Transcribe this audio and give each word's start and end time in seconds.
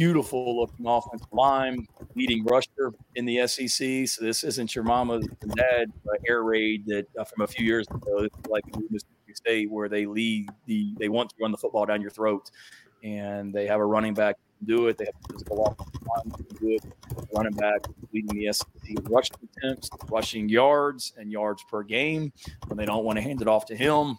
beautiful 0.00 0.58
looking 0.58 0.86
offensive 0.86 1.28
line, 1.30 1.86
leading 2.14 2.42
rusher 2.44 2.90
in 3.16 3.26
the 3.26 3.46
SEC. 3.46 4.08
So 4.08 4.24
this 4.24 4.44
isn't 4.44 4.74
your 4.74 4.82
mama's 4.82 5.28
and 5.42 5.54
dad 5.54 5.92
air 6.26 6.42
raid 6.42 6.86
that 6.86 7.06
uh, 7.18 7.24
from 7.24 7.42
a 7.42 7.46
few 7.46 7.66
years 7.66 7.86
ago, 7.88 8.26
like 8.48 8.64
Mississippi 8.90 9.34
State, 9.34 9.70
where 9.70 9.90
they 9.90 10.06
lead 10.06 10.48
the 10.64 10.94
they 10.98 11.10
want 11.10 11.28
to 11.28 11.36
run 11.38 11.52
the 11.52 11.58
football 11.58 11.84
down 11.84 12.00
your 12.00 12.10
throat, 12.10 12.50
and 13.04 13.52
they 13.52 13.66
have 13.66 13.78
a 13.78 13.84
running 13.84 14.14
back 14.14 14.36
do 14.64 14.88
it. 14.88 14.96
They 14.96 15.04
have 15.04 15.14
physical 15.30 15.66
offensive 15.66 16.02
line 16.02 16.48
to 16.48 16.54
do 16.58 16.70
it. 16.70 16.82
Running 17.34 17.52
back 17.52 17.86
leading 18.10 18.38
the 18.38 18.50
SEC 18.54 18.96
rushing 19.10 19.36
attempts, 19.58 19.90
rushing 20.10 20.48
yards, 20.48 21.12
and 21.18 21.30
yards 21.30 21.62
per 21.70 21.82
game. 21.82 22.32
When 22.68 22.78
they 22.78 22.86
don't 22.86 23.04
want 23.04 23.18
to 23.18 23.22
hand 23.22 23.42
it 23.42 23.48
off 23.48 23.66
to 23.66 23.76
him, 23.76 24.16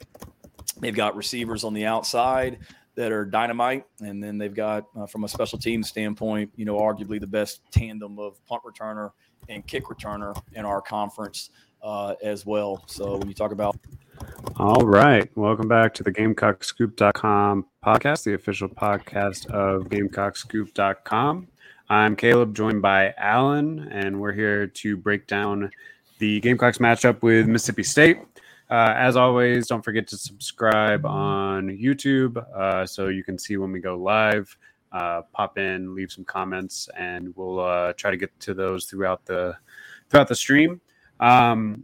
they've 0.80 0.95
got 0.95 1.16
receivers 1.16 1.63
on 1.63 1.73
the 1.73 1.88
outside 1.88 2.59
that 2.95 3.12
are 3.12 3.26
dynamite, 3.26 3.86
and 4.02 4.23
then 4.23 4.38
they've 4.38 4.54
got, 4.54 4.86
uh, 4.98 5.05
from 5.05 5.23
a 5.23 5.27
special 5.27 5.58
team 5.58 5.84
standpoint, 5.84 6.52
you 6.55 6.66
know, 6.66 6.77
arguably 6.77 7.20
the 7.20 7.27
best 7.27 7.62
tandem 7.72 8.20
of 8.20 8.44
punt 8.45 8.62
returner 8.64 9.12
and 9.50 9.66
kick 9.66 9.86
returner 9.86 10.40
in 10.54 10.66
our 10.66 10.81
conference 10.81 11.50
uh, 11.81 12.16
as 12.22 12.45
well. 12.45 12.84
So 12.88 13.17
when 13.17 13.27
you 13.27 13.34
talk 13.34 13.52
about 13.52 13.77
all 14.58 14.86
right. 14.86 15.30
Welcome 15.36 15.67
back 15.67 15.94
to 15.95 16.04
the 16.04 16.12
GamecockScoop.com 16.12 17.66
podcast, 17.84 18.23
the 18.23 18.36
official 18.36 18.70
podcast 18.70 19.48
of 19.48 19.84
GamecockScoop.com. 19.86 21.48
I'm 21.89 22.16
Caleb, 22.16 22.55
joined 22.55 22.81
by 22.81 23.14
Alan, 23.17 23.88
and 23.92 24.20
we're 24.20 24.33
here 24.33 24.67
to 24.67 24.98
break 24.98 25.28
down 25.28 25.72
the 26.20 26.39
Gamecocks 26.42 26.78
matchup 26.78 27.22
with 27.23 27.48
Mississippi 27.48 27.83
State. 27.83 28.20
Uh, 28.72 28.94
as 28.95 29.17
always, 29.17 29.67
don't 29.67 29.83
forget 29.83 30.08
to 30.08 30.17
subscribe 30.17 31.05
on 31.05 31.67
YouTube 31.67 32.38
uh, 32.55 32.86
so 32.86 33.09
you 33.09 33.22
can 33.22 33.38
see 33.38 33.58
when 33.58 33.69
we 33.69 33.81
go 33.81 33.97
live. 33.97 34.58
Uh, 34.94 35.23
pop 35.33 35.58
in, 35.58 35.94
leave 35.94 36.09
some 36.09 36.23
comments, 36.23 36.88
and 36.97 37.36
we'll 37.36 37.59
uh, 37.59 37.92
try 37.94 38.11
to 38.11 38.16
get 38.16 38.38
to 38.39 38.53
those 38.53 38.86
throughout 38.86 39.25
the 39.25 39.53
throughout 40.09 40.30
the 40.30 40.36
stream. 40.36 40.80
Um, 41.19 41.83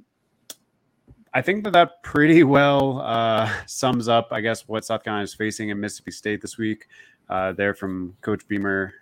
I 1.34 1.42
think 1.42 1.66
that 1.66 1.74
that 1.74 2.04
pretty 2.04 2.46
well 2.46 3.02
uh, 3.02 3.52
sums 3.66 4.08
up, 4.08 4.30
I 4.32 4.40
guess, 4.40 4.66
what 4.66 4.86
South 4.86 5.04
Carolina 5.04 5.26
is 5.26 5.34
facing 5.34 5.70
in 5.70 5.80
Mississippi 5.82 6.12
State 6.12 6.42
this 6.42 6.58
week. 6.58 6.88
Uh, 7.30 7.52
there 7.52 7.74
from 7.74 8.16
Coach 8.22 8.48
Beamer 8.48 8.94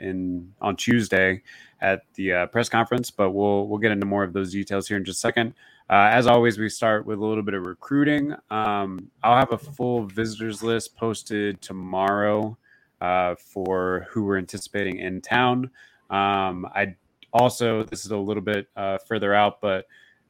in 0.00 0.54
on 0.62 0.74
Tuesday 0.76 1.42
at 1.82 2.00
the 2.14 2.48
press 2.50 2.70
conference, 2.70 3.10
but 3.10 3.32
we'll 3.32 3.68
we'll 3.68 3.78
get 3.78 3.92
into 3.92 4.06
more 4.06 4.24
of 4.24 4.32
those 4.32 4.52
details 4.52 4.88
here 4.88 4.96
in 4.96 5.04
just 5.04 5.18
a 5.18 5.20
second. 5.20 5.52
Uh, 5.88 6.10
as 6.10 6.26
always, 6.26 6.58
we 6.58 6.68
start 6.68 7.06
with 7.06 7.18
a 7.18 7.24
little 7.24 7.42
bit 7.42 7.54
of 7.54 7.64
recruiting. 7.64 8.34
Um, 8.50 9.10
I'll 9.22 9.36
have 9.36 9.52
a 9.52 9.58
full 9.58 10.06
visitors 10.06 10.62
list 10.62 10.96
posted 10.96 11.60
tomorrow 11.60 12.56
uh, 13.00 13.36
for 13.36 14.06
who 14.10 14.24
we're 14.24 14.38
anticipating 14.38 14.98
in 14.98 15.20
town. 15.20 15.70
Um, 16.10 16.66
I 16.74 16.96
also 17.32 17.84
this 17.84 18.04
is 18.04 18.10
a 18.10 18.16
little 18.16 18.42
bit 18.42 18.68
further 19.06 19.34
out, 19.34 19.60
but 19.60 19.86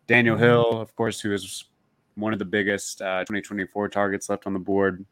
Daniel 0.07 0.37
Hill, 0.37 0.81
of 0.81 0.95
course, 0.95 1.21
who 1.21 1.33
is 1.33 1.65
one 2.15 2.33
of 2.33 2.39
the 2.39 2.45
biggest 2.45 3.03
uh, 3.03 3.21
2024 3.21 3.89
targets 3.89 4.29
left 4.29 4.47
on 4.47 4.53
the 4.53 4.59
board, 4.59 5.05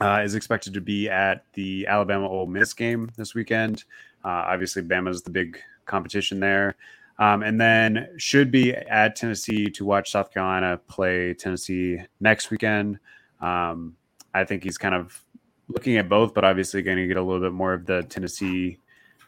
uh, 0.00 0.22
is 0.24 0.34
expected 0.34 0.72
to 0.74 0.80
be 0.80 1.08
at 1.08 1.44
the 1.52 1.86
Alabama 1.86 2.28
Ole 2.28 2.46
Miss 2.46 2.72
game 2.72 3.10
this 3.16 3.34
weekend. 3.34 3.84
Uh, 4.24 4.44
obviously, 4.48 4.82
Bama 4.82 5.10
is 5.10 5.22
the 5.22 5.30
big 5.30 5.60
competition 5.84 6.40
there. 6.40 6.76
Um, 7.20 7.42
and 7.42 7.60
then 7.60 8.08
should 8.16 8.50
be 8.50 8.74
at 8.74 9.14
Tennessee 9.14 9.66
to 9.66 9.84
watch 9.84 10.10
South 10.10 10.32
Carolina 10.32 10.80
play 10.88 11.34
Tennessee 11.34 11.98
next 12.18 12.50
weekend. 12.50 12.98
Um, 13.42 13.94
I 14.32 14.44
think 14.44 14.64
he's 14.64 14.78
kind 14.78 14.94
of 14.94 15.22
looking 15.68 15.98
at 15.98 16.08
both, 16.08 16.32
but 16.32 16.44
obviously 16.44 16.80
going 16.80 16.96
to 16.96 17.06
get 17.06 17.18
a 17.18 17.22
little 17.22 17.40
bit 17.40 17.52
more 17.52 17.74
of 17.74 17.84
the 17.84 18.02
Tennessee 18.04 18.78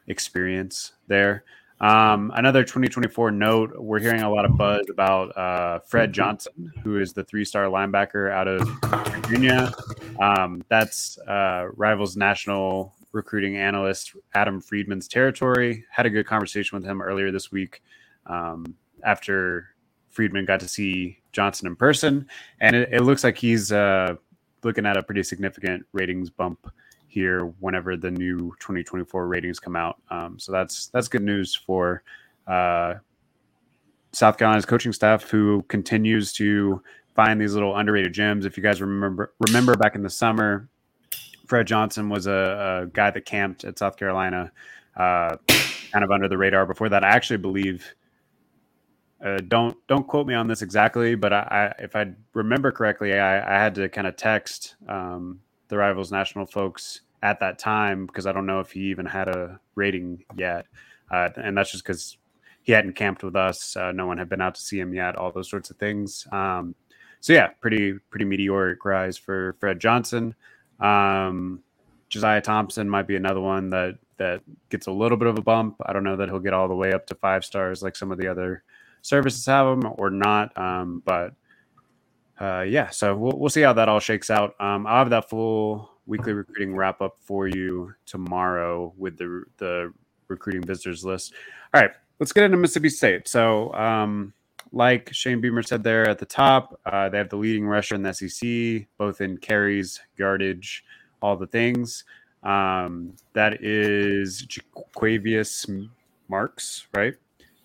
experience 0.07 0.93
there. 1.07 1.45
Um, 1.83 2.33
another 2.35 2.63
2024 2.63 3.31
note: 3.33 3.73
We're 3.77 3.99
hearing 3.99 4.23
a 4.23 4.31
lot 4.31 4.47
of 4.47 4.57
buzz 4.57 4.87
about 4.89 5.37
uh, 5.37 5.81
Fred 5.81 6.13
Johnson, 6.13 6.73
who 6.83 6.99
is 6.99 7.13
the 7.13 7.25
three-star 7.25 7.65
linebacker 7.65 8.31
out 8.31 8.49
of 8.49 8.67
Virginia. 9.27 9.73
Um, 10.21 10.65
that's 10.69 11.19
uh, 11.19 11.67
Rivals 11.75 12.17
national 12.17 12.95
recruiting 13.13 13.57
analyst 13.57 14.17
Adam 14.35 14.61
Friedman's 14.61 15.09
territory. 15.09 15.85
Had 15.91 16.07
a 16.07 16.11
good 16.11 16.27
conversation 16.27 16.77
with 16.77 16.85
him 16.85 17.01
earlier 17.01 17.31
this 17.31 17.53
week 17.53 17.83
um, 18.27 18.75
after 19.05 19.69
Friedman 20.11 20.45
got 20.45 20.61
to 20.61 20.69
see 20.69 21.21
Johnson 21.33 21.67
in 21.67 21.77
person, 21.77 22.27
and 22.61 22.77
it, 22.77 22.89
it 22.93 23.01
looks 23.03 23.25
like 23.25 23.37
he's 23.37 23.73
uh, 23.73 24.15
looking 24.63 24.87
at 24.87 24.97
a 24.97 25.03
pretty 25.03 25.23
significant 25.23 25.87
ratings 25.93 26.31
bump 26.31 26.71
here 27.09 27.53
whenever 27.61 27.97
the 27.97 28.11
new 28.11 28.55
2024 28.61 29.27
ratings 29.27 29.61
come 29.61 29.77
out. 29.77 30.01
Um, 30.11 30.39
so 30.39 30.53
that's 30.53 30.87
that's 30.89 31.09
good 31.09 31.23
news 31.23 31.55
for 31.55 32.03
uh, 32.47 32.95
South 34.13 34.39
Carolina's 34.39 34.67
coaching 34.67 34.93
staff, 34.93 35.29
who 35.31 35.63
continues 35.69 36.33
to 36.35 36.83
find 37.15 37.41
these 37.41 37.55
little 37.55 37.77
underrated 37.77 38.13
gems. 38.13 38.47
If 38.47 38.57
you 38.57 38.63
guys 38.63 38.81
remember 38.81 39.35
remember 39.47 39.75
back 39.77 39.95
in 39.95 40.03
the 40.03 40.11
summer, 40.11 40.69
Fred 41.53 41.67
Johnson 41.67 42.09
was 42.09 42.27
a, 42.27 42.85
a 42.85 42.87
guy 42.95 43.11
that 43.11 43.27
camped 43.27 43.65
at 43.65 43.79
South 43.79 43.99
Carolina, 43.99 44.51
uh, 44.97 45.37
kind 45.93 46.03
of 46.03 46.11
under 46.11 46.27
the 46.27 46.39
radar. 46.39 46.65
Before 46.65 46.89
that, 46.89 47.05
I 47.05 47.09
actually 47.09 47.37
believe. 47.37 47.95
Uh, 49.23 49.37
don't 49.49 49.77
don't 49.87 50.09
quote 50.09 50.27
me 50.27 50.33
on 50.33 50.47
this 50.47 50.63
exactly, 50.63 51.15
but 51.15 51.31
I, 51.31 51.75
I 51.79 51.83
if 51.83 51.95
I 51.95 52.13
remember 52.33 52.73
correctly, 52.73 53.13
I, 53.13 53.55
I 53.55 53.63
had 53.63 53.75
to 53.75 53.91
kind 53.91 54.07
of 54.07 54.17
text 54.17 54.77
um, 54.89 55.41
the 55.69 55.77
rivals 55.77 56.11
national 56.11 56.47
folks 56.47 57.03
at 57.23 57.39
that 57.41 57.59
time 57.59 58.07
because 58.07 58.27
I 58.27 58.33
don't 58.33 58.47
know 58.47 58.61
if 58.61 58.71
he 58.71 58.85
even 58.85 59.05
had 59.05 59.29
a 59.29 59.61
rating 59.75 60.25
yet, 60.35 60.65
uh, 61.11 61.29
and 61.37 61.55
that's 61.55 61.71
just 61.71 61.85
because 61.85 62.17
he 62.63 62.73
hadn't 62.73 62.95
camped 62.95 63.23
with 63.23 63.37
us. 63.37 63.77
Uh, 63.77 63.93
no 63.93 64.07
one 64.07 64.17
had 64.17 64.31
been 64.31 64.41
out 64.41 64.55
to 64.55 64.61
see 64.63 64.81
him 64.81 64.95
yet. 64.95 65.17
All 65.17 65.31
those 65.31 65.51
sorts 65.51 65.69
of 65.69 65.77
things. 65.77 66.27
Um, 66.33 66.75
so 67.21 67.35
yeah, 67.35 67.49
pretty 67.61 67.99
pretty 68.09 68.25
meteoric 68.25 68.87
rise 68.87 69.19
for 69.19 69.55
Fred 69.61 69.81
Johnson. 69.81 70.35
Um, 70.83 71.63
Josiah 72.09 72.41
Thompson 72.41 72.89
might 72.89 73.07
be 73.07 73.17
another 73.17 73.41
one 73.41 73.71
that 73.71 73.99
that 74.19 74.43
gets 74.69 74.87
a 74.87 74.93
little 74.93 75.17
bit 75.17 75.29
of 75.29 75.39
a 75.39 75.43
bump. 75.43 75.77
I 75.85 75.93
don't 75.93 76.05
know 76.05 76.17
that 76.17 76.29
he'll 76.29 76.39
get 76.39 76.53
all 76.53 76.69
the 76.69 76.75
way 76.75 76.93
up 76.93 77.07
to 77.07 77.15
five 77.15 77.45
stars 77.45 77.83
like 77.83 77.97
some 77.97 78.13
of 78.13 78.19
the 78.19 78.29
other 78.29 78.63
services 79.01 79.45
have 79.47 79.67
him 79.67 79.93
or 79.97 80.11
not. 80.11 80.57
Um, 80.57 81.03
but 81.05 81.35
uh, 82.41 82.63
yeah, 82.63 82.91
so 82.91 83.17
we'll, 83.17 83.39
we'll 83.39 83.51
see 83.51 83.63
how 83.63 83.73
that 83.73 83.89
all 83.89 84.01
shakes 84.01 84.31
out. 84.31 84.55
Um, 84.61 84.87
I'll 84.87 84.99
have 84.99 85.11
that 85.11 85.29
full 85.29 85.91
weekly 86.07 86.33
recruiting 86.33 86.75
wrap 86.75 87.01
up 87.01 87.17
for 87.21 87.47
you 87.47 87.95
tomorrow 88.07 88.93
with 88.97 89.17
the 89.19 89.45
the 89.59 89.93
recruiting 90.29 90.63
visitors 90.63 91.05
list. 91.05 91.35
All 91.73 91.81
right, 91.81 91.93
let's 92.19 92.33
get 92.33 92.45
into 92.45 92.57
Mississippi 92.57 92.89
State. 92.89 93.29
So, 93.29 93.73
um, 93.75 94.33
like 94.73 95.13
Shane 95.13 95.41
Beamer 95.41 95.63
said 95.63 95.85
there 95.85 96.09
at 96.09 96.19
the 96.19 96.27
top, 96.27 96.81
uh, 96.87 97.09
they 97.09 97.19
have 97.19 97.29
the 97.29 97.37
leading 97.37 97.67
rusher 97.67 97.95
in 97.95 98.03
the 98.03 98.13
SEC, 98.13 98.87
both 98.97 99.21
in 99.21 99.37
carries, 99.37 100.01
yardage, 100.17 100.85
all 101.21 101.37
the 101.37 101.47
things. 101.47 102.05
Um, 102.43 103.15
that 103.35 103.63
is 103.63 104.45
Jo'quavious 104.47 105.69
Marks, 106.29 106.87
right? 106.95 107.15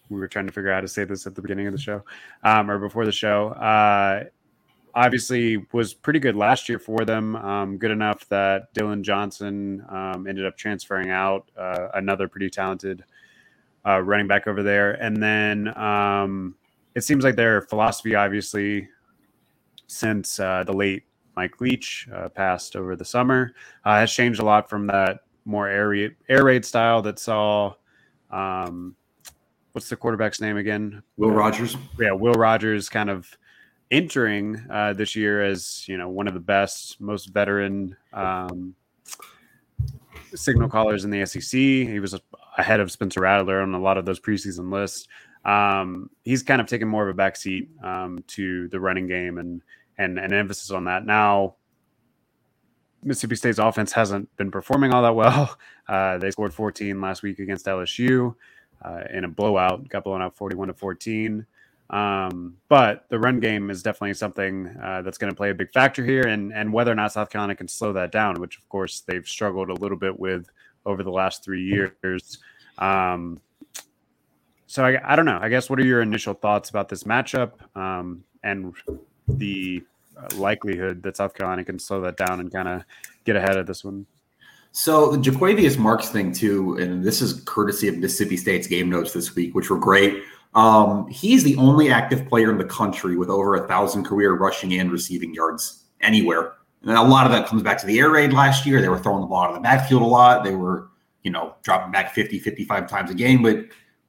We 0.10 0.20
were 0.20 0.28
trying 0.28 0.48
to 0.48 0.54
figure 0.54 0.72
out 0.72 0.76
how 0.76 0.82
to 0.82 0.88
say 0.88 1.04
this 1.04 1.26
at 1.26 1.36
the 1.36 1.42
beginning 1.42 1.68
of 1.68 1.74
the 1.74 1.80
show 1.80 2.04
um, 2.44 2.70
or 2.70 2.78
before 2.78 3.06
the 3.06 3.12
show. 3.12 3.50
Uh, 3.50 4.26
obviously 4.98 5.66
was 5.74 5.94
pretty 5.94 6.20
good 6.20 6.36
last 6.36 6.68
year 6.68 6.80
for 6.80 7.06
them. 7.06 7.36
Um, 7.36 7.78
good 7.78 7.92
enough 7.92 8.28
that 8.30 8.74
Dillon 8.74 9.04
Johnson 9.04 9.86
um, 9.90 10.28
ended 10.28 10.46
up 10.46 10.58
transferring 10.58 11.12
out, 11.12 11.50
uh, 11.58 11.90
another 11.94 12.28
pretty 12.28 12.50
talented 12.50 13.04
uh, 13.86 14.00
running 14.02 14.28
back 14.28 14.48
over 14.48 14.64
there. 14.64 14.94
And 14.94 15.22
then 15.22 15.78
um, 15.78 16.56
it 16.98 17.04
seems 17.04 17.24
like 17.24 17.36
their 17.36 17.62
philosophy, 17.62 18.16
obviously, 18.16 18.90
since 19.86 20.40
uh, 20.40 20.64
the 20.66 20.74
late 20.74 21.04
Mike 21.36 21.62
Leach 21.62 22.08
uh, 22.12 22.28
passed 22.28 22.76
over 22.76 22.96
the 22.96 23.06
summer, 23.06 23.54
uh, 23.86 23.98
has 24.00 24.12
changed 24.12 24.40
a 24.40 24.44
lot 24.44 24.68
from 24.68 24.88
that 24.88 25.20
more 25.46 25.68
air 25.68 25.90
raid, 25.90 26.16
air 26.28 26.44
raid 26.44 26.66
style 26.66 27.04
that 27.04 27.20
saw. 27.20 27.72
Um, 28.32 28.96
what's 29.74 29.90
the 29.90 29.96
quarterback's 29.96 30.42
name 30.42 30.58
again? 30.58 31.04
Will 31.18 31.30
Rogers. 31.30 31.78
Yeah, 32.00 32.14
Will 32.14 32.34
Rogers 32.34 32.90
kind 32.90 33.12
of 33.12 33.30
entering 33.92 34.60
uh, 34.72 34.94
this 34.94 35.16
year 35.16 35.44
as 35.44 35.88
you 35.88 35.98
know 35.98 36.10
one 36.10 36.28
of 36.28 36.34
the 36.34 36.40
best, 36.40 37.00
most 37.00 37.28
veteran 37.28 37.96
um, 38.12 38.74
signal 40.34 40.68
callers 40.68 41.06
in 41.06 41.12
the 41.12 41.24
SEC. 41.28 41.52
He 41.52 42.00
was 42.00 42.20
ahead 42.58 42.80
of 42.80 42.92
Spencer 42.92 43.22
Rattler 43.22 43.62
on 43.62 43.76
a 43.76 43.80
lot 43.80 44.00
of 44.00 44.06
those 44.06 44.20
preseason 44.20 44.72
lists. 44.72 45.08
Um, 45.48 46.10
he's 46.24 46.44
kind 46.44 46.62
of 46.62 46.68
taken 46.68 46.88
more 46.88 47.08
of 47.08 47.18
a 47.18 47.20
backseat 47.20 47.68
um, 47.84 48.24
to 48.28 48.68
the 48.68 48.80
running 48.80 49.08
game 49.08 49.38
and 49.40 49.62
and 49.98 50.20
an 50.20 50.32
emphasis 50.32 50.70
on 50.70 50.84
that. 50.86 51.06
Now, 51.06 51.56
Mississippi 53.04 53.36
State's 53.36 53.58
offense 53.58 53.92
hasn't 53.92 54.36
been 54.38 54.52
performing 54.52 54.94
all 54.94 55.02
that 55.04 55.16
well. 55.16 55.58
Uh, 55.88 56.18
they 56.18 56.30
scored 56.30 56.54
14 56.54 57.00
last 57.00 57.24
week 57.24 57.40
against 57.40 57.66
LSU 57.66 58.36
uh, 58.84 59.04
in 59.10 59.24
a 59.24 59.28
blowout, 59.30 59.88
got 59.88 60.04
blown 60.04 60.22
out 60.22 60.36
41 60.36 60.68
to 60.68 60.74
14. 60.74 61.46
Um, 61.90 62.58
but 62.68 63.06
the 63.08 63.18
run 63.18 63.40
game 63.40 63.70
is 63.70 63.82
definitely 63.82 64.16
something 64.16 64.68
uh, 64.84 65.02
that's 65.04 65.18
going 65.18 65.32
to 65.32 65.36
play 65.36 65.50
a 65.50 65.56
big 65.56 65.72
factor 65.72 66.04
here, 66.04 66.24
and 66.24 66.52
and 66.52 66.74
whether 66.74 66.92
or 66.92 66.96
not 66.96 67.14
South 67.14 67.30
Carolina 67.30 67.56
can 67.56 67.70
slow 67.70 67.94
that 67.94 68.12
down, 68.12 68.42
which 68.42 68.58
of 68.58 68.68
course 68.68 69.00
they've 69.08 69.26
struggled 69.26 69.70
a 69.70 69.76
little 69.76 69.98
bit 69.98 70.20
with 70.20 70.50
over 70.86 71.04
the 71.04 71.10
last 71.10 71.42
three 71.42 71.64
years. 71.64 72.40
Um, 72.80 73.40
so 74.68 74.86
I, 74.86 75.14
I 75.14 75.16
don't 75.16 75.26
know. 75.26 75.40
I 75.42 75.50
guess 75.50 75.70
what 75.70 75.80
are 75.80 75.86
your 75.86 76.02
initial 76.02 76.34
thoughts 76.34 76.70
about 76.70 76.90
this 76.90 77.04
matchup 77.06 77.54
um, 77.76 78.24
and 78.44 78.74
the 79.28 79.82
likelihood 80.36 81.04
that 81.04 81.18
South 81.18 81.34
Carolina 81.34 81.64
can 81.64 81.80
slow 81.80 82.02
that 82.02 82.18
down 82.18 82.40
and 82.40 82.52
kind 82.52 82.68
of 82.68 82.84
get 83.24 83.36
ahead 83.36 83.58
of 83.58 83.66
this 83.66 83.84
one? 83.84 84.06
So 84.74 85.12
the 85.12 85.18
Jo'quavious 85.18 85.78
Marks 85.78 86.10
thing 86.10 86.32
too, 86.32 86.78
and 86.78 87.04
this 87.04 87.22
is 87.22 87.42
courtesy 87.46 87.88
of 87.88 87.98
Mississippi 87.98 88.38
State's 88.38 88.68
game 88.68 88.90
notes 88.90 89.14
this 89.14 89.34
week, 89.34 89.56
which 89.56 89.70
were 89.70 89.80
great. 89.80 90.24
Um, 90.54 91.08
he's 91.10 91.44
the 91.44 91.56
only 91.56 91.90
active 91.90 92.28
player 92.28 92.52
in 92.52 92.58
the 92.58 92.66
country 92.66 93.16
with 93.16 93.30
over 93.30 93.56
a 93.56 93.68
thousand 93.68 94.04
career 94.04 94.34
rushing 94.34 94.74
and 94.74 94.92
receiving 94.92 95.34
yards 95.34 95.86
anywhere. 96.02 96.54
And 96.84 96.92
a 96.92 97.02
lot 97.02 97.26
of 97.26 97.32
that 97.32 97.48
comes 97.48 97.64
back 97.64 97.78
to 97.80 97.86
the 97.86 98.00
air 98.00 98.10
raid 98.10 98.34
last 98.34 98.66
year. 98.66 98.82
They 98.82 98.90
were 98.90 99.00
throwing 99.00 99.22
the 99.22 99.28
ball 99.28 99.44
out 99.44 99.50
of 99.50 99.56
the 99.56 99.62
backfield 99.62 100.02
a 100.02 100.06
lot. 100.06 100.44
They 100.44 100.56
were, 100.56 100.90
you 101.24 101.32
know, 101.32 101.56
dropping 101.64 101.92
back 101.92 102.14
50, 102.14 102.40
55 102.40 102.88
times 102.88 103.10
a 103.10 103.14
game. 103.14 103.42
But 103.42 103.66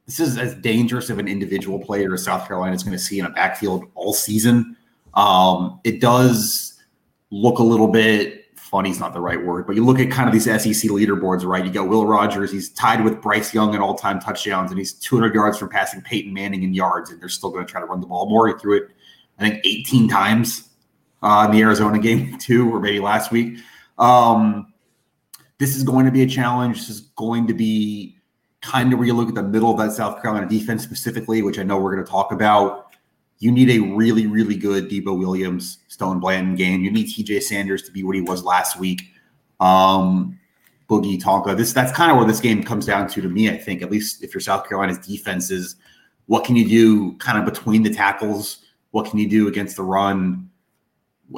this 0.09 0.21
is 0.21 0.39
as 0.39 0.55
dangerous 0.55 1.11
of 1.11 1.19
an 1.19 1.29
individual 1.29 1.79
player 1.79 2.15
as 2.15 2.25
South 2.25 2.49
Carolina 2.49 2.75
is 2.75 2.83
going 2.83 2.97
to 2.97 2.99
see 2.99 3.19
in 3.19 3.27
a 3.27 3.31
backfield 3.31 3.85
all 3.95 4.15
season. 4.15 4.75
Um, 5.13 5.81
it 5.85 6.01
does 6.01 6.81
look 7.31 7.59
a 7.59 7.63
little 7.63 7.89
bit 7.89 8.47
funny 8.57 8.89
is 8.89 8.99
not 8.99 9.13
the 9.13 9.21
right 9.21 9.45
word, 9.45 9.67
but 9.67 9.77
you 9.77 9.85
look 9.85 9.99
at 9.99 10.11
kind 10.11 10.27
of 10.27 10.33
these 10.33 10.45
SEC 10.45 10.91
leaderboards, 10.91 11.45
right? 11.45 11.63
You 11.63 11.71
got 11.71 11.89
Will 11.89 12.07
Rogers, 12.07 12.51
he's 12.51 12.71
tied 12.71 13.05
with 13.05 13.21
Bryce 13.21 13.53
Young 13.53 13.75
in 13.75 13.83
all-time 13.83 14.19
touchdowns, 14.19 14.71
and 14.71 14.79
he's 14.79 14.95
200 14.95 15.35
yards 15.35 15.59
from 15.59 15.69
passing 15.69 16.01
Peyton 16.01 16.33
Manning 16.33 16.63
in 16.63 16.73
yards, 16.73 17.11
and 17.11 17.21
they're 17.21 17.29
still 17.29 17.51
going 17.51 17.67
to 17.67 17.71
try 17.71 17.81
to 17.81 17.87
run 17.87 18.01
the 18.01 18.07
ball 18.07 18.31
more. 18.31 18.49
He 18.49 18.55
threw 18.55 18.79
it, 18.79 18.89
I 19.39 19.51
think, 19.51 19.61
18 19.65 20.09
times 20.09 20.71
uh, 21.23 21.47
in 21.51 21.57
the 21.57 21.63
Arizona 21.63 21.99
game 22.01 22.39
too, 22.39 22.75
or 22.75 22.81
maybe 22.81 22.99
last 22.99 23.31
week. 23.31 23.59
Um, 23.99 24.73
this 25.59 25.77
is 25.77 25.83
going 25.83 26.07
to 26.07 26.13
be 26.13 26.23
a 26.23 26.27
challenge. 26.27 26.79
This 26.79 26.89
is 26.89 27.01
going 27.01 27.47
to 27.47 27.55
be 27.55 28.18
kind 28.61 28.93
of 28.93 28.99
where 28.99 29.07
you 29.07 29.15
look 29.15 29.29
at 29.29 29.35
the 29.35 29.43
middle 29.43 29.71
of 29.71 29.79
that 29.79 29.93
South 29.93 30.21
Carolina 30.21 30.49
defense 30.49 30.83
specifically, 30.83 31.43
which 31.43 31.59
I 31.59 31.63
know 31.63 31.79
we're 31.79 31.95
going 31.95 32.05
to 32.05 32.11
talk 32.11 32.33
about 32.33 32.89
you 33.39 33.53
need 33.53 33.71
a 33.71 33.79
really, 33.79 34.27
really 34.27 34.57
good 34.57 34.91
Debo 34.91 35.17
Williams, 35.17 35.79
Stone 35.89 36.21
Blanton 36.21 36.57
game. 36.57 36.83
You 36.83 36.91
need 36.91 37.07
TJ 37.07 37.43
Sanders 37.43 37.83
to 37.83 37.93
be 37.93 38.03
what 38.03 38.17
he 38.17 38.23
was 38.23 38.43
last 38.43 38.79
week. 38.79 39.03
Um, 39.61 40.39
Boogie 40.89 41.21
Tonka. 41.21 41.57
This 41.57 41.73
that's 41.73 41.93
kind 41.93 42.11
of 42.11 42.17
where 42.17 42.27
this 42.27 42.41
game 42.41 42.65
comes 42.65 42.87
down 42.87 43.09
to 43.09 43.21
to 43.21 43.29
me. 43.29 43.51
I 43.51 43.57
think 43.57 43.83
at 43.83 43.91
least 43.91 44.25
if 44.25 44.35
you're 44.35 44.41
South 44.41 44.69
Carolina's 44.69 44.99
defense 44.99 45.51
is 45.51 45.77
what 46.27 46.45
can 46.45 46.57
you 46.57 46.67
do 46.67 47.17
kind 47.19 47.39
of 47.39 47.45
between 47.45 47.83
the 47.83 47.93
tackles? 47.93 48.65
What 48.91 49.09
can 49.09 49.19
you 49.19 49.29
do 49.29 49.49
against 49.49 49.77
the 49.77 49.83
run? 49.83 50.51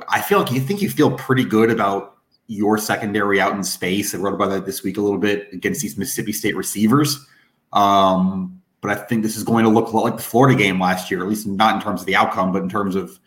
I 0.09 0.21
feel 0.21 0.39
like 0.39 0.53
you 0.53 0.61
think 0.61 0.81
you 0.81 0.89
feel 0.89 1.11
pretty 1.17 1.45
good 1.45 1.71
about 1.71 2.19
your 2.51 2.77
secondary 2.77 3.41
out 3.41 3.55
in 3.55 3.63
space. 3.63 4.13
I 4.13 4.19
wrote 4.19 4.35
about 4.35 4.49
that 4.49 4.67
this 4.67 4.83
week 4.83 4.97
a 4.97 5.01
little 5.01 5.21
bit 5.21 5.49
against 5.53 5.83
these 5.83 5.97
Mississippi 5.97 6.33
State 6.33 6.57
receivers. 6.57 7.25
Um, 7.73 8.61
but 8.81 8.91
I 8.91 8.97
think 8.97 9.23
this 9.23 9.37
is 9.37 9.45
going 9.45 9.65
to 9.65 9.71
look 9.71 9.95
like 9.95 10.17
the 10.17 10.23
Florida 10.23 10.59
game 10.59 10.81
last 10.81 11.13
year, 11.13 11.21
at 11.21 11.29
least 11.29 11.47
not 11.47 11.77
in 11.77 11.81
terms 11.81 12.01
of 12.01 12.07
the 12.09 12.17
outcome, 12.17 12.51
but 12.51 12.61
in 12.61 12.69
terms 12.69 12.97
of 12.97 13.21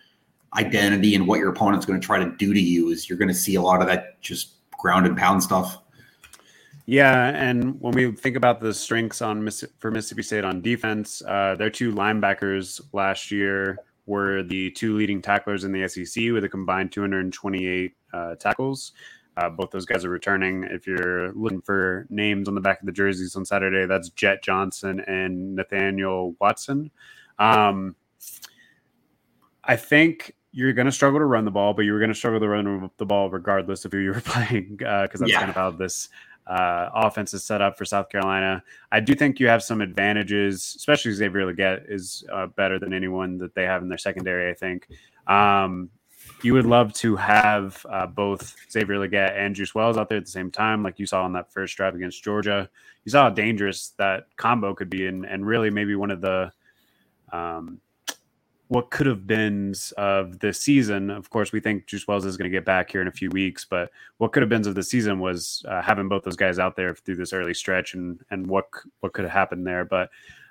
identity 0.58 1.16
and 1.16 1.26
what 1.26 1.40
your 1.40 1.50
opponent's 1.50 1.86
going 1.86 2.02
to 2.02 2.06
try 2.06 2.20
to 2.20 2.36
do 2.36 2.54
to 2.54 2.60
you. 2.60 2.90
Is 2.90 3.08
you're 3.08 3.18
going 3.18 3.30
to 3.30 3.34
see 3.34 3.56
a 3.56 3.62
lot 3.62 3.80
of 3.80 3.88
that 3.88 4.20
just 4.20 4.56
ground 4.78 5.06
and 5.06 5.16
pound 5.16 5.42
stuff. 5.42 5.78
Yeah, 6.86 7.30
and 7.30 7.80
when 7.80 7.94
we 7.94 8.12
think 8.12 8.36
about 8.36 8.60
the 8.60 8.74
strengths 8.74 9.22
on 9.22 9.50
for 9.80 9.90
Mississippi 9.90 10.24
State 10.24 10.44
on 10.44 10.60
defense, 10.60 11.22
uh, 11.26 11.56
their 11.58 11.70
two 11.70 11.94
linebackers 11.94 12.82
last 12.92 13.32
year 13.32 13.78
were 14.06 14.44
the 14.44 14.70
two 14.72 14.98
leading 14.98 15.22
tacklers 15.22 15.64
in 15.64 15.72
the 15.72 15.88
SEC 15.88 16.34
with 16.34 16.44
a 16.44 16.50
combined 16.50 16.92
228 16.92 17.94
uh, 18.14 18.36
tackles. 18.36 18.94
Uh, 19.36 19.50
both 19.50 19.72
those 19.72 19.86
guys 19.86 20.06
are 20.06 20.10
returning. 20.10 20.64
If 20.64 20.86
you're 20.86 21.34
looking 21.34 21.62
for 21.62 22.06
names 22.10 22.48
on 22.48 22.54
the 22.54 22.62
back 22.62 22.80
of 22.80 22.86
the 22.86 22.92
jerseys 22.92 23.36
on 23.36 23.46
Saturday, 23.46 23.88
that's 23.88 24.10
Jet 24.10 24.44
Johnson 24.44 25.00
and 25.08 25.56
Nathaniel 25.56 26.36
Watson. 26.40 26.92
Um, 27.40 27.96
I 29.64 29.76
think 29.76 30.36
you're 30.52 30.74
going 30.74 30.86
to 30.86 30.92
struggle 30.92 31.20
to 31.20 31.26
run 31.26 31.46
the 31.46 31.52
ball, 31.52 31.74
but 31.74 31.82
you 31.82 31.94
were 31.94 32.00
going 32.00 32.12
to 32.12 32.16
struggle 32.16 32.40
to 32.40 32.48
run 32.48 32.92
the 32.98 33.06
ball 33.06 33.32
regardless 33.32 33.86
of 33.86 33.92
who 33.92 33.98
you 33.98 34.12
were 34.12 34.22
playing, 34.26 34.76
because 34.78 34.88
uh, 34.88 35.08
that's 35.20 35.32
yeah. 35.32 35.40
kind 35.40 35.50
of 35.50 35.56
how 35.56 35.72
this 35.72 36.10
uh, 36.46 36.90
offense 36.94 37.34
is 37.34 37.44
set 37.44 37.62
up 37.62 37.76
for 37.78 37.86
South 37.86 38.10
Carolina. 38.10 38.64
I 38.92 39.00
do 39.00 39.16
think 39.16 39.40
you 39.40 39.48
have 39.48 39.64
some 39.64 39.82
advantages, 39.82 40.76
especially 40.78 41.12
Xavier 41.14 41.52
Legette 41.52 41.90
is 41.90 42.24
uh, 42.32 42.48
better 42.48 42.78
than 42.78 42.94
anyone 42.94 43.40
that 43.40 43.56
they 43.56 43.64
have 43.64 43.82
in 43.82 43.90
their 43.90 43.98
secondary. 43.98 44.52
I 44.52 44.54
think. 44.54 44.88
Um, 45.26 45.90
you 46.44 46.54
would 46.54 46.66
love 46.66 46.94
to 46.94 47.16
have 47.16 47.86
uh, 47.90 48.06
both 48.06 48.56
Xavier 48.70 48.98
Legette 48.98 49.38
and 49.38 49.56
Juice 49.56 49.74
Wells 49.74 49.98
out 49.98 50.10
there 50.10 50.18
at 50.18 50.26
the 50.26 50.32
same 50.32 50.52
time, 50.52 50.84
like 50.84 51.00
you 51.00 51.06
saw 51.06 51.24
on 51.24 51.34
that 51.34 51.52
first 51.52 51.78
drive 51.78 51.96
against 51.96 52.24
Georgia. 52.24 52.70
You 53.06 53.12
saw 53.12 53.24
how 53.24 53.30
dangerous 53.30 53.94
that 53.98 54.28
combo 54.36 54.74
could 54.74 54.90
be, 54.90 55.08
and, 55.08 55.26
and 55.26 55.46
really 55.46 55.70
maybe 55.70 55.96
one 55.96 56.12
of 56.12 56.22
the 56.22 56.52
um, 57.32 57.80
what 58.68 58.90
could 58.90 59.06
have 59.06 59.26
been 59.26 59.74
of 59.98 60.40
the 60.40 60.54
season. 60.54 61.10
Of 61.10 61.30
course, 61.30 61.52
we 61.52 61.60
think 61.60 61.88
Juice 61.88 62.08
Wells 62.08 62.26
is 62.26 62.38
going 62.38 62.52
to 62.52 62.56
get 62.56 62.66
back 62.66 62.92
here 62.92 63.02
in 63.02 63.08
a 63.08 63.12
few 63.12 63.30
weeks, 63.30 63.66
but 63.66 63.92
what 64.18 64.34
could 64.34 64.42
have 64.42 64.50
been 64.50 64.68
of 64.68 64.76
the 64.76 64.84
season 64.84 65.20
was 65.20 65.64
uh, 65.68 65.82
having 65.82 66.10
both 66.10 66.24
those 66.24 66.36
guys 66.36 66.60
out 66.60 66.76
there 66.76 66.94
through 66.94 67.16
this 67.16 67.34
early 67.34 67.54
stretch, 67.54 67.94
and 67.94 68.20
and 68.32 68.48
what 68.48 68.68
what 69.00 69.14
could 69.14 69.26
have 69.26 69.34
happened 69.34 69.66
there. 69.66 69.86
But 69.86 70.10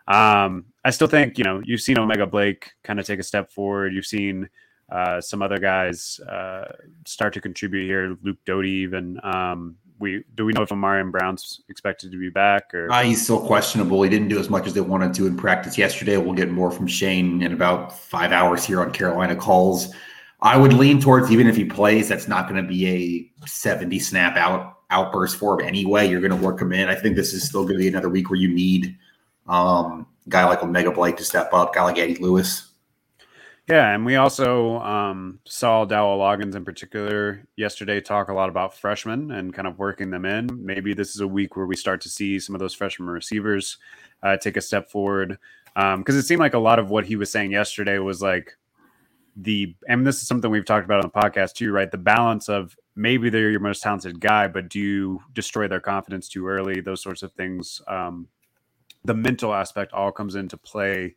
um, 0.08 0.66
I 0.84 0.90
still 0.90 1.08
think 1.08 1.36
you 1.36 1.44
know 1.44 1.60
you've 1.64 1.80
seen 1.80 1.98
O'Mega 1.98 2.26
Blake 2.26 2.72
kind 2.82 2.98
of 2.98 3.06
take 3.06 3.20
a 3.20 3.24
step 3.24 3.50
forward. 3.50 3.92
You've 3.92 4.06
seen 4.06 4.48
uh, 4.92 5.20
some 5.20 5.40
other 5.40 5.58
guys 5.58 6.20
uh, 6.20 6.70
start 7.06 7.32
to 7.32 7.40
contribute 7.40 7.86
here. 7.86 8.16
Luke 8.22 8.38
Doty, 8.44 8.70
even. 8.70 9.18
Um, 9.24 9.76
we 9.98 10.24
do 10.34 10.44
we 10.44 10.52
know 10.52 10.62
if 10.62 10.68
Ahmarean 10.68 11.10
Brown's 11.10 11.62
expected 11.68 12.10
to 12.10 12.18
be 12.18 12.28
back 12.28 12.74
or 12.74 12.90
uh, 12.90 13.02
he's 13.02 13.22
still 13.22 13.40
questionable. 13.40 14.02
He 14.02 14.10
didn't 14.10 14.28
do 14.28 14.38
as 14.38 14.50
much 14.50 14.66
as 14.66 14.74
they 14.74 14.80
wanted 14.80 15.14
to 15.14 15.26
in 15.26 15.36
practice 15.36 15.78
yesterday. 15.78 16.16
We'll 16.16 16.34
get 16.34 16.50
more 16.50 16.70
from 16.70 16.86
Shane 16.86 17.40
in 17.40 17.52
about 17.52 17.96
five 17.96 18.32
hours 18.32 18.64
here 18.64 18.80
on 18.80 18.92
Carolina 18.92 19.36
calls. 19.36 19.94
I 20.42 20.56
would 20.56 20.72
lean 20.72 21.00
towards 21.00 21.30
even 21.30 21.46
if 21.46 21.54
he 21.54 21.64
plays, 21.64 22.08
that's 22.08 22.26
not 22.26 22.48
going 22.48 22.60
to 22.60 22.68
be 22.68 23.32
a 23.42 23.46
70 23.46 23.98
snap 24.00 24.36
out 24.36 24.80
outburst 24.90 25.36
for 25.36 25.60
him 25.60 25.68
anyway. 25.68 26.08
You're 26.08 26.20
going 26.20 26.38
to 26.38 26.44
work 26.44 26.60
him 26.60 26.72
in. 26.72 26.88
I 26.88 26.96
think 26.96 27.16
this 27.16 27.32
is 27.32 27.48
still 27.48 27.62
going 27.62 27.74
to 27.74 27.78
be 27.78 27.88
another 27.88 28.08
week 28.08 28.28
where 28.28 28.38
you 28.38 28.48
need 28.48 28.98
um, 29.46 30.06
a 30.26 30.30
guy 30.30 30.44
like 30.44 30.62
O'Mega 30.62 30.90
Blake 30.90 31.16
to 31.16 31.24
step 31.24 31.54
up, 31.54 31.74
guy 31.74 31.84
like 31.84 31.98
Eddie 31.98 32.16
Lewis. 32.16 32.71
Yeah, 33.68 33.94
and 33.94 34.04
we 34.04 34.16
also 34.16 34.80
um, 34.80 35.38
saw 35.44 35.84
Dowell 35.84 36.18
Loggins 36.18 36.56
in 36.56 36.64
particular 36.64 37.46
yesterday 37.56 38.00
talk 38.00 38.28
a 38.28 38.34
lot 38.34 38.48
about 38.48 38.76
freshmen 38.76 39.30
and 39.30 39.54
kind 39.54 39.68
of 39.68 39.78
working 39.78 40.10
them 40.10 40.24
in. 40.24 40.48
Maybe 40.64 40.94
this 40.94 41.14
is 41.14 41.20
a 41.20 41.28
week 41.28 41.56
where 41.56 41.66
we 41.66 41.76
start 41.76 42.00
to 42.02 42.08
see 42.08 42.40
some 42.40 42.56
of 42.56 42.58
those 42.58 42.74
freshman 42.74 43.08
receivers 43.08 43.78
uh, 44.22 44.36
take 44.36 44.56
a 44.56 44.60
step 44.60 44.90
forward 44.90 45.38
because 45.74 45.94
um, 45.94 46.18
it 46.18 46.22
seemed 46.22 46.40
like 46.40 46.54
a 46.54 46.58
lot 46.58 46.80
of 46.80 46.90
what 46.90 47.06
he 47.06 47.14
was 47.14 47.30
saying 47.30 47.52
yesterday 47.52 47.98
was 47.98 48.20
like 48.20 48.56
the 49.36 49.74
and 49.88 50.06
this 50.06 50.20
is 50.20 50.28
something 50.28 50.50
we've 50.50 50.66
talked 50.66 50.84
about 50.84 51.02
on 51.02 51.10
the 51.14 51.20
podcast 51.20 51.54
too, 51.54 51.72
right? 51.72 51.90
The 51.90 51.98
balance 51.98 52.48
of 52.48 52.76
maybe 52.96 53.30
they're 53.30 53.50
your 53.50 53.60
most 53.60 53.82
talented 53.82 54.20
guy, 54.20 54.48
but 54.48 54.68
do 54.68 54.80
you 54.80 55.22
destroy 55.32 55.68
their 55.68 55.80
confidence 55.80 56.28
too 56.28 56.46
early? 56.48 56.80
Those 56.80 57.02
sorts 57.02 57.22
of 57.22 57.32
things. 57.32 57.80
Um, 57.86 58.28
the 59.04 59.14
mental 59.14 59.54
aspect 59.54 59.92
all 59.92 60.12
comes 60.12 60.34
into 60.34 60.56
play 60.56 61.16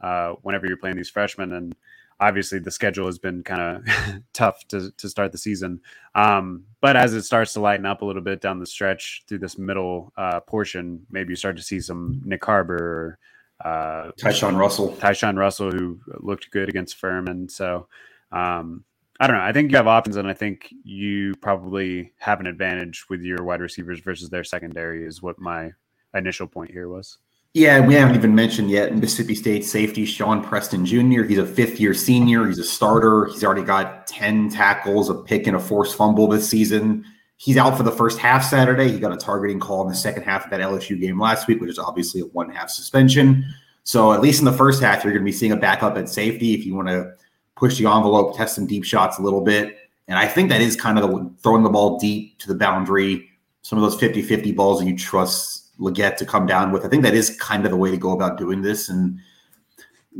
uh, 0.00 0.34
whenever 0.42 0.66
you're 0.66 0.76
playing 0.76 0.96
these 0.96 1.10
freshmen. 1.10 1.52
And 1.52 1.74
obviously, 2.20 2.58
the 2.58 2.70
schedule 2.70 3.06
has 3.06 3.18
been 3.18 3.42
kind 3.42 3.60
of 3.60 4.22
tough 4.32 4.66
to, 4.68 4.90
to 4.92 5.08
start 5.08 5.32
the 5.32 5.38
season. 5.38 5.80
Um, 6.14 6.64
but 6.80 6.96
as 6.96 7.14
it 7.14 7.22
starts 7.22 7.52
to 7.54 7.60
lighten 7.60 7.86
up 7.86 8.02
a 8.02 8.04
little 8.04 8.22
bit 8.22 8.40
down 8.40 8.58
the 8.58 8.66
stretch 8.66 9.24
through 9.28 9.38
this 9.38 9.58
middle 9.58 10.12
uh, 10.16 10.40
portion, 10.40 11.06
maybe 11.10 11.30
you 11.30 11.36
start 11.36 11.56
to 11.56 11.62
see 11.62 11.80
some 11.80 12.22
Nyck 12.26 12.44
Harbor 12.44 12.76
or 12.76 13.18
uh, 13.64 14.12
Tyshawn 14.18 14.58
Russell. 14.58 14.92
Tyshawn 15.00 15.36
Russell, 15.36 15.70
who 15.70 16.00
looked 16.20 16.50
good 16.50 16.68
against 16.68 16.96
Furman. 16.96 17.48
So, 17.48 17.88
um, 18.32 18.84
I 19.18 19.26
don't 19.26 19.36
know. 19.36 19.42
I 19.42 19.52
think 19.52 19.70
you 19.70 19.78
have 19.78 19.86
options, 19.86 20.16
and 20.16 20.28
I 20.28 20.34
think 20.34 20.68
you 20.84 21.34
probably 21.40 22.12
have 22.18 22.40
an 22.40 22.46
advantage 22.46 23.06
with 23.08 23.22
your 23.22 23.44
wide 23.44 23.62
receivers 23.62 24.00
versus 24.00 24.28
their 24.28 24.44
secondary, 24.44 25.06
is 25.06 25.22
what 25.22 25.40
my 25.40 25.72
initial 26.14 26.46
point 26.46 26.70
here 26.70 26.88
was. 26.88 27.16
Yeah, 27.56 27.80
we 27.80 27.94
haven't 27.94 28.16
even 28.16 28.34
mentioned 28.34 28.70
yet 28.70 28.94
Mississippi 28.94 29.34
State 29.34 29.64
safety 29.64 30.04
Shawn 30.04 30.44
Preston 30.44 30.84
Jr. 30.84 31.22
He's 31.22 31.38
a 31.38 31.46
fifth 31.46 31.80
year 31.80 31.94
senior. 31.94 32.46
He's 32.46 32.58
a 32.58 32.64
starter. 32.64 33.24
He's 33.32 33.42
already 33.42 33.62
got 33.62 34.06
10 34.06 34.50
tackles, 34.50 35.08
a 35.08 35.14
pick, 35.14 35.46
and 35.46 35.56
a 35.56 35.58
forced 35.58 35.96
fumble 35.96 36.28
this 36.28 36.46
season. 36.46 37.02
He's 37.38 37.56
out 37.56 37.74
for 37.74 37.82
the 37.82 37.90
first 37.90 38.18
half 38.18 38.44
Saturday. 38.44 38.92
He 38.92 39.00
got 39.00 39.14
a 39.14 39.16
targeting 39.16 39.58
call 39.58 39.80
in 39.80 39.88
the 39.88 39.94
second 39.94 40.24
half 40.24 40.44
of 40.44 40.50
that 40.50 40.60
LSU 40.60 41.00
game 41.00 41.18
last 41.18 41.48
week, 41.48 41.62
which 41.62 41.70
is 41.70 41.78
obviously 41.78 42.20
a 42.20 42.24
one 42.26 42.50
half 42.50 42.68
suspension. 42.68 43.42
So, 43.84 44.12
at 44.12 44.20
least 44.20 44.40
in 44.40 44.44
the 44.44 44.52
first 44.52 44.82
half, 44.82 45.02
you're 45.02 45.14
going 45.14 45.24
to 45.24 45.24
be 45.24 45.32
seeing 45.32 45.52
a 45.52 45.56
backup 45.56 45.96
at 45.96 46.10
safety 46.10 46.52
if 46.52 46.66
you 46.66 46.74
want 46.74 46.88
to 46.88 47.10
push 47.54 47.78
the 47.78 47.86
envelope, 47.86 48.36
test 48.36 48.54
some 48.54 48.66
deep 48.66 48.84
shots 48.84 49.18
a 49.18 49.22
little 49.22 49.40
bit. 49.40 49.78
And 50.08 50.18
I 50.18 50.28
think 50.28 50.50
that 50.50 50.60
is 50.60 50.76
kind 50.76 50.98
of 50.98 51.10
the 51.10 51.32
throwing 51.42 51.62
the 51.62 51.70
ball 51.70 51.98
deep 51.98 52.38
to 52.40 52.48
the 52.48 52.54
boundary, 52.54 53.30
some 53.62 53.78
of 53.78 53.82
those 53.82 53.98
50 53.98 54.20
50 54.20 54.52
balls 54.52 54.80
that 54.80 54.86
you 54.86 54.98
trust 54.98 55.65
Legette 55.80 56.16
to 56.16 56.26
come 56.26 56.46
down 56.46 56.72
with. 56.72 56.84
I 56.84 56.88
think 56.88 57.02
that 57.02 57.14
is 57.14 57.36
kind 57.38 57.64
of 57.64 57.70
the 57.70 57.76
way 57.76 57.90
to 57.90 57.96
go 57.96 58.12
about 58.12 58.38
doing 58.38 58.62
this. 58.62 58.88
And 58.88 59.18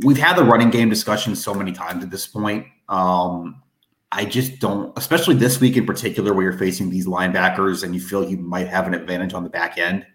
we've 0.03 0.17
had 0.17 0.37
the 0.37 0.43
running 0.43 0.69
game 0.69 0.89
discussion 0.89 1.35
so 1.35 1.53
many 1.53 1.71
times 1.71 2.03
at 2.03 2.09
this 2.09 2.27
point. 2.27 2.65
Um, 2.89 3.61
I 4.11 4.25
just 4.25 4.59
don't, 4.59 4.97
especially 4.97 5.35
this 5.35 5.59
week 5.59 5.75
in 5.75 5.85
particular, 5.85 6.33
where 6.33 6.43
you're 6.43 6.57
facing 6.57 6.89
these 6.89 7.07
linebackers 7.07 7.83
and 7.83 7.93
you 7.93 8.01
feel 8.01 8.27
you 8.27 8.37
might 8.37 8.67
have 8.67 8.87
an 8.87 8.93
advantage 8.93 9.33
on 9.33 9.43
the 9.43 9.49
back 9.49 9.77
end. 9.77 10.05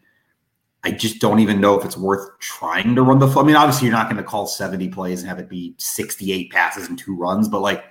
I 0.85 0.91
just 0.91 1.21
don't 1.21 1.39
even 1.39 1.61
know 1.61 1.79
if 1.79 1.85
it's 1.85 1.97
worth 1.97 2.39
trying 2.41 2.95
to 2.97 3.03
run 3.03 3.19
the. 3.19 3.29
I 3.29 3.43
mean, 3.45 3.55
obviously, 3.55 3.87
you're 3.87 3.97
not 3.97 4.07
going 4.07 4.17
to 4.17 4.29
call 4.29 4.47
70 4.47 4.89
plays 4.89 5.21
and 5.21 5.29
have 5.29 5.39
it 5.39 5.49
be 5.49 5.75
68 5.79 6.51
passes 6.51 6.89
and 6.89 6.99
two 6.99 7.15
runs, 7.17 7.49
but 7.49 7.61
like 7.61 7.85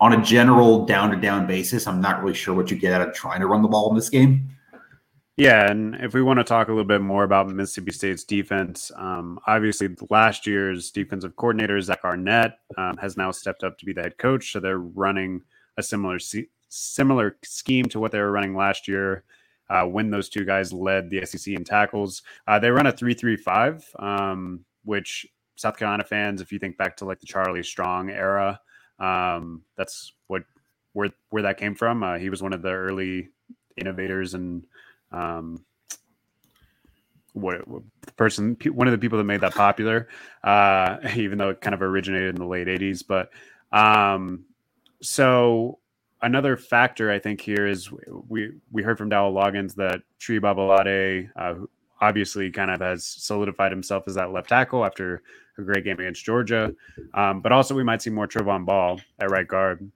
on 0.00 0.12
a 0.12 0.22
general 0.22 0.84
down 0.84 1.10
to 1.10 1.16
down 1.16 1.46
basis, 1.46 1.86
I'm 1.86 2.00
not 2.00 2.22
really 2.22 2.34
sure 2.34 2.54
what 2.54 2.70
you 2.70 2.76
get 2.76 2.92
out 2.92 3.08
of 3.08 3.14
trying 3.14 3.40
to 3.40 3.46
run 3.46 3.62
the 3.62 3.68
ball 3.68 3.88
in 3.88 3.96
this 3.96 4.10
game. 4.10 4.50
Yeah, 5.36 5.70
and 5.70 5.96
if 5.96 6.14
we 6.14 6.22
want 6.22 6.38
to 6.38 6.44
talk 6.44 6.68
a 6.68 6.70
little 6.70 6.86
bit 6.86 7.02
more 7.02 7.22
about 7.22 7.50
Mississippi 7.50 7.92
State's 7.92 8.24
defense, 8.24 8.90
um, 8.96 9.38
obviously 9.46 9.88
last 10.08 10.46
year's 10.46 10.90
defensive 10.90 11.36
coordinator 11.36 11.78
Zach 11.82 12.04
Arnett 12.04 12.58
um, 12.78 12.96
has 12.96 13.18
now 13.18 13.30
stepped 13.32 13.62
up 13.62 13.76
to 13.78 13.84
be 13.84 13.92
the 13.92 14.00
head 14.00 14.16
coach, 14.16 14.50
so 14.50 14.60
they're 14.60 14.78
running 14.78 15.42
a 15.76 15.82
similar 15.82 16.18
similar 16.70 17.36
scheme 17.44 17.84
to 17.86 18.00
what 18.00 18.12
they 18.12 18.18
were 18.18 18.32
running 18.32 18.56
last 18.56 18.88
year. 18.88 19.24
Uh, 19.68 19.84
when 19.84 20.10
those 20.10 20.30
two 20.30 20.44
guys 20.44 20.72
led 20.72 21.10
the 21.10 21.26
SEC 21.26 21.52
in 21.52 21.64
tackles, 21.64 22.22
uh, 22.46 22.58
they 22.58 22.70
run 22.70 22.86
a 22.86 22.92
three-three-five, 22.92 23.84
um, 23.98 24.64
which 24.84 25.26
South 25.56 25.76
Carolina 25.76 26.04
fans, 26.04 26.40
if 26.40 26.50
you 26.50 26.58
think 26.58 26.78
back 26.78 26.96
to 26.96 27.04
like 27.04 27.20
the 27.20 27.26
Charlie 27.26 27.62
Strong 27.62 28.08
era, 28.08 28.58
um, 28.98 29.62
that's 29.76 30.14
what 30.28 30.44
where 30.94 31.10
where 31.28 31.42
that 31.42 31.58
came 31.58 31.74
from. 31.74 32.02
Uh, 32.02 32.16
he 32.16 32.30
was 32.30 32.42
one 32.42 32.54
of 32.54 32.62
the 32.62 32.70
early 32.70 33.28
innovators 33.76 34.32
and 34.32 34.64
um, 35.12 35.64
what, 37.32 37.66
what 37.68 37.82
person 38.16 38.56
one 38.72 38.86
of 38.86 38.92
the 38.92 38.98
people 38.98 39.18
that 39.18 39.24
made 39.24 39.40
that 39.40 39.54
popular 39.54 40.08
uh, 40.44 40.96
even 41.16 41.38
though 41.38 41.50
it 41.50 41.60
kind 41.60 41.74
of 41.74 41.82
originated 41.82 42.30
in 42.30 42.40
the 42.40 42.46
late 42.46 42.66
80s 42.66 43.04
but 43.06 43.30
um, 43.72 44.44
so 45.02 45.78
another 46.22 46.56
factor 46.56 47.10
i 47.10 47.18
think 47.18 47.40
here 47.40 47.66
is 47.66 47.90
we 48.28 48.52
we 48.72 48.82
heard 48.82 48.96
from 48.98 49.08
Dowell 49.08 49.34
Loggins 49.34 49.74
that 49.74 50.00
Tree 50.18 50.40
Babalade 50.40 51.30
uh, 51.36 51.54
obviously 52.00 52.50
kind 52.50 52.70
of 52.70 52.80
has 52.80 53.06
solidified 53.06 53.72
himself 53.72 54.04
as 54.06 54.14
that 54.14 54.32
left 54.32 54.48
tackle 54.48 54.84
after 54.84 55.22
a 55.58 55.62
great 55.62 55.84
game 55.84 55.98
against 55.98 56.24
Georgia. 56.24 56.74
Um, 57.14 57.40
but 57.40 57.52
also, 57.52 57.74
we 57.74 57.84
might 57.84 58.02
see 58.02 58.10
more 58.10 58.28
Trovon 58.28 58.64
Baugh 58.64 58.98
at 59.18 59.30
right 59.30 59.46
guard, 59.46 59.90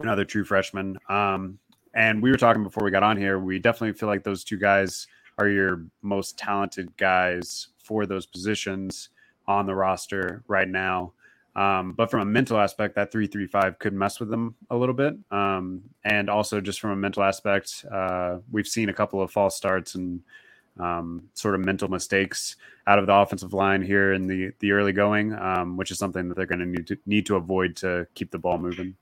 another 0.00 0.24
true 0.24 0.44
freshman. 0.44 0.98
Um, 1.08 1.58
and 1.96 2.22
we 2.22 2.30
were 2.30 2.36
talking 2.36 2.62
before 2.62 2.84
we 2.84 2.90
got 2.90 3.02
on 3.02 3.16
here. 3.16 3.38
We 3.38 3.58
definitely 3.58 3.98
feel 3.98 4.08
like 4.08 4.22
those 4.22 4.44
two 4.44 4.58
guys 4.58 5.06
are 5.38 5.48
your 5.48 5.86
most 6.02 6.38
talented 6.38 6.94
guys 6.96 7.68
for 7.82 8.06
those 8.06 8.26
positions 8.26 9.08
on 9.48 9.66
the 9.66 9.74
roster 9.74 10.44
right 10.46 10.68
now. 10.68 11.14
Um, 11.56 11.92
but 11.92 12.10
from 12.10 12.20
a 12.20 12.26
mental 12.26 12.58
aspect, 12.58 12.96
that 12.96 13.10
three 13.10 13.26
three 13.26 13.46
five 13.46 13.78
could 13.78 13.94
mess 13.94 14.20
with 14.20 14.28
them 14.28 14.56
a 14.68 14.76
little 14.76 14.94
bit. 14.94 15.16
Um, 15.30 15.82
and 16.04 16.28
also 16.28 16.60
just 16.60 16.80
from 16.80 16.90
a 16.90 16.96
mental 16.96 17.22
aspect, 17.22 17.86
uh, 17.90 18.38
we've 18.52 18.68
seen 18.68 18.90
a 18.90 18.92
couple 18.92 19.22
of 19.22 19.30
false 19.30 19.56
starts 19.56 19.94
and 19.94 20.20
um, 20.78 21.22
sort 21.32 21.54
of 21.54 21.62
mental 21.62 21.88
mistakes 21.88 22.56
out 22.86 22.98
of 22.98 23.06
the 23.06 23.14
offensive 23.14 23.54
line 23.54 23.80
here 23.80 24.12
in 24.12 24.26
the 24.26 24.52
the 24.58 24.72
early 24.72 24.92
going, 24.92 25.32
um, 25.32 25.78
which 25.78 25.90
is 25.90 25.98
something 25.98 26.28
that 26.28 26.34
they're 26.34 26.44
going 26.44 26.58
to 26.58 26.66
need 26.66 26.86
to 26.88 26.98
need 27.06 27.24
to 27.24 27.36
avoid 27.36 27.74
to 27.76 28.06
keep 28.14 28.30
the 28.30 28.38
ball 28.38 28.58
moving. 28.58 28.94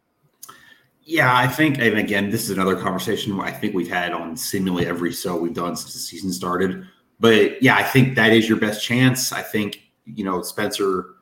Yeah, 1.07 1.37
I 1.37 1.47
think, 1.47 1.79
and 1.79 1.99
again, 1.99 2.31
this 2.31 2.45
is 2.45 2.51
another 2.51 2.77
conversation 2.77 3.39
I 3.39 3.51
think 3.51 3.75
we've 3.75 3.91
had 3.91 4.13
on 4.13 4.37
seemingly 4.37 4.87
every 4.87 5.13
show 5.13 5.37
we've 5.37 5.53
done 5.53 5.77
since 5.77 5.93
the 5.93 5.99
season 5.99 6.33
started. 6.33 6.87
But 7.21 7.63
yeah, 7.63 7.77
I 7.77 7.83
think 7.83 8.17
that 8.17 8.33
is 8.33 8.49
your 8.49 8.59
best 8.59 8.83
chance. 8.83 9.31
I 9.31 9.43
think, 9.43 9.83
you 10.07 10.25
know, 10.25 10.41
Spencer 10.41 11.17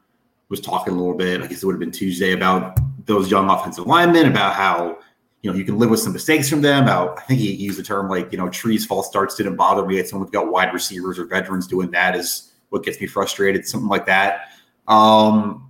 was 0.49 0.61
talking 0.61 0.95
a 0.95 0.97
little 0.97 1.15
bit, 1.15 1.43
I 1.43 1.49
guess 1.49 1.63
it 1.63 1.67
would 1.67 1.73
have 1.73 1.81
been 1.81 1.91
Tuesday, 1.91 2.33
about 2.33 2.79
those 3.07 3.31
young 3.31 3.51
offensive 3.51 3.87
linemen, 3.87 4.27
about 4.27 4.55
how, 4.55 4.99
you 5.43 5.51
know, 5.51 5.57
you 5.57 5.65
can 5.65 5.79
live 5.79 5.91
with 5.91 5.99
some 6.01 6.13
mistakes 6.13 6.49
from 6.49 6.63
them. 6.63 6.89
I 6.89 7.21
think 7.23 7.41
he 7.41 7.53
used 7.53 7.79
the 7.79 7.83
term 7.83 8.09
like, 8.09 8.31
you 8.31 8.39
know, 8.39 8.49
trees 8.49 8.87
false 8.87 9.09
starts 9.09 9.35
didn't 9.35 9.57
bother 9.57 9.85
me. 9.85 9.99
It's 9.99 10.13
when 10.13 10.23
we've 10.23 10.31
got 10.31 10.49
wide 10.49 10.73
receivers 10.73 11.19
or 11.19 11.25
veterans 11.25 11.67
doing 11.67 11.91
that 11.91 12.15
is 12.15 12.53
what 12.69 12.85
gets 12.85 13.01
me 13.01 13.09
frustrated, 13.09 13.67
something 13.67 13.89
like 13.89 14.07
that. 14.07 14.53
Um, 14.87 15.62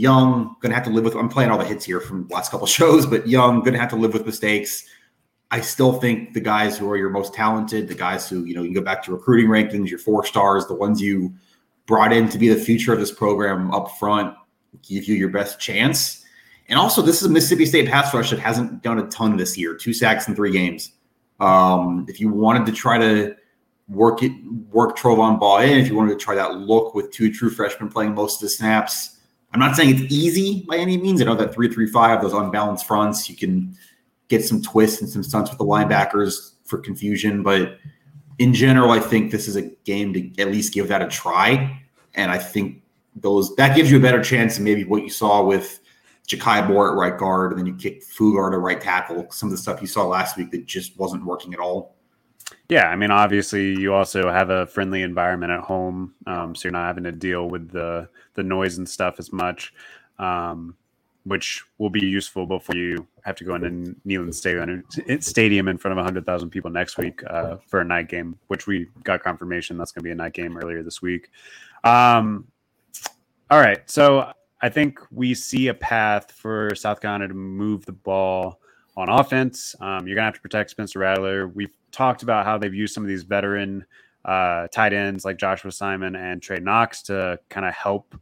Young, 0.00 0.56
gonna 0.60 0.74
have 0.74 0.84
to 0.84 0.90
live 0.90 1.04
with. 1.04 1.14
I'm 1.14 1.28
playing 1.28 1.50
all 1.50 1.58
the 1.58 1.64
hits 1.64 1.84
here 1.84 2.00
from 2.00 2.26
last 2.28 2.50
couple 2.50 2.66
shows, 2.78 3.06
but 3.06 3.28
Young, 3.28 3.62
gonna 3.62 3.78
have 3.78 3.90
to 3.90 3.96
live 3.96 4.14
with 4.14 4.24
mistakes. 4.24 4.86
I 5.50 5.60
still 5.60 5.92
think 5.92 6.32
the 6.32 6.40
guys 6.40 6.78
who 6.78 6.88
are 6.90 6.96
your 6.96 7.10
most 7.10 7.34
talented, 7.34 7.88
the 7.88 7.94
guys 7.94 8.28
who 8.28 8.44
you 8.44 8.54
know, 8.54 8.62
you 8.62 8.72
go 8.72 8.80
back 8.80 9.02
to 9.04 9.12
recruiting 9.12 9.50
rankings, 9.50 9.90
your 9.90 9.98
four 9.98 10.24
stars, 10.24 10.66
the 10.66 10.74
ones 10.74 11.02
you 11.02 11.34
brought 11.86 12.12
in 12.12 12.28
to 12.28 12.38
be 12.38 12.48
the 12.48 12.56
future 12.56 12.92
of 12.92 13.00
this 13.00 13.10
program 13.10 13.72
up 13.72 13.90
front, 13.98 14.34
give 14.82 15.04
you 15.04 15.16
your 15.16 15.28
best 15.28 15.60
chance. 15.60 16.24
And 16.68 16.78
also, 16.78 17.02
this 17.02 17.20
is 17.20 17.28
a 17.28 17.30
Mississippi 17.30 17.66
State 17.66 17.88
pass 17.88 18.14
rush 18.14 18.30
that 18.30 18.38
hasn't 18.38 18.82
done 18.82 19.00
a 19.00 19.06
ton 19.08 19.36
this 19.36 19.58
year. 19.58 19.74
Two 19.74 19.92
sacks 19.92 20.28
in 20.28 20.36
three 20.36 20.52
games. 20.52 20.92
Um, 21.40 22.06
if 22.08 22.20
you 22.20 22.30
wanted 22.30 22.64
to 22.66 22.72
try 22.72 22.96
to 22.96 23.34
work 23.88 24.22
it, 24.22 24.32
work 24.70 24.96
Trovon 24.96 25.40
Baugh 25.40 25.58
in, 25.62 25.78
if 25.78 25.88
you 25.88 25.96
wanted 25.96 26.16
to 26.16 26.24
try 26.24 26.36
that 26.36 26.54
look 26.54 26.94
with 26.94 27.10
two 27.10 27.32
true 27.32 27.50
freshmen 27.50 27.90
playing 27.90 28.14
most 28.14 28.36
of 28.36 28.42
the 28.42 28.50
snaps 28.50 29.16
I'm 29.52 29.60
not 29.60 29.76
saying 29.76 29.90
it's 29.90 30.12
easy 30.12 30.64
by 30.68 30.76
any 30.76 30.96
means. 30.96 31.20
I 31.20 31.24
know 31.24 31.34
that 31.34 31.54
335, 31.54 32.22
those 32.22 32.32
unbalanced 32.32 32.86
fronts, 32.86 33.28
you 33.28 33.36
can 33.36 33.76
get 34.28 34.44
some 34.44 34.62
twists 34.62 35.00
and 35.00 35.10
some 35.10 35.22
stunts 35.22 35.50
with 35.50 35.58
the 35.58 35.64
linebackers 35.64 36.52
for 36.64 36.78
confusion. 36.78 37.42
But 37.42 37.78
in 38.38 38.54
general, 38.54 38.90
I 38.92 39.00
think 39.00 39.32
this 39.32 39.48
is 39.48 39.56
a 39.56 39.62
game 39.84 40.12
to 40.12 40.40
at 40.40 40.48
least 40.48 40.72
give 40.72 40.88
that 40.88 41.02
a 41.02 41.08
try. 41.08 41.82
And 42.14 42.30
I 42.30 42.38
think 42.38 42.82
those 43.16 43.54
that 43.56 43.74
gives 43.74 43.90
you 43.90 43.98
a 43.98 44.00
better 44.00 44.22
chance 44.22 44.54
than 44.54 44.64
maybe 44.64 44.84
what 44.84 45.02
you 45.02 45.10
saw 45.10 45.44
with 45.44 45.80
Ja'Kai 46.28 46.68
Moore 46.68 46.92
at 46.92 46.96
right 46.96 47.18
guard, 47.18 47.50
and 47.50 47.58
then 47.58 47.66
you 47.66 47.74
kick 47.74 48.04
Fugard 48.04 48.52
at 48.52 48.60
right 48.60 48.80
tackle. 48.80 49.26
Some 49.30 49.48
of 49.48 49.50
the 49.50 49.58
stuff 49.58 49.80
you 49.80 49.88
saw 49.88 50.06
last 50.06 50.36
week 50.36 50.52
that 50.52 50.64
just 50.64 50.96
wasn't 50.96 51.24
working 51.24 51.52
at 51.54 51.60
all. 51.60 51.96
Yeah, 52.68 52.88
I 52.88 52.96
mean, 52.96 53.10
obviously, 53.10 53.78
you 53.78 53.94
also 53.94 54.30
have 54.30 54.50
a 54.50 54.66
friendly 54.66 55.02
environment 55.02 55.52
at 55.52 55.60
home, 55.60 56.14
um, 56.26 56.54
so 56.54 56.66
you're 56.66 56.72
not 56.72 56.86
having 56.86 57.04
to 57.04 57.12
deal 57.12 57.48
with 57.48 57.70
the 57.70 58.08
the 58.34 58.42
noise 58.42 58.78
and 58.78 58.88
stuff 58.88 59.16
as 59.18 59.32
much, 59.32 59.74
um, 60.18 60.76
which 61.24 61.64
will 61.78 61.90
be 61.90 62.04
useful 62.04 62.46
before 62.46 62.76
you 62.76 63.06
have 63.22 63.36
to 63.36 63.44
go 63.44 63.56
into 63.56 63.94
Neyland 64.06 64.34
Stadium, 64.34 64.84
stadium 65.20 65.68
in 65.68 65.76
front 65.78 65.92
of 65.92 65.96
100,000 65.96 66.48
people 66.50 66.70
next 66.70 66.96
week 66.96 67.22
uh, 67.28 67.56
for 67.66 67.80
a 67.80 67.84
night 67.84 68.08
game, 68.08 68.38
which 68.46 68.66
we 68.66 68.86
got 69.04 69.22
confirmation 69.22 69.76
that's 69.76 69.92
going 69.92 70.02
to 70.02 70.08
be 70.08 70.12
a 70.12 70.14
night 70.14 70.32
game 70.32 70.56
earlier 70.56 70.82
this 70.82 71.02
week. 71.02 71.28
Um, 71.84 72.46
all 73.50 73.60
right, 73.60 73.88
so 73.90 74.32
I 74.62 74.68
think 74.68 75.00
we 75.10 75.34
see 75.34 75.68
a 75.68 75.74
path 75.74 76.30
for 76.32 76.74
South 76.74 77.00
Carolina 77.00 77.28
to 77.28 77.34
move 77.34 77.84
the 77.84 77.92
ball 77.92 78.60
on 79.00 79.08
offense. 79.08 79.74
Um, 79.80 80.06
you're 80.06 80.14
going 80.14 80.22
to 80.22 80.28
have 80.28 80.34
to 80.34 80.40
protect 80.40 80.70
Spencer 80.70 80.98
Rattler. 80.98 81.48
We've 81.48 81.74
talked 81.90 82.22
about 82.22 82.44
how 82.44 82.58
they've 82.58 82.74
used 82.74 82.94
some 82.94 83.02
of 83.02 83.08
these 83.08 83.22
veteran 83.22 83.84
uh, 84.24 84.68
tight 84.68 84.92
ends 84.92 85.24
like 85.24 85.38
Joshua 85.38 85.72
Simon 85.72 86.14
and 86.14 86.42
Trey 86.42 86.60
Knox 86.60 87.02
to 87.04 87.38
kind 87.48 87.66
of 87.66 87.74
help 87.74 88.14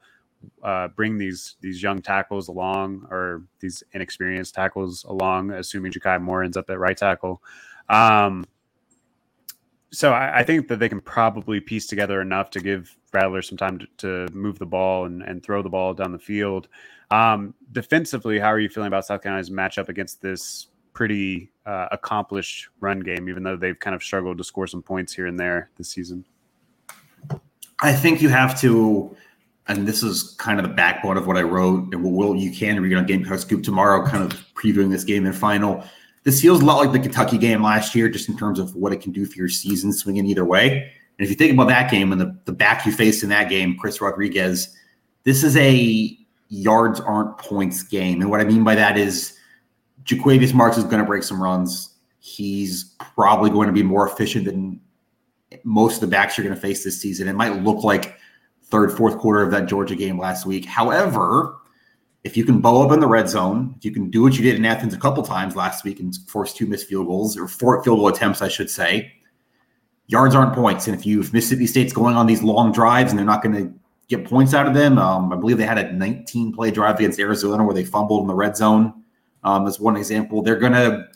uh, 0.62 0.88
bring 0.88 1.18
these 1.18 1.56
these 1.60 1.82
young 1.82 2.00
tackles 2.00 2.48
along 2.48 3.06
or 3.10 3.42
these 3.60 3.82
inexperienced 3.92 4.54
tackles 4.54 5.04
along, 5.04 5.50
assuming 5.50 5.92
Ja'Kai 5.92 6.20
Moore 6.20 6.44
ends 6.44 6.56
up 6.56 6.70
at 6.70 6.78
right 6.78 6.96
tackle. 6.96 7.42
Um, 7.88 8.44
so 9.90 10.12
I, 10.12 10.40
I, 10.40 10.42
think 10.42 10.68
that 10.68 10.78
they 10.78 10.88
can 10.88 11.00
probably 11.00 11.60
piece 11.60 11.86
together 11.86 12.20
enough 12.20 12.50
to 12.50 12.60
give 12.60 12.96
Rattler 13.12 13.42
some 13.42 13.56
time 13.56 13.78
to, 13.78 13.86
to 13.98 14.34
move 14.34 14.58
the 14.58 14.66
ball 14.66 15.06
and, 15.06 15.22
and, 15.22 15.42
throw 15.42 15.62
the 15.62 15.68
ball 15.68 15.94
down 15.94 16.12
the 16.12 16.18
field. 16.18 16.68
Um, 17.10 17.54
defensively, 17.72 18.38
how 18.38 18.48
are 18.48 18.60
you 18.60 18.68
feeling 18.68 18.88
about 18.88 19.06
South 19.06 19.22
Carolina's 19.22 19.50
matchup 19.50 19.88
against 19.88 20.20
this 20.20 20.68
pretty 20.92 21.50
uh, 21.64 21.88
accomplished 21.92 22.68
run 22.80 23.00
game, 23.00 23.28
even 23.28 23.42
though 23.42 23.56
they've 23.56 23.78
kind 23.78 23.94
of 23.94 24.02
struggled 24.02 24.36
to 24.36 24.44
score 24.44 24.66
some 24.66 24.82
points 24.82 25.12
here 25.12 25.26
and 25.26 25.38
there 25.38 25.70
this 25.76 25.88
season. 25.88 26.24
I 27.80 27.92
think 27.92 28.20
you 28.20 28.28
have 28.28 28.60
to, 28.60 29.16
and 29.68 29.86
this 29.86 30.02
is 30.02 30.34
kind 30.38 30.58
of 30.58 30.66
the 30.68 30.74
backbone 30.74 31.16
of 31.16 31.26
what 31.26 31.36
I 31.36 31.42
wrote, 31.42 31.94
and 31.94 32.02
what 32.02 32.12
will 32.12 32.36
you 32.36 32.50
can 32.50 32.82
read 32.82 32.96
on 32.96 33.06
Gamecock 33.06 33.38
Scoop 33.38 33.62
tomorrow, 33.62 34.04
kind 34.04 34.24
of 34.24 34.38
previewing 34.54 34.90
this 34.90 35.04
game 35.04 35.24
and 35.24 35.36
final. 35.36 35.84
This 36.28 36.42
feels 36.42 36.60
a 36.60 36.64
lot 36.66 36.76
like 36.76 36.92
the 36.92 36.98
Kentucky 36.98 37.38
game 37.38 37.62
last 37.62 37.94
year, 37.94 38.06
just 38.06 38.28
in 38.28 38.36
terms 38.36 38.58
of 38.58 38.76
what 38.76 38.92
it 38.92 39.00
can 39.00 39.12
do 39.12 39.24
for 39.24 39.38
your 39.38 39.48
season, 39.48 39.94
swinging 39.94 40.26
either 40.26 40.44
way. 40.44 40.72
And 40.72 41.24
if 41.24 41.30
you 41.30 41.34
think 41.34 41.54
about 41.54 41.68
that 41.68 41.90
game 41.90 42.12
and 42.12 42.20
the, 42.20 42.38
the 42.44 42.52
back 42.52 42.84
you 42.84 42.92
faced 42.92 43.22
in 43.22 43.30
that 43.30 43.48
game, 43.48 43.78
Chris 43.78 44.02
Rodriguez, 44.02 44.76
this 45.24 45.42
is 45.42 45.56
a 45.56 46.18
yards 46.50 47.00
aren't 47.00 47.38
points 47.38 47.82
game. 47.82 48.20
And 48.20 48.28
what 48.28 48.42
I 48.42 48.44
mean 48.44 48.62
by 48.62 48.74
that 48.74 48.98
is 48.98 49.38
Jo'quavious 50.04 50.52
Marks 50.52 50.76
is 50.76 50.84
going 50.84 50.98
to 50.98 51.06
break 51.06 51.22
some 51.22 51.42
runs. 51.42 51.94
He's 52.18 52.94
probably 53.14 53.48
going 53.48 53.68
to 53.68 53.72
be 53.72 53.82
more 53.82 54.06
efficient 54.06 54.44
than 54.44 54.82
most 55.64 55.94
of 55.94 56.00
the 56.02 56.08
backs 56.08 56.36
you're 56.36 56.44
going 56.44 56.54
to 56.54 56.60
face 56.60 56.84
this 56.84 57.00
season. 57.00 57.26
It 57.26 57.36
might 57.36 57.62
look 57.62 57.84
like 57.84 58.18
third, 58.64 58.92
fourth 58.92 59.16
quarter 59.16 59.40
of 59.40 59.50
that 59.52 59.64
Georgia 59.64 59.96
game 59.96 60.18
last 60.18 60.44
week. 60.44 60.66
However, 60.66 61.56
if 62.28 62.36
you 62.36 62.44
can 62.44 62.60
bow 62.60 62.82
up 62.84 62.92
in 62.92 63.00
the 63.00 63.06
red 63.06 63.26
zone, 63.26 63.74
if 63.78 63.86
you 63.86 63.90
can 63.90 64.10
do 64.10 64.22
what 64.22 64.34
you 64.36 64.42
did 64.42 64.56
in 64.56 64.64
Athens 64.66 64.92
a 64.92 64.98
couple 64.98 65.22
times 65.22 65.56
last 65.56 65.82
week 65.82 65.98
and 65.98 66.14
force 66.26 66.52
two 66.52 66.66
missed 66.66 66.86
field 66.86 67.06
goals 67.06 67.38
or 67.38 67.48
four 67.48 67.82
field 67.82 68.00
goal 68.00 68.08
attempts, 68.08 68.42
I 68.42 68.48
should 68.48 68.68
say, 68.68 69.10
yards 70.08 70.34
aren't 70.34 70.52
points. 70.52 70.86
And 70.86 70.94
if 70.94 71.06
you 71.06 71.20
if 71.20 71.32
Mississippi 71.32 71.66
State's 71.66 71.94
going 71.94 72.16
on 72.16 72.26
these 72.26 72.42
long 72.42 72.70
drives 72.70 73.10
and 73.10 73.18
they're 73.18 73.24
not 73.24 73.42
going 73.42 73.54
to 73.56 73.72
get 74.08 74.26
points 74.26 74.52
out 74.52 74.66
of 74.66 74.74
them, 74.74 74.98
um, 74.98 75.32
I 75.32 75.36
believe 75.36 75.56
they 75.56 75.64
had 75.64 75.78
a 75.78 75.90
19 75.90 76.52
play 76.52 76.70
drive 76.70 76.98
against 76.98 77.18
Arizona 77.18 77.64
where 77.64 77.74
they 77.74 77.82
fumbled 77.82 78.20
in 78.20 78.26
the 78.26 78.34
red 78.34 78.58
zone 78.58 78.92
um, 79.42 79.66
as 79.66 79.80
one 79.80 79.96
example. 79.96 80.42
They're 80.42 80.56
going 80.56 80.72
to, 80.72 81.08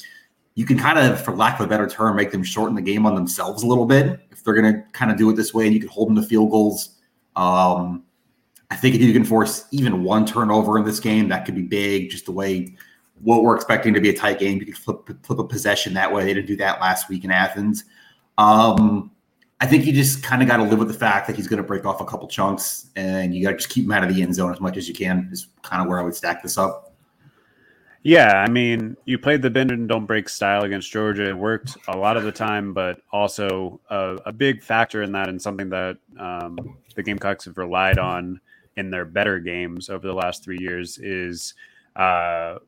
you 0.54 0.64
can 0.64 0.78
kind 0.78 0.98
of, 0.98 1.20
for 1.20 1.36
lack 1.36 1.60
of 1.60 1.66
a 1.66 1.68
better 1.68 1.86
term, 1.86 2.16
make 2.16 2.30
them 2.30 2.42
shorten 2.42 2.74
the 2.74 2.80
game 2.80 3.04
on 3.04 3.14
themselves 3.14 3.64
a 3.64 3.66
little 3.66 3.86
bit 3.86 4.18
if 4.30 4.42
they're 4.42 4.54
going 4.54 4.72
to 4.72 4.82
kind 4.92 5.10
of 5.10 5.18
do 5.18 5.28
it 5.28 5.34
this 5.34 5.52
way 5.52 5.66
and 5.66 5.74
you 5.74 5.80
can 5.80 5.90
hold 5.90 6.08
them 6.08 6.16
to 6.16 6.22
field 6.22 6.50
goals. 6.50 6.96
Um, 7.36 8.04
I 8.72 8.74
think 8.74 8.94
if 8.94 9.02
you 9.02 9.12
can 9.12 9.22
force 9.22 9.66
even 9.70 10.02
one 10.02 10.24
turnover 10.24 10.78
in 10.78 10.84
this 10.86 10.98
game, 10.98 11.28
that 11.28 11.44
could 11.44 11.54
be 11.54 11.60
big. 11.60 12.08
Just 12.08 12.24
the 12.24 12.32
way 12.32 12.74
what 13.20 13.42
we're 13.42 13.54
expecting 13.54 13.92
to 13.92 14.00
be 14.00 14.08
a 14.08 14.16
tight 14.16 14.38
game, 14.38 14.58
you 14.58 14.64
could 14.64 14.78
flip 14.78 15.10
flip 15.22 15.38
a 15.38 15.44
possession 15.44 15.92
that 15.92 16.10
way. 16.10 16.24
They 16.24 16.32
didn't 16.32 16.46
do 16.46 16.56
that 16.56 16.80
last 16.80 17.10
week 17.10 17.22
in 17.22 17.30
Athens. 17.30 17.84
Um, 18.38 19.10
I 19.60 19.66
think 19.66 19.84
you 19.84 19.92
just 19.92 20.22
kind 20.22 20.40
of 20.40 20.48
got 20.48 20.56
to 20.56 20.62
live 20.62 20.78
with 20.78 20.88
the 20.88 20.94
fact 20.94 21.26
that 21.26 21.36
he's 21.36 21.46
going 21.46 21.58
to 21.58 21.62
break 21.62 21.84
off 21.84 22.00
a 22.00 22.06
couple 22.06 22.26
chunks, 22.28 22.86
and 22.96 23.34
you 23.34 23.44
got 23.44 23.50
to 23.50 23.56
just 23.58 23.68
keep 23.68 23.84
him 23.84 23.92
out 23.92 24.04
of 24.04 24.14
the 24.14 24.22
end 24.22 24.34
zone 24.34 24.50
as 24.50 24.58
much 24.58 24.78
as 24.78 24.88
you 24.88 24.94
can. 24.94 25.28
Is 25.30 25.48
kind 25.60 25.82
of 25.82 25.88
where 25.88 26.00
I 26.00 26.02
would 26.02 26.14
stack 26.14 26.42
this 26.42 26.56
up. 26.56 26.94
Yeah, 28.02 28.42
I 28.42 28.48
mean, 28.48 28.96
you 29.04 29.18
played 29.18 29.42
the 29.42 29.50
bend 29.50 29.70
and 29.70 29.86
don't 29.86 30.06
break 30.06 30.30
style 30.30 30.64
against 30.64 30.90
Georgia. 30.90 31.28
It 31.28 31.36
worked 31.36 31.76
a 31.88 31.96
lot 31.98 32.16
of 32.16 32.22
the 32.22 32.32
time, 32.32 32.72
but 32.72 33.02
also 33.12 33.82
a, 33.90 34.16
a 34.24 34.32
big 34.32 34.62
factor 34.62 35.02
in 35.02 35.12
that, 35.12 35.28
and 35.28 35.40
something 35.40 35.68
that 35.68 35.98
um, 36.18 36.78
the 36.94 37.02
Gamecocks 37.02 37.44
have 37.44 37.58
relied 37.58 37.98
on 37.98 38.40
in 38.76 38.90
their 38.90 39.04
better 39.04 39.38
games 39.38 39.88
over 39.90 40.06
the 40.06 40.14
last 40.14 40.42
three 40.42 40.58
years 40.58 40.98
is 40.98 41.54
uh, 41.96 42.58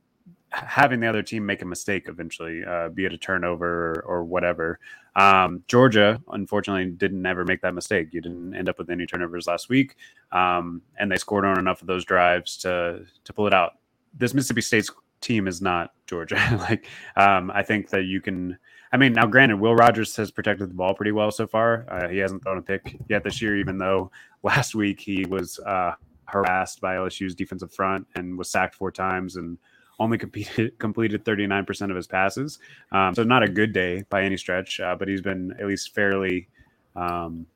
having 0.51 1.01
the 1.01 1.07
other 1.07 1.23
team 1.23 1.45
make 1.45 1.63
a 1.63 1.67
mistake 1.67 2.09
eventually, 2.09 2.65
uh, 2.65 2.89
be 2.89 3.05
it 3.05 3.13
a 3.13 3.19
turnover 3.19 3.91
or, 3.91 4.05
or 4.07 4.25
whatever. 4.25 4.79
Um, 5.17 5.63
Georgia, 5.69 6.21
unfortunately, 6.33 6.91
didn't 6.91 7.25
ever 7.25 7.45
make 7.45 7.61
that 7.63 7.75
mistake. 7.75 8.09
You 8.13 8.21
didn't 8.21 8.55
end 8.55 8.69
up 8.69 8.79
with 8.79 8.91
any 8.91 9.07
turnovers 9.07 9.47
last 9.47 9.69
week, 9.69 9.97
um, 10.33 10.83
and 10.99 11.11
they 11.11 11.17
scored 11.17 11.45
on 11.45 11.59
enough 11.59 11.81
of 11.81 11.87
those 11.87 12.05
drives 12.05 12.57
to 12.59 13.05
to 13.25 13.33
pull 13.33 13.47
it 13.47 13.55
out. 13.55 13.75
This 14.17 14.35
Mississippi 14.35 14.61
State's 14.61 14.91
team 15.21 15.47
is 15.47 15.63
not 15.63 15.93
Georgia. 16.07 16.37
like, 16.69 16.87
um, 17.17 17.51
I 17.53 17.63
think 17.63 17.91
that 17.91 18.05
you 18.05 18.21
can. 18.21 18.59
I 18.95 18.97
mean, 18.97 19.13
now 19.13 19.27
granted, 19.27 19.59
Will 19.59 19.75
Rogers 19.75 20.15
has 20.15 20.31
protected 20.31 20.71
the 20.71 20.75
ball 20.75 20.95
pretty 20.95 21.11
well 21.11 21.33
so 21.33 21.49
far. 21.49 21.85
Uh, 21.89 22.07
he 22.07 22.19
hasn't 22.19 22.45
thrown 22.45 22.59
a 22.59 22.63
pick 22.63 22.97
yet 23.09 23.25
this 23.25 23.43
year, 23.43 23.57
even 23.57 23.77
though 23.77 24.13
last 24.45 24.77
week 24.77 25.01
he 25.01 25.25
was 25.25 25.59
uh, 25.67 25.95
harassed 26.27 26.81
by 26.81 26.95
LSU's 26.95 27.35
defensive 27.35 27.75
front 27.75 28.07
and 28.15 28.39
was 28.39 28.49
sacked 28.49 28.77
four 28.77 28.93
times 28.93 29.35
and 29.35 29.59
only 29.99 30.17
competed, 30.17 30.79
completed 30.79 31.25
39% 31.25 31.91
of 31.91 31.97
his 31.97 32.07
passes. 32.07 32.61
Um, 32.93 33.17
so 33.17 33.25
not 33.25 33.43
a 33.43 33.49
good 33.49 33.73
day 33.73 34.05
by 34.11 34.23
any 34.23 34.37
stretch, 34.37 34.79
uh, 34.79 34.95
but 34.95 35.09
he's 35.09 35.21
been 35.21 35.53
at 35.59 35.67
least 35.67 35.93
fairly 35.93 36.47
um, 36.95 37.47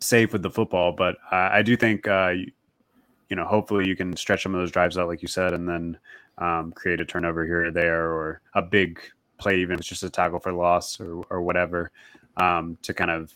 safe 0.00 0.34
with 0.34 0.42
the 0.42 0.50
football. 0.50 0.92
But 0.92 1.16
I 1.32 1.62
do 1.62 1.78
think, 1.78 2.06
uh, 2.06 2.34
you, 2.36 2.52
you, 3.30 3.36
know, 3.36 3.46
hopefully 3.46 3.88
you 3.88 3.96
can 3.96 4.14
stretch 4.16 4.42
some 4.42 4.54
of 4.54 4.60
those 4.60 4.70
drives 4.70 4.98
out, 4.98 5.08
like 5.08 5.22
you 5.22 5.28
said, 5.28 5.54
and 5.54 5.66
then 5.66 5.98
um, 6.36 6.72
create 6.72 7.00
a 7.00 7.06
turnover 7.06 7.46
here 7.46 7.68
or 7.68 7.70
there 7.70 8.12
or 8.12 8.42
a 8.52 8.60
big 8.60 9.00
play, 9.38 9.60
even 9.60 9.74
if 9.74 9.80
it's 9.80 9.88
just 9.88 10.02
a 10.02 10.10
tackle 10.10 10.38
for 10.38 10.52
loss 10.52 11.00
or, 11.00 11.24
or 11.30 11.42
whatever, 11.42 11.90
um, 12.36 12.76
to 12.82 12.92
kind 12.92 13.10
of 13.10 13.32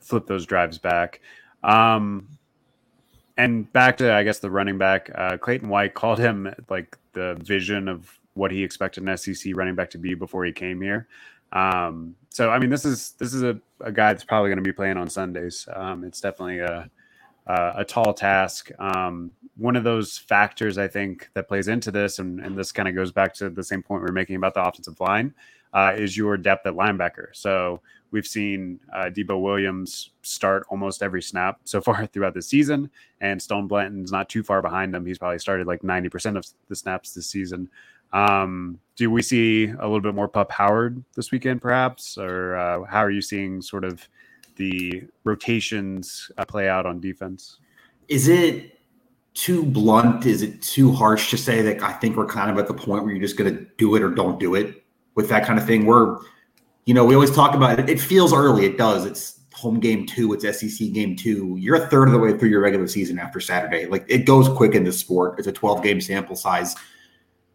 flip 0.00 0.26
those 0.26 0.46
drives 0.46 0.78
back. 0.78 1.20
Um, 1.62 2.28
and 3.36 3.72
back 3.72 3.96
to 3.98 4.12
I 4.12 4.22
guess 4.22 4.38
the 4.38 4.50
running 4.50 4.78
back, 4.78 5.10
uh, 5.14 5.36
Clayton 5.36 5.68
White 5.68 5.94
called 5.94 6.18
him 6.18 6.52
like 6.68 6.96
the 7.12 7.34
vision 7.42 7.88
of 7.88 8.18
what 8.34 8.50
he 8.50 8.62
expected 8.62 9.06
an 9.06 9.16
SEC 9.16 9.56
running 9.56 9.74
back 9.74 9.90
to 9.90 9.98
be 9.98 10.14
before 10.14 10.44
he 10.44 10.52
came 10.52 10.80
here. 10.80 11.08
Um, 11.52 12.16
so 12.30 12.50
I 12.50 12.58
mean, 12.58 12.70
this 12.70 12.84
is 12.84 13.12
this 13.18 13.32
is 13.32 13.42
a, 13.42 13.58
a 13.80 13.92
guy 13.92 14.12
that's 14.12 14.24
probably 14.24 14.50
going 14.50 14.58
to 14.58 14.62
be 14.62 14.72
playing 14.72 14.96
on 14.96 15.08
Sundays. 15.08 15.68
Um, 15.74 16.04
it's 16.04 16.20
definitely 16.20 16.58
a 16.58 16.90
a, 17.46 17.72
a 17.76 17.84
tall 17.84 18.14
task. 18.14 18.70
Um, 18.78 19.30
one 19.56 19.76
of 19.76 19.84
those 19.84 20.18
factors 20.18 20.78
I 20.78 20.88
think 20.88 21.30
that 21.34 21.48
plays 21.48 21.68
into 21.68 21.90
this, 21.90 22.18
and, 22.18 22.40
and 22.40 22.56
this 22.56 22.72
kind 22.72 22.88
of 22.88 22.94
goes 22.94 23.12
back 23.12 23.34
to 23.34 23.50
the 23.50 23.62
same 23.62 23.82
point 23.82 24.02
we 24.02 24.08
are 24.08 24.12
making 24.12 24.36
about 24.36 24.54
the 24.54 24.64
offensive 24.64 25.00
line, 25.00 25.34
uh, 25.72 25.92
is 25.96 26.16
your 26.16 26.36
depth 26.36 26.66
at 26.66 26.74
linebacker. 26.74 27.28
So 27.32 27.80
We've 28.14 28.24
seen 28.24 28.78
uh, 28.92 29.06
Debo 29.06 29.42
Williams 29.42 30.10
start 30.22 30.64
almost 30.68 31.02
every 31.02 31.20
snap 31.20 31.58
so 31.64 31.80
far 31.80 32.06
throughout 32.12 32.34
the 32.34 32.42
season, 32.42 32.88
and 33.20 33.42
Stone 33.42 33.66
Blanton's 33.66 34.12
not 34.12 34.28
too 34.28 34.44
far 34.44 34.62
behind 34.62 34.94
him. 34.94 35.04
He's 35.04 35.18
probably 35.18 35.40
started 35.40 35.66
like 35.66 35.82
90% 35.82 36.36
of 36.36 36.46
the 36.68 36.76
snaps 36.76 37.12
this 37.12 37.26
season. 37.26 37.68
Um, 38.12 38.78
do 38.94 39.10
we 39.10 39.20
see 39.20 39.64
a 39.64 39.82
little 39.82 40.00
bit 40.00 40.14
more 40.14 40.28
Pup 40.28 40.52
Howard 40.52 41.02
this 41.16 41.32
weekend, 41.32 41.60
perhaps? 41.60 42.16
Or 42.16 42.54
uh, 42.54 42.84
how 42.84 43.00
are 43.00 43.10
you 43.10 43.20
seeing 43.20 43.60
sort 43.60 43.82
of 43.82 44.08
the 44.56 45.04
rotations 45.24 46.30
uh, 46.38 46.44
play 46.44 46.68
out 46.68 46.86
on 46.86 47.00
defense? 47.00 47.58
Is 48.08 48.28
it 48.28 48.78
too 49.34 49.64
blunt? 49.64 50.26
Is 50.26 50.42
it 50.42 50.62
too 50.62 50.92
harsh 50.92 51.30
to 51.30 51.36
say 51.36 51.62
that 51.62 51.82
I 51.82 51.92
think 51.92 52.16
we're 52.16 52.26
kind 52.26 52.50
of 52.50 52.58
at 52.58 52.68
the 52.68 52.74
point 52.74 53.04
where 53.04 53.12
you're 53.12 53.22
just 53.22 53.36
going 53.36 53.54
to 53.54 53.66
do 53.78 53.94
it 53.96 54.02
or 54.02 54.10
don't 54.10 54.38
do 54.38 54.54
it 54.54 54.84
with 55.14 55.28
that 55.28 55.44
kind 55.44 55.58
of 55.58 55.66
thing? 55.66 55.86
We're 55.86 56.18
you 56.86 56.92
know, 56.92 57.04
we 57.04 57.14
always 57.14 57.30
talk 57.30 57.54
about 57.54 57.78
it. 57.78 57.88
It 57.88 58.00
feels 58.00 58.32
early. 58.32 58.66
It 58.66 58.76
does. 58.76 59.06
It's 59.06 59.40
home 59.54 59.80
game 59.80 60.04
two. 60.06 60.32
It's 60.34 60.44
SEC 60.44 60.92
game 60.92 61.16
two. 61.16 61.56
You're 61.58 61.76
a 61.76 61.86
third 61.86 62.08
of 62.08 62.12
the 62.12 62.18
way 62.18 62.36
through 62.36 62.50
your 62.50 62.60
regular 62.60 62.86
season 62.86 63.18
after 63.18 63.40
Saturday. 63.40 63.86
Like 63.86 64.04
it 64.08 64.26
goes 64.26 64.48
quick 64.48 64.74
in 64.74 64.84
this 64.84 64.98
sport. 64.98 65.38
It's 65.38 65.48
a 65.48 65.52
12 65.52 65.82
game 65.82 66.00
sample 66.00 66.36
size. 66.36 66.76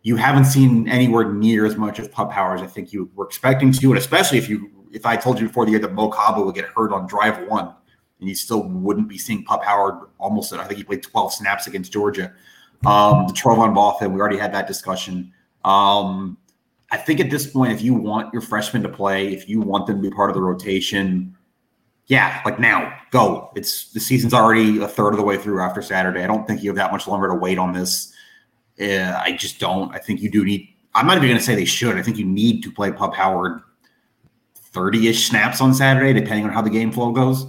You 0.01 0.15
haven't 0.15 0.45
seen 0.45 0.87
anywhere 0.87 1.31
near 1.31 1.65
as 1.65 1.75
much 1.75 1.99
of 1.99 2.11
Pup 2.11 2.31
Howard 2.31 2.61
as 2.61 2.63
I 2.63 2.67
think 2.67 2.93
you 2.93 3.11
were 3.15 3.25
expecting 3.25 3.71
to, 3.73 3.89
and 3.89 3.97
especially 3.97 4.37
if 4.37 4.49
you 4.49 4.71
if 4.91 5.05
I 5.05 5.15
told 5.15 5.39
you 5.39 5.47
before 5.47 5.65
the 5.65 5.71
year 5.71 5.79
that 5.79 5.93
Mo 5.93 6.09
Kaba 6.09 6.41
would 6.41 6.55
get 6.55 6.65
hurt 6.65 6.91
on 6.91 7.07
drive 7.07 7.47
one, 7.47 7.73
and 8.19 8.27
you 8.27 8.35
still 8.35 8.63
wouldn't 8.63 9.07
be 9.07 9.17
seeing 9.17 9.43
Pup 9.43 9.63
Howard 9.63 10.09
almost. 10.17 10.53
I 10.53 10.63
think 10.65 10.77
he 10.77 10.83
played 10.83 11.03
12 11.03 11.33
snaps 11.33 11.67
against 11.67 11.91
Georgia. 11.91 12.33
Um, 12.85 13.27
the 13.27 13.33
Trovon 13.33 13.73
Bothan, 13.73 14.11
we 14.11 14.19
already 14.19 14.37
had 14.37 14.53
that 14.53 14.67
discussion. 14.67 15.33
Um, 15.63 16.37
I 16.91 16.97
think 16.97 17.19
at 17.19 17.29
this 17.29 17.47
point, 17.47 17.71
if 17.71 17.81
you 17.81 17.93
want 17.93 18.33
your 18.33 18.41
freshmen 18.41 18.83
to 18.83 18.89
play, 18.89 19.33
if 19.33 19.47
you 19.47 19.61
want 19.61 19.85
them 19.87 20.01
to 20.01 20.09
be 20.09 20.13
part 20.13 20.29
of 20.29 20.35
the 20.35 20.41
rotation, 20.41 21.35
yeah, 22.07 22.41
like 22.43 22.59
now, 22.59 22.97
go. 23.11 23.51
It's 23.55 23.91
the 23.91 23.99
season's 23.99 24.33
already 24.33 24.81
a 24.81 24.87
third 24.87 25.11
of 25.11 25.17
the 25.17 25.23
way 25.23 25.37
through 25.37 25.61
after 25.61 25.81
Saturday. 25.81 26.23
I 26.23 26.27
don't 26.27 26.47
think 26.47 26.63
you 26.63 26.69
have 26.69 26.77
that 26.77 26.91
much 26.91 27.07
longer 27.07 27.27
to 27.27 27.35
wait 27.35 27.59
on 27.59 27.71
this. 27.71 28.11
Uh, 28.81 29.21
I 29.23 29.33
just 29.33 29.59
don't. 29.59 29.93
I 29.93 29.99
think 29.99 30.21
you 30.21 30.31
do 30.31 30.43
need. 30.43 30.67
I'm 30.95 31.05
not 31.05 31.17
even 31.17 31.29
going 31.29 31.37
to 31.37 31.43
say 31.43 31.53
they 31.53 31.65
should. 31.65 31.97
I 31.97 32.01
think 32.01 32.17
you 32.17 32.25
need 32.25 32.63
to 32.63 32.71
play 32.71 32.91
Pup 32.91 33.13
Howard 33.13 33.61
30 34.71 35.07
ish 35.07 35.29
snaps 35.29 35.61
on 35.61 35.73
Saturday, 35.73 36.13
depending 36.13 36.45
on 36.45 36.51
how 36.51 36.61
the 36.61 36.69
game 36.69 36.91
flow 36.91 37.11
goes. 37.11 37.47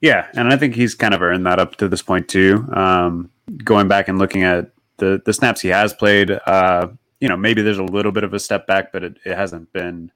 Yeah, 0.00 0.26
and 0.34 0.52
I 0.52 0.56
think 0.56 0.74
he's 0.74 0.94
kind 0.94 1.14
of 1.14 1.22
earned 1.22 1.46
that 1.46 1.60
up 1.60 1.76
to 1.76 1.88
this 1.88 2.02
point 2.02 2.28
too. 2.28 2.68
Um, 2.72 3.30
going 3.64 3.86
back 3.88 4.08
and 4.08 4.18
looking 4.18 4.42
at 4.42 4.72
the 4.96 5.22
the 5.24 5.32
snaps 5.32 5.60
he 5.60 5.68
has 5.68 5.94
played, 5.94 6.30
uh, 6.46 6.88
you 7.20 7.28
know, 7.28 7.36
maybe 7.36 7.62
there's 7.62 7.78
a 7.78 7.84
little 7.84 8.10
bit 8.10 8.24
of 8.24 8.34
a 8.34 8.40
step 8.40 8.66
back, 8.66 8.92
but 8.92 9.04
it, 9.04 9.16
it 9.24 9.36
hasn't 9.36 9.72
been 9.72 10.10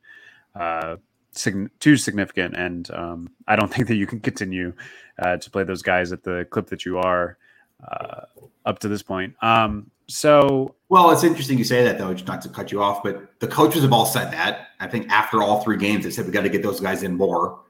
uh, 0.57 0.97
sig- 1.31 1.71
too 1.79 1.97
significant. 1.97 2.57
And 2.57 2.91
um, 2.91 3.31
I 3.47 3.55
don't 3.55 3.73
think 3.73 3.87
that 3.87 3.95
you 3.95 4.09
can 4.09 4.19
continue 4.21 4.73
uh, 5.21 5.37
to 5.37 5.51
play 5.51 5.63
those 5.63 5.83
guys 5.83 6.13
at 6.13 6.25
the 6.25 6.47
clip 6.51 6.67
that 6.69 6.85
you 6.85 6.99
are 6.99 7.39
uh, 7.87 8.23
up 8.65 8.81
to 8.81 8.89
this 8.89 9.05
point. 9.05 9.37
Um, 9.41 9.91
so, 10.09 10.75
well, 10.89 11.11
it's 11.11 11.25
interesting 11.25 11.59
you 11.59 11.65
say 11.65 11.83
that 11.83 11.99
though, 11.99 12.13
just 12.15 12.27
not 12.27 12.41
to 12.43 12.49
cut 12.49 12.71
you 12.71 12.83
off, 12.83 13.03
but 13.03 13.41
the 13.41 13.49
coaches 13.49 13.83
have 13.83 13.93
all 13.93 14.07
said 14.07 14.33
that. 14.33 14.69
I 14.79 14.87
think 14.87 15.09
after 15.09 15.43
all 15.43 15.63
three 15.63 15.77
games, 15.77 16.05
they 16.05 16.11
said 16.11 16.27
we 16.27 16.33
got 16.33 16.43
to 16.43 16.49
get 16.49 16.63
those 16.63 16.81
guys 16.81 17.03
in 17.03 17.15
more. 17.15 17.61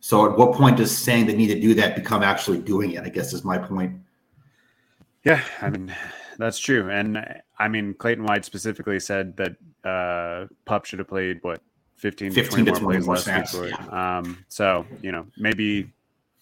So, 0.00 0.30
at 0.30 0.38
what 0.38 0.52
point 0.52 0.76
does 0.76 0.96
saying 0.96 1.26
they 1.26 1.34
need 1.34 1.48
to 1.48 1.60
do 1.60 1.74
that 1.74 1.96
become 1.96 2.22
actually 2.22 2.58
doing 2.58 2.92
it? 2.92 3.04
I 3.04 3.08
guess 3.08 3.32
is 3.32 3.44
my 3.44 3.58
point. 3.58 4.00
Yeah, 5.24 5.42
I 5.60 5.70
mean, 5.70 5.94
that's 6.38 6.58
true. 6.58 6.90
And 6.90 7.24
I 7.58 7.68
mean, 7.68 7.94
Clayton 7.94 8.24
White 8.24 8.44
specifically 8.44 9.00
said 9.00 9.36
that 9.38 9.56
uh, 9.84 10.46
Pup 10.66 10.84
should 10.84 10.98
have 10.98 11.08
played 11.08 11.38
what 11.42 11.62
15, 11.96 12.32
15 12.32 12.66
to 12.66 12.72
20 12.72 12.82
more 12.82 12.90
plays 12.90 13.26
last 13.26 13.54
week. 13.54 13.72
Yeah. 13.72 14.18
Um, 14.18 14.44
so 14.48 14.86
you 15.02 15.10
know, 15.10 15.26
maybe 15.36 15.90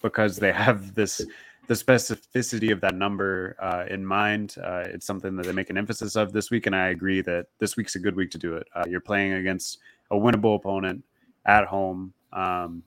because 0.02 0.36
they 0.36 0.52
have 0.52 0.94
this 0.94 1.24
the 1.66 1.74
specificity 1.74 2.72
of 2.72 2.80
that 2.80 2.94
number 2.94 3.56
uh, 3.60 3.84
in 3.88 4.04
mind, 4.04 4.56
uh, 4.62 4.84
it's 4.86 5.06
something 5.06 5.36
that 5.36 5.46
they 5.46 5.52
make 5.52 5.70
an 5.70 5.78
emphasis 5.78 6.16
of 6.16 6.32
this 6.32 6.50
week. 6.50 6.66
And 6.66 6.76
I 6.76 6.88
agree 6.88 7.20
that 7.22 7.46
this 7.58 7.76
week's 7.76 7.96
a 7.96 7.98
good 7.98 8.14
week 8.14 8.30
to 8.32 8.38
do 8.38 8.54
it. 8.54 8.66
Uh, 8.74 8.84
you're 8.88 9.00
playing 9.00 9.32
against 9.32 9.78
a 10.10 10.14
winnable 10.14 10.56
opponent 10.56 11.02
at 11.44 11.64
home. 11.66 12.12
Um, 12.32 12.82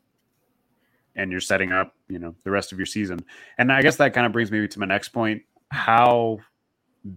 and 1.16 1.32
you're 1.32 1.42
setting 1.42 1.72
up, 1.72 1.96
you 2.08 2.20
know, 2.20 2.34
the 2.44 2.52
rest 2.52 2.72
of 2.72 2.80
your 2.80 2.86
season. 2.86 3.20
And 3.58 3.72
I 3.72 3.82
guess 3.82 3.98
that 3.98 4.14
kind 4.14 4.26
of 4.26 4.32
brings 4.32 4.52
me 4.52 4.66
to 4.66 4.80
my 4.80 4.86
next 4.86 5.10
point. 5.10 5.42
How 5.70 6.40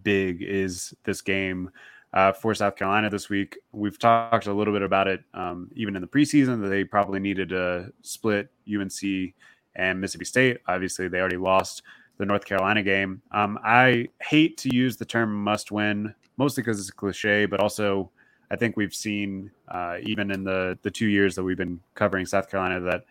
big 0.03 0.43
is 0.43 0.93
this 1.05 1.21
game 1.21 1.71
uh, 2.13 2.33
for 2.33 2.55
South 2.55 2.75
Carolina 2.75 3.11
this 3.11 3.29
week? 3.29 3.59
We've 3.71 3.99
talked 3.99 4.47
a 4.47 4.53
little 4.53 4.75
bit 4.75 4.83
about 4.83 5.07
it 5.07 5.23
um, 5.35 5.71
even 5.75 5.95
in 5.95 6.03
the 6.03 6.09
preseason 6.09 6.61
that 6.63 6.69
they 6.69 6.83
probably 6.85 7.21
needed 7.21 7.51
to 7.51 7.93
split 8.03 8.51
UNC 8.69 9.35
and 9.75 10.01
Mississippi 10.01 10.25
State. 10.25 10.59
Obviously, 10.67 11.09
they 11.09 11.19
already 11.19 11.37
lost 11.37 11.83
the 12.19 12.27
North 12.27 12.45
Carolina 12.45 12.83
game. 12.83 13.23
Um, 13.33 13.59
I 13.65 14.09
hate 14.21 14.59
to 14.59 14.75
use 14.75 14.97
the 14.97 15.05
term 15.05 15.35
must 15.35 15.73
win, 15.73 16.15
mostly 16.37 16.63
because 16.63 16.79
it's 16.79 16.89
a 16.89 16.93
cliche, 16.93 17.47
but 17.47 17.61
also 17.61 18.11
I 18.51 18.57
think 18.57 18.77
we've 18.77 18.95
seen 18.95 19.51
uh, 19.69 19.97
even 20.03 20.31
in 20.31 20.45
the 20.45 20.79
the 20.83 20.91
two 20.91 21.07
years 21.07 21.35
that 21.37 21.43
we've 21.43 21.57
been 21.57 21.81
covering 21.95 22.27
South 22.27 22.51
Carolina 22.51 22.81
that 22.81 23.05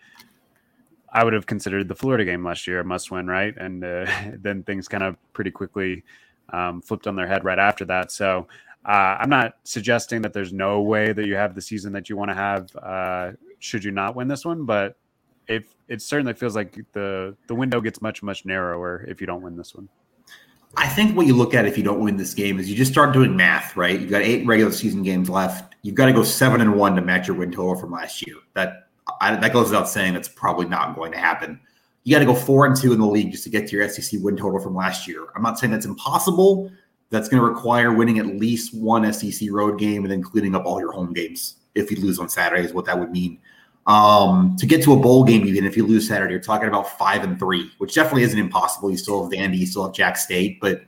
I 1.12 1.24
would 1.24 1.34
have 1.34 1.46
considered 1.46 1.88
the 1.88 1.96
Florida 1.96 2.24
game 2.24 2.44
last 2.46 2.68
year 2.68 2.80
a 2.80 2.86
must 2.86 3.12
win, 3.12 3.28
right? 3.28 3.56
And 3.58 3.84
uh, 3.84 4.06
then 4.40 4.64
things 4.64 4.88
kind 4.88 5.04
of 5.04 5.18
pretty 5.34 5.52
quickly 5.52 6.04
um, 6.50 6.82
flipped 6.82 7.08
on 7.08 7.16
their 7.16 7.28
head 7.28 7.44
right 7.44 7.60
after 7.60 7.86
that. 7.86 8.12
So 8.12 8.48
uh, 8.86 9.18
I'm 9.20 9.30
not 9.30 9.58
suggesting 9.64 10.22
that 10.22 10.34
there's 10.34 10.54
no 10.54 10.82
way 10.82 11.12
that 11.12 11.26
you 11.26 11.36
have 11.36 11.56
the 11.56 11.62
season 11.62 11.92
that 11.94 12.10
you 12.10 12.18
want 12.18 12.30
to 12.30 12.36
have 12.36 12.76
uh, 12.76 13.32
should 13.60 13.84
you 13.84 13.92
not 13.92 14.16
win 14.16 14.28
this 14.28 14.46
one, 14.46 14.66
but 14.66 14.98
if 15.52 15.76
it 15.88 16.02
certainly 16.02 16.34
feels 16.34 16.56
like 16.56 16.80
the 16.94 17.36
the 17.48 17.56
window 17.56 17.82
gets 17.82 18.02
much 18.02 18.24
much 18.24 18.46
narrower 18.46 19.06
if 19.08 19.20
you 19.20 19.28
don't 19.28 19.42
win 19.42 19.58
this 19.58 19.76
one. 19.76 19.90
I 20.78 20.88
think 20.88 21.18
what 21.18 21.28
you 21.28 21.36
look 21.36 21.54
at 21.54 21.66
if 21.66 21.78
you 21.78 21.84
don't 21.84 22.00
win 22.00 22.16
this 22.16 22.34
game 22.34 22.58
is 22.58 22.70
you 22.70 22.78
just 22.78 22.92
start 22.92 23.12
doing 23.12 23.36
math, 23.36 23.76
right? 23.76 24.00
You've 24.00 24.10
got 24.10 24.22
eight 24.22 24.48
regular 24.48 24.72
season 24.72 25.04
games 25.04 25.30
left. 25.30 25.76
You've 25.82 25.96
got 25.96 26.06
to 26.06 26.14
go 26.14 26.24
seven 26.24 26.62
and 26.62 26.76
one 26.76 26.96
to 26.96 27.02
match 27.02 27.28
your 27.28 27.36
win 27.36 27.52
total 27.52 27.76
from 27.76 27.92
last 27.92 28.26
year. 28.26 28.38
That 28.54 28.88
I, 29.20 29.36
that 29.36 29.52
goes 29.52 29.70
without 29.70 29.90
saying. 29.90 30.14
That's 30.14 30.30
probably 30.30 30.68
not 30.68 30.96
going 30.96 31.12
to 31.12 31.18
happen. 31.18 31.60
You 32.04 32.16
got 32.16 32.20
to 32.20 32.26
go 32.26 32.36
four 32.36 32.66
and 32.66 32.76
two 32.76 32.94
in 32.94 33.00
the 33.00 33.06
league 33.06 33.32
just 33.32 33.44
to 33.44 33.50
get 33.50 33.68
to 33.68 33.76
your 33.76 33.88
SEC 33.90 34.20
win 34.24 34.38
total 34.38 34.60
from 34.60 34.74
last 34.74 35.08
year. 35.08 35.28
I'm 35.36 35.44
not 35.44 35.60
saying 35.60 35.72
that's 35.72 35.86
impossible. 35.86 36.72
That's 37.10 37.28
going 37.28 37.44
to 37.44 37.48
require 37.48 37.94
winning 37.94 38.20
at 38.20 38.28
least 38.28 38.74
one 38.74 39.12
SEC 39.12 39.50
road 39.52 39.78
game 39.78 40.04
and 40.04 40.12
then 40.12 40.24
cleaning 40.24 40.56
up 40.56 40.66
all 40.66 40.80
your 40.80 40.94
home 40.94 41.12
games. 41.12 41.58
If 41.76 41.92
you 41.92 41.98
lose 41.98 42.18
on 42.18 42.30
Saturday, 42.30 42.64
is 42.64 42.74
what 42.74 42.86
that 42.86 42.98
would 42.98 43.12
mean. 43.12 43.40
Um, 43.88 44.56
to 44.60 44.66
get 44.68 44.84
to 44.84 44.94
a 44.94 44.98
bowl 44.98 45.24
game, 45.24 45.46
even 45.46 45.66
if 45.66 45.76
you 45.76 45.86
lose 45.86 46.08
Saturday, 46.08 46.34
you're 46.34 46.42
talking 46.42 46.68
about 46.68 46.98
five 47.00 47.24
and 47.24 47.40
three, 47.40 47.72
which 47.80 47.96
definitely 47.96 48.24
isn't 48.24 48.40
impossible. 48.40 48.92
You 48.92 48.98
still 48.98 49.24
have 49.24 49.32
Vandy, 49.32 49.58
you 49.58 49.66
still 49.66 49.86
have 49.86 49.94
Jax 49.94 50.24
State, 50.24 50.60
but 50.62 50.84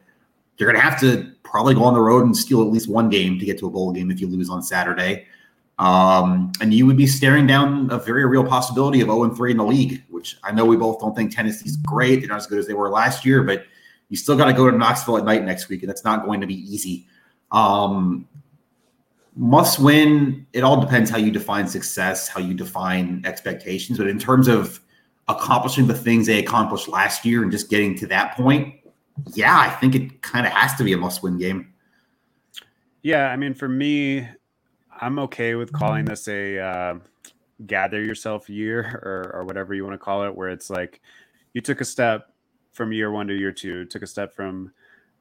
you're 0.57 0.71
going 0.71 0.81
to 0.81 0.89
have 0.89 0.99
to 1.01 1.31
probably 1.43 1.73
go 1.73 1.83
on 1.83 1.93
the 1.93 2.01
road 2.01 2.25
and 2.25 2.37
steal 2.37 2.61
at 2.61 2.67
least 2.67 2.89
one 2.89 3.09
game 3.09 3.39
to 3.39 3.45
get 3.45 3.57
to 3.59 3.67
a 3.67 3.69
bowl 3.69 3.91
game 3.91 4.11
if 4.11 4.21
you 4.21 4.27
lose 4.27 4.49
on 4.49 4.61
Saturday. 4.61 5.25
Um, 5.79 6.51
and 6.61 6.73
you 6.73 6.85
would 6.85 6.97
be 6.97 7.07
staring 7.07 7.47
down 7.47 7.89
a 7.91 7.97
very 7.97 8.25
real 8.25 8.45
possibility 8.45 9.01
of 9.01 9.07
0 9.07 9.23
and 9.23 9.35
3 9.35 9.51
in 9.51 9.57
the 9.57 9.65
league, 9.65 10.03
which 10.09 10.37
I 10.43 10.51
know 10.51 10.65
we 10.65 10.77
both 10.77 10.99
don't 10.99 11.15
think 11.15 11.35
Tennessee's 11.35 11.77
great. 11.77 12.19
They're 12.19 12.29
not 12.29 12.37
as 12.37 12.47
good 12.47 12.59
as 12.59 12.67
they 12.67 12.73
were 12.73 12.89
last 12.89 13.25
year, 13.25 13.43
but 13.43 13.65
you 14.09 14.17
still 14.17 14.37
got 14.37 14.45
to 14.45 14.53
go 14.53 14.69
to 14.69 14.77
Knoxville 14.77 15.17
at 15.17 15.25
night 15.25 15.43
next 15.43 15.69
week, 15.69 15.81
and 15.81 15.89
that's 15.89 16.03
not 16.03 16.25
going 16.25 16.41
to 16.41 16.47
be 16.47 16.55
easy. 16.71 17.07
Um, 17.51 18.27
must 19.35 19.79
win, 19.79 20.45
it 20.53 20.63
all 20.63 20.79
depends 20.79 21.09
how 21.09 21.17
you 21.17 21.31
define 21.31 21.67
success, 21.67 22.27
how 22.27 22.39
you 22.39 22.53
define 22.53 23.21
expectations. 23.25 23.97
But 23.97 24.07
in 24.07 24.19
terms 24.19 24.47
of 24.47 24.79
accomplishing 25.27 25.87
the 25.87 25.93
things 25.93 26.27
they 26.27 26.39
accomplished 26.39 26.87
last 26.87 27.25
year 27.25 27.41
and 27.41 27.51
just 27.51 27.69
getting 27.69 27.95
to 27.97 28.07
that 28.07 28.35
point, 28.35 28.75
yeah, 29.33 29.57
I 29.59 29.69
think 29.69 29.95
it 29.95 30.21
kind 30.21 30.45
of 30.45 30.51
has 30.53 30.75
to 30.75 30.83
be 30.83 30.93
a 30.93 30.97
must 30.97 31.23
win 31.23 31.37
game. 31.37 31.73
Yeah, 33.01 33.29
I 33.29 33.35
mean, 33.35 33.53
for 33.53 33.67
me, 33.67 34.27
I'm 35.01 35.19
okay 35.19 35.55
with 35.55 35.73
calling 35.73 36.05
this 36.05 36.27
a 36.27 36.59
uh, 36.59 36.95
gather 37.65 38.03
yourself 38.03 38.49
year 38.49 38.81
or, 39.03 39.39
or 39.39 39.45
whatever 39.45 39.73
you 39.73 39.83
want 39.83 39.93
to 39.93 40.03
call 40.03 40.23
it, 40.25 40.35
where 40.35 40.49
it's 40.49 40.69
like 40.69 41.01
you 41.53 41.61
took 41.61 41.81
a 41.81 41.85
step 41.85 42.33
from 42.71 42.91
year 42.91 43.11
one 43.11 43.27
to 43.27 43.35
year 43.35 43.51
two, 43.51 43.85
took 43.85 44.01
a 44.01 44.07
step 44.07 44.33
from, 44.33 44.71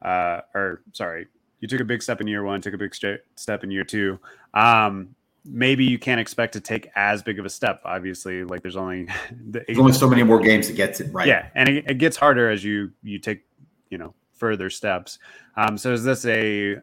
uh, 0.03 0.41
or 0.55 0.83
sorry, 0.93 1.27
you 1.63 1.69
took 1.69 1.81
a 1.81 1.85
big 1.85 2.03
step 2.03 2.21
in 2.21 2.27
year 2.27 2.43
one, 2.43 2.61
took 2.61 2.75
a 2.75 2.79
big 2.79 2.95
step 3.37 3.65
in 3.65 3.71
year 3.71 3.85
two. 3.85 4.19
Um, 4.53 5.15
maybe 5.45 5.85
you 5.85 5.99
can't 5.99 6.21
expect 6.21 6.53
to 6.55 6.61
take 6.61 6.89
as 6.97 7.23
big 7.23 7.39
of 7.39 7.47
a 7.47 7.49
step. 7.49 7.81
Obviously, 7.85 8.45
like 8.45 8.63
there's 8.63 8.77
only 8.77 9.09
there's 9.31 9.79
only 9.79 9.93
so 9.93 10.11
many 10.11 10.25
more 10.25 10.41
games 10.41 10.67
to 10.67 10.73
get 10.73 10.95
to 10.97 11.05
right. 11.05 11.27
Yeah, 11.27 11.49
and 11.55 11.69
it, 11.69 11.85
it, 11.89 11.99
gets 11.99 12.17
harder 12.17 12.51
as 12.51 12.63
you 12.63 12.91
you 13.03 13.19
take 13.21 13.47
you 13.91 13.97
know 13.97 14.13
further 14.35 14.69
steps. 14.69 15.21
Um, 15.57 15.79
so 15.79 15.93
is 15.93 16.03
this 16.03 16.27
a 16.27 16.79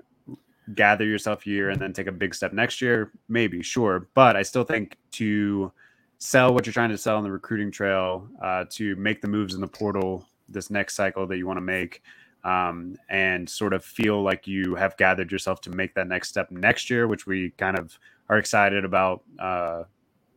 gather 0.73 1.03
yourself 1.03 1.45
year 1.45 1.71
and 1.71 1.81
then 1.81 1.91
take 1.91 2.07
a 2.07 2.11
big 2.11 2.33
step 2.33 2.53
next 2.53 2.79
year? 2.81 3.11
Maybe, 3.27 3.61
sure, 3.61 4.07
but 4.13 4.37
I 4.37 4.43
still 4.43 4.63
think 4.63 4.97
to 5.11 5.73
sell 6.19 6.53
what 6.53 6.65
you're 6.65 6.73
trying 6.73 6.91
to 6.91 6.97
sell 6.97 7.17
on 7.17 7.23
the 7.23 7.31
recruiting 7.31 7.69
trail, 7.69 8.29
uh, 8.41 8.63
to 8.69 8.95
make 8.95 9.21
the 9.21 9.27
moves 9.27 9.55
in 9.55 9.61
the 9.61 9.67
portal 9.67 10.25
this 10.47 10.69
next 10.69 10.95
cycle 10.95 11.27
that 11.27 11.37
you 11.37 11.45
want 11.45 11.57
to 11.57 11.61
make 11.61 12.01
um, 12.43 12.95
and 13.09 13.49
sort 13.49 13.73
of 13.73 13.83
feel 13.83 14.21
like 14.21 14.47
you 14.47 14.75
have 14.75 14.95
gathered 14.97 15.31
yourself 15.31 15.61
to 15.61 15.69
make 15.69 15.93
that 15.95 16.07
next 16.07 16.29
step 16.29 16.51
next 16.51 16.89
year, 16.89 17.07
which 17.07 17.25
we 17.25 17.51
kind 17.51 17.77
of 17.77 17.97
are 18.29 18.37
excited 18.37 18.85
about. 18.85 19.23
Uh, 19.37 19.83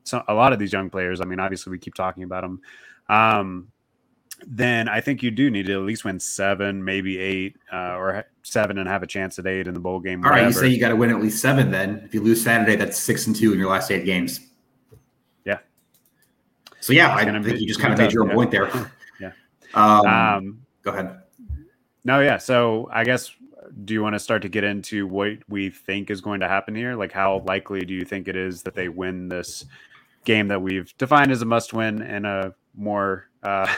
so 0.05 0.23
a 0.29 0.35
lot 0.35 0.53
of 0.53 0.59
these 0.59 0.73
young 0.73 0.91
players, 0.91 1.21
I 1.21 1.25
mean, 1.25 1.41
obviously 1.41 1.71
we 1.71 1.79
keep 1.79 1.95
talking 1.95 2.25
about 2.25 2.43
them. 2.43 2.61
Um, 3.09 3.69
then 4.47 4.89
I 4.89 5.01
think 5.01 5.23
you 5.23 5.31
do 5.31 5.51
need 5.51 5.67
to 5.67 5.75
at 5.75 5.87
least 5.87 6.05
win 6.05 6.19
seven, 6.19 6.85
maybe 6.85 7.19
eight, 7.19 7.57
uh, 7.73 7.97
or 7.97 8.25
seven 8.43 8.79
and 8.79 8.89
have 8.89 9.03
a 9.03 9.07
chance 9.07 9.39
at 9.39 9.47
eight 9.47 9.69
in 9.69 9.75
the 9.75 9.81
bowl 9.81 10.01
game. 10.01 10.25
All 10.25 10.31
right, 10.31 10.47
you 10.47 10.53
say 10.53 10.69
you 10.69 10.81
got 10.81 10.89
to 10.89 10.97
win 10.97 11.11
at 11.11 11.21
least 11.21 11.41
seven. 11.41 11.71
Then 11.71 12.03
if 12.05 12.15
you 12.15 12.21
lose 12.23 12.43
Saturday, 12.43 12.77
that's 12.77 12.99
six 12.99 13.27
and 13.27 13.37
two 13.37 13.53
in 13.53 13.59
your 13.59 13.71
last 13.71 13.91
eight 13.91 14.05
games. 14.05 14.41
Yeah. 15.45 15.59
So 16.81 16.93
yeah, 16.93 17.15
I 17.15 17.25
think 17.25 17.45
be, 17.45 17.61
you 17.61 17.69
just 17.69 17.81
kind 17.81 17.93
of 17.93 17.99
made 17.99 18.13
your 18.13 18.25
own 18.25 18.31
yeah. 18.31 18.35
point 18.35 18.51
there. 18.51 18.93
yeah. 19.21 19.33
Um, 19.75 20.07
um, 20.07 20.63
go 20.83 20.91
ahead. 20.91 21.22
No, 22.05 22.21
yeah. 22.21 22.39
So 22.39 22.89
I 22.93 23.05
guess 23.05 23.31
do 23.85 23.95
you 23.95 24.03
want 24.03 24.15
to 24.15 24.19
start 24.19 24.43
to 24.43 24.49
get 24.49 24.65
into 24.65 25.07
what 25.07 25.39
we 25.49 25.71
think 25.71 26.11
is 26.11 26.21
going 26.21 26.41
to 26.41 26.49
happen 26.49 26.75
here? 26.75 26.95
Like 26.95 27.13
how 27.13 27.43
likely 27.47 27.85
do 27.85 27.95
you 27.95 28.05
think 28.05 28.29
it 28.29 28.37
is 28.37 28.63
that 28.63 28.75
they 28.75 28.89
win 28.89 29.29
this 29.29 29.65
game 30.25 30.49
that 30.49 30.61
we've 30.61 30.97
defined 30.99 31.33
as 31.33 31.43
a 31.43 31.45
must 31.45 31.73
win 31.73 32.03
in 32.03 32.25
a 32.25 32.55
more 32.75 33.29
uh, 33.43 33.73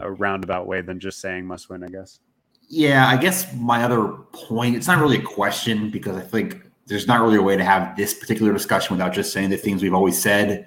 a 0.00 0.10
roundabout 0.10 0.66
way 0.66 0.80
than 0.80 1.00
just 1.00 1.20
saying 1.20 1.46
must 1.46 1.68
win, 1.68 1.82
I 1.82 1.88
guess. 1.88 2.20
Yeah, 2.68 3.06
I 3.08 3.16
guess 3.16 3.52
my 3.54 3.82
other 3.82 4.08
point, 4.32 4.76
it's 4.76 4.86
not 4.86 5.00
really 5.00 5.18
a 5.18 5.22
question 5.22 5.90
because 5.90 6.16
I 6.16 6.20
think 6.20 6.62
there's 6.86 7.06
not 7.06 7.20
really 7.20 7.38
a 7.38 7.42
way 7.42 7.56
to 7.56 7.64
have 7.64 7.96
this 7.96 8.14
particular 8.14 8.52
discussion 8.52 8.96
without 8.96 9.12
just 9.12 9.32
saying 9.32 9.50
the 9.50 9.56
things 9.56 9.82
we've 9.82 9.94
always 9.94 10.20
said. 10.20 10.66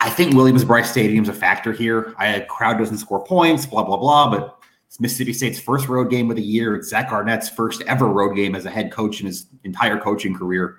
I 0.00 0.10
think 0.10 0.34
Williams-Brice 0.34 0.90
Stadium's 0.90 1.28
a 1.28 1.32
factor 1.32 1.72
here. 1.72 2.14
I 2.18 2.40
crowd 2.40 2.78
doesn't 2.78 2.98
score 2.98 3.24
points, 3.24 3.64
blah 3.64 3.84
blah 3.84 3.96
blah, 3.96 4.30
but 4.30 4.58
it's 4.94 5.00
Mississippi 5.00 5.32
State's 5.32 5.58
first 5.58 5.88
road 5.88 6.08
game 6.08 6.30
of 6.30 6.36
the 6.36 6.42
year. 6.42 6.76
It's 6.76 6.90
Zach 6.90 7.10
Arnett's 7.10 7.48
first 7.48 7.82
ever 7.88 8.06
road 8.06 8.36
game 8.36 8.54
as 8.54 8.64
a 8.64 8.70
head 8.70 8.92
coach 8.92 9.18
in 9.18 9.26
his 9.26 9.46
entire 9.64 9.98
coaching 9.98 10.32
career. 10.32 10.76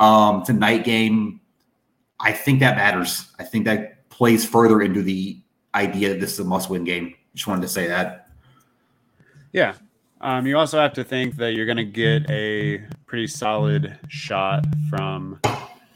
Um, 0.00 0.40
it's 0.40 0.48
a 0.48 0.52
night 0.52 0.82
game. 0.82 1.40
I 2.18 2.32
think 2.32 2.58
that 2.58 2.74
matters. 2.74 3.30
I 3.38 3.44
think 3.44 3.64
that 3.66 4.08
plays 4.08 4.44
further 4.44 4.82
into 4.82 5.00
the 5.00 5.40
idea 5.76 6.08
that 6.08 6.18
this 6.18 6.32
is 6.32 6.40
a 6.40 6.44
must-win 6.44 6.82
game. 6.82 7.14
Just 7.36 7.46
wanted 7.46 7.62
to 7.62 7.68
say 7.68 7.86
that. 7.86 8.30
Yeah. 9.52 9.74
Um, 10.20 10.44
you 10.44 10.58
also 10.58 10.80
have 10.80 10.94
to 10.94 11.04
think 11.04 11.36
that 11.36 11.52
you're 11.52 11.66
going 11.66 11.76
to 11.76 11.84
get 11.84 12.28
a 12.28 12.78
pretty 13.06 13.28
solid 13.28 13.96
shot 14.08 14.66
from 14.90 15.38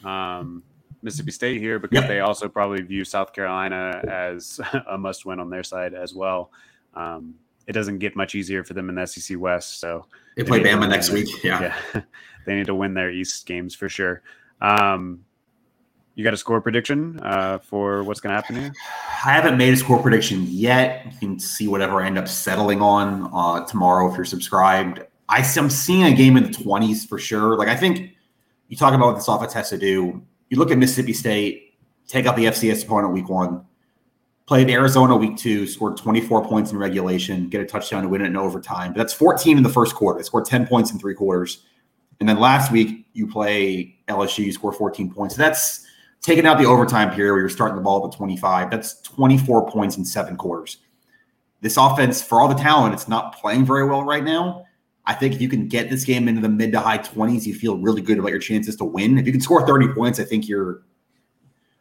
um, 0.04 0.62
Mississippi 1.02 1.32
State 1.32 1.60
here 1.60 1.80
because 1.80 2.06
they 2.06 2.20
also 2.20 2.46
probably 2.46 2.82
view 2.82 3.04
South 3.04 3.32
Carolina 3.32 4.04
as 4.08 4.60
a 4.86 4.96
must-win 4.96 5.40
on 5.40 5.50
their 5.50 5.64
side 5.64 5.94
as 5.94 6.14
well. 6.14 6.52
Um, 6.94 7.34
it 7.66 7.72
doesn't 7.72 7.98
get 7.98 8.16
much 8.16 8.34
easier 8.34 8.62
for 8.64 8.74
them 8.74 8.88
in 8.88 8.94
the 8.94 9.06
SEC 9.06 9.38
West. 9.38 9.80
So 9.80 10.06
they, 10.36 10.42
they 10.42 10.48
play 10.48 10.60
Bama 10.60 10.88
next 10.88 11.10
week. 11.10 11.28
Yeah. 11.42 11.74
yeah. 11.94 12.02
they 12.46 12.54
need 12.54 12.66
to 12.66 12.74
win 12.74 12.94
their 12.94 13.10
East 13.10 13.46
games 13.46 13.74
for 13.74 13.88
sure. 13.88 14.22
Um, 14.60 15.24
you 16.14 16.24
got 16.24 16.32
a 16.32 16.36
score 16.36 16.62
prediction 16.62 17.20
uh, 17.22 17.58
for 17.58 18.02
what's 18.02 18.20
going 18.20 18.30
to 18.30 18.36
happen 18.36 18.56
here? 18.56 18.72
I 19.24 19.32
haven't 19.32 19.58
made 19.58 19.74
a 19.74 19.76
score 19.76 20.00
prediction 20.00 20.46
yet. 20.48 21.04
You 21.12 21.18
can 21.18 21.38
see 21.38 21.68
whatever 21.68 22.00
I 22.00 22.06
end 22.06 22.16
up 22.16 22.26
settling 22.26 22.80
on 22.80 23.30
uh, 23.34 23.66
tomorrow 23.66 24.10
if 24.10 24.16
you're 24.16 24.24
subscribed. 24.24 25.00
I, 25.28 25.46
am 25.56 25.68
seeing 25.68 26.04
a 26.04 26.14
game 26.14 26.38
in 26.38 26.44
the 26.44 26.48
20s 26.50 27.06
for 27.06 27.18
sure. 27.18 27.56
Like, 27.56 27.68
I 27.68 27.76
think 27.76 28.12
you 28.68 28.76
talk 28.76 28.94
about 28.94 29.08
what 29.08 29.16
this 29.16 29.28
offense 29.28 29.52
has 29.52 29.68
to 29.70 29.78
do. 29.78 30.22
You 30.48 30.58
look 30.58 30.70
at 30.70 30.78
Mississippi 30.78 31.12
State, 31.12 31.74
take 32.08 32.24
out 32.24 32.36
the 32.36 32.46
FCS 32.46 32.84
opponent 32.84 33.12
week 33.12 33.28
one, 33.28 33.66
Played 34.46 34.70
Arizona 34.70 35.16
week 35.16 35.36
two, 35.36 35.66
scored 35.66 35.96
24 35.96 36.44
points 36.44 36.70
in 36.70 36.78
regulation, 36.78 37.48
get 37.48 37.60
a 37.60 37.66
touchdown 37.66 38.04
to 38.04 38.08
win 38.08 38.22
it 38.22 38.26
in 38.26 38.36
overtime. 38.36 38.92
But 38.92 38.98
that's 38.98 39.12
14 39.12 39.56
in 39.56 39.64
the 39.64 39.68
first 39.68 39.96
quarter. 39.96 40.20
They 40.20 40.24
scored 40.24 40.44
10 40.44 40.68
points 40.68 40.92
in 40.92 41.00
three 41.00 41.14
quarters. 41.14 41.64
And 42.20 42.28
then 42.28 42.38
last 42.38 42.70
week, 42.70 43.06
you 43.12 43.26
play 43.26 43.96
LSU, 44.06 44.44
you 44.44 44.52
score 44.52 44.72
14 44.72 45.12
points. 45.12 45.34
So 45.34 45.42
that's 45.42 45.84
taking 46.20 46.46
out 46.46 46.58
the 46.58 46.64
overtime 46.64 47.12
period 47.12 47.32
where 47.32 47.40
you're 47.40 47.48
starting 47.48 47.74
the 47.74 47.82
ball 47.82 48.04
at 48.04 48.12
the 48.12 48.16
25. 48.16 48.70
That's 48.70 49.00
24 49.02 49.68
points 49.68 49.96
in 49.96 50.04
seven 50.04 50.36
quarters. 50.36 50.78
This 51.60 51.76
offense, 51.76 52.22
for 52.22 52.40
all 52.40 52.46
the 52.46 52.54
talent, 52.54 52.94
it's 52.94 53.08
not 53.08 53.36
playing 53.36 53.66
very 53.66 53.88
well 53.88 54.04
right 54.04 54.22
now. 54.22 54.64
I 55.06 55.14
think 55.14 55.34
if 55.34 55.40
you 55.40 55.48
can 55.48 55.66
get 55.66 55.90
this 55.90 56.04
game 56.04 56.28
into 56.28 56.40
the 56.40 56.48
mid 56.48 56.70
to 56.72 56.80
high 56.80 56.98
20s, 56.98 57.46
you 57.46 57.54
feel 57.54 57.78
really 57.78 58.00
good 58.00 58.18
about 58.18 58.30
your 58.30 58.38
chances 58.38 58.76
to 58.76 58.84
win. 58.84 59.18
If 59.18 59.26
you 59.26 59.32
can 59.32 59.40
score 59.40 59.66
30 59.66 59.88
points, 59.88 60.20
I 60.20 60.24
think 60.24 60.48
you're 60.48 60.82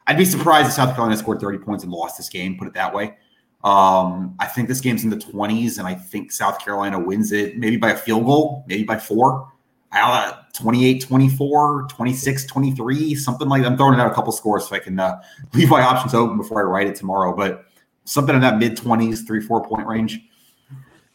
I'd 0.08 0.18
be 0.18 0.26
surprised 0.26 0.68
if 0.68 0.74
South 0.74 0.96
Carolina 0.96 1.18
scored 1.18 1.40
30 1.40 1.60
points 1.60 1.84
and 1.84 1.92
lost 1.92 2.18
this 2.18 2.30
game, 2.30 2.58
put 2.58 2.68
it 2.68 2.74
that 2.74 2.94
way. 2.94 3.16
Um, 3.64 4.36
I 4.40 4.46
think 4.46 4.68
this 4.68 4.80
game's 4.80 5.04
in 5.04 5.10
the 5.10 5.18
20s, 5.18 5.80
and 5.80 5.88
I 5.88 5.96
think 5.96 6.32
South 6.32 6.64
Carolina 6.64 7.00
wins 7.00 7.32
it 7.32 7.58
maybe 7.58 7.78
by 7.78 7.92
a 7.92 7.98
field 7.98 8.26
goal, 8.26 8.64
maybe 8.68 8.84
by 8.84 9.00
four. 9.00 9.52
Uh, 9.92 10.34
28 10.54 11.02
24, 11.02 11.88
26 11.90 12.46
23, 12.46 13.16
something 13.16 13.48
like 13.48 13.62
that. 13.62 13.72
I'm 13.72 13.78
throwing 13.78 14.00
out 14.00 14.12
a 14.12 14.14
couple 14.14 14.32
scores 14.34 14.68
so 14.68 14.76
I 14.76 14.80
can 14.80 15.00
uh, 15.00 15.22
leave 15.54 15.70
my 15.70 15.82
options 15.82 16.14
open 16.14 16.38
before 16.38 16.62
I 16.62 16.64
write 16.64 16.88
it 16.88 16.96
tomorrow, 16.96 17.36
but 17.36 17.66
something 18.04 18.36
in 18.36 18.42
that 18.42 18.58
mid 18.58 18.78
20s, 18.78 19.26
three, 19.26 19.42
four 19.42 19.64
point 19.66 19.88
range. 19.88 20.22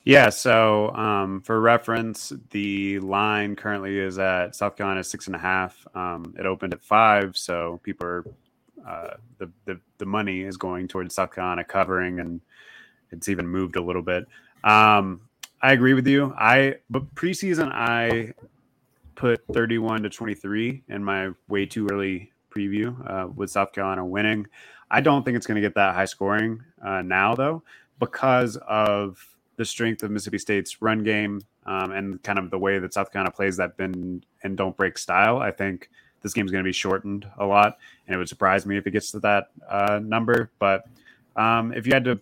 Yeah. 0.05 0.31
So 0.31 0.95
um, 0.95 1.43
for 1.43 1.61
reference, 1.61 2.33
the 2.51 2.99
line 3.01 3.55
currently 3.55 3.99
is 3.99 4.19
at 4.19 4.57
South 4.57 4.77
Carolina 4.77 5.05
six 5.05 5.27
and 5.27 5.37
a 5.37 5.39
half. 5.39 5.87
Um, 5.95 6.35
it 6.39 6.47
opened 6.47 6.73
at 6.73 6.83
five, 6.83 7.37
so 7.37 7.81
people 7.85 8.07
are 8.07 8.25
uh, 8.87 9.15
the, 9.39 9.51
the 9.65 9.81
the 9.99 10.07
money 10.07 10.43
is 10.43 10.57
going 10.57 10.89
towards 10.89 11.15
South 11.15 11.35
Carolina 11.35 11.65
covering, 11.65 12.21
and 12.21 12.41
it's 13.11 13.29
even 13.29 13.47
moved 13.47 13.77
a 13.77 13.83
little 13.83 14.03
bit. 14.03 14.27
Um, 14.65 15.23
I 15.63 15.73
agree 15.73 15.95
with 15.95 16.07
you. 16.07 16.35
I 16.39 16.77
but 16.89 17.15
preseason 17.15 17.71
I 17.73 18.35
put 19.15 19.43
31 19.53 20.05
to 20.05 20.11
23 20.11 20.83
in 20.89 21.05
my 21.05 21.31
way 21.49 21.67
too 21.67 21.87
early 21.93 22.33
preview 22.51 22.97
uh, 23.09 23.29
with 23.29 23.51
South 23.51 23.73
Carolina 23.73 24.05
winning. 24.05 24.47
I 24.91 25.01
don't 25.01 25.25
think 25.25 25.37
it's 25.37 25.47
going 25.47 25.57
to 25.57 25.61
get 25.61 25.75
that 25.75 25.95
high 25.95 26.07
scoring 26.07 26.63
uh, 26.85 27.03
now, 27.03 27.35
though, 27.35 27.63
because 27.99 28.57
of 28.67 29.25
the 29.57 29.65
strength 29.65 30.03
of 30.03 30.11
Mississippi 30.11 30.39
State's 30.39 30.81
run 30.81 31.05
game 31.05 31.43
um, 31.67 31.93
and 31.93 32.23
kind 32.23 32.39
of 32.39 32.51
the 32.51 32.59
way 32.59 32.79
that 32.79 32.95
South 32.95 33.13
Carolina 33.13 33.31
plays 33.31 33.59
that 33.59 33.77
bend 33.77 34.25
and 34.43 34.57
don't 34.57 34.77
break 34.77 34.97
style. 34.97 35.39
I 35.39 35.51
think 35.51 35.91
this 36.23 36.35
game's 36.35 36.51
going 36.51 36.63
to 36.63 36.69
be 36.69 36.73
shortened 36.73 37.27
a 37.39 37.47
lot, 37.47 37.79
and 38.07 38.15
it 38.15 38.19
would 38.19 38.29
surprise 38.29 38.67
me 38.67 38.77
if 38.77 38.87
it 38.87 38.91
gets 38.91 39.11
to 39.13 39.21
that 39.21 39.51
uh, 39.69 40.01
number. 40.03 40.51
But 40.59 40.85
um, 41.37 41.73
if 41.73 41.87
you 41.87 41.93
had 41.93 42.05
to 42.05 42.21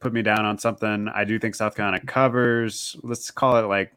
put 0.00 0.12
me 0.12 0.22
down 0.22 0.44
on 0.44 0.58
something, 0.58 1.08
I 1.08 1.24
do 1.24 1.38
think 1.38 1.54
South 1.54 1.76
Carolina 1.76 2.04
covers. 2.04 2.96
Let's 3.02 3.30
call 3.30 3.56
it 3.58 3.68
like 3.68 3.92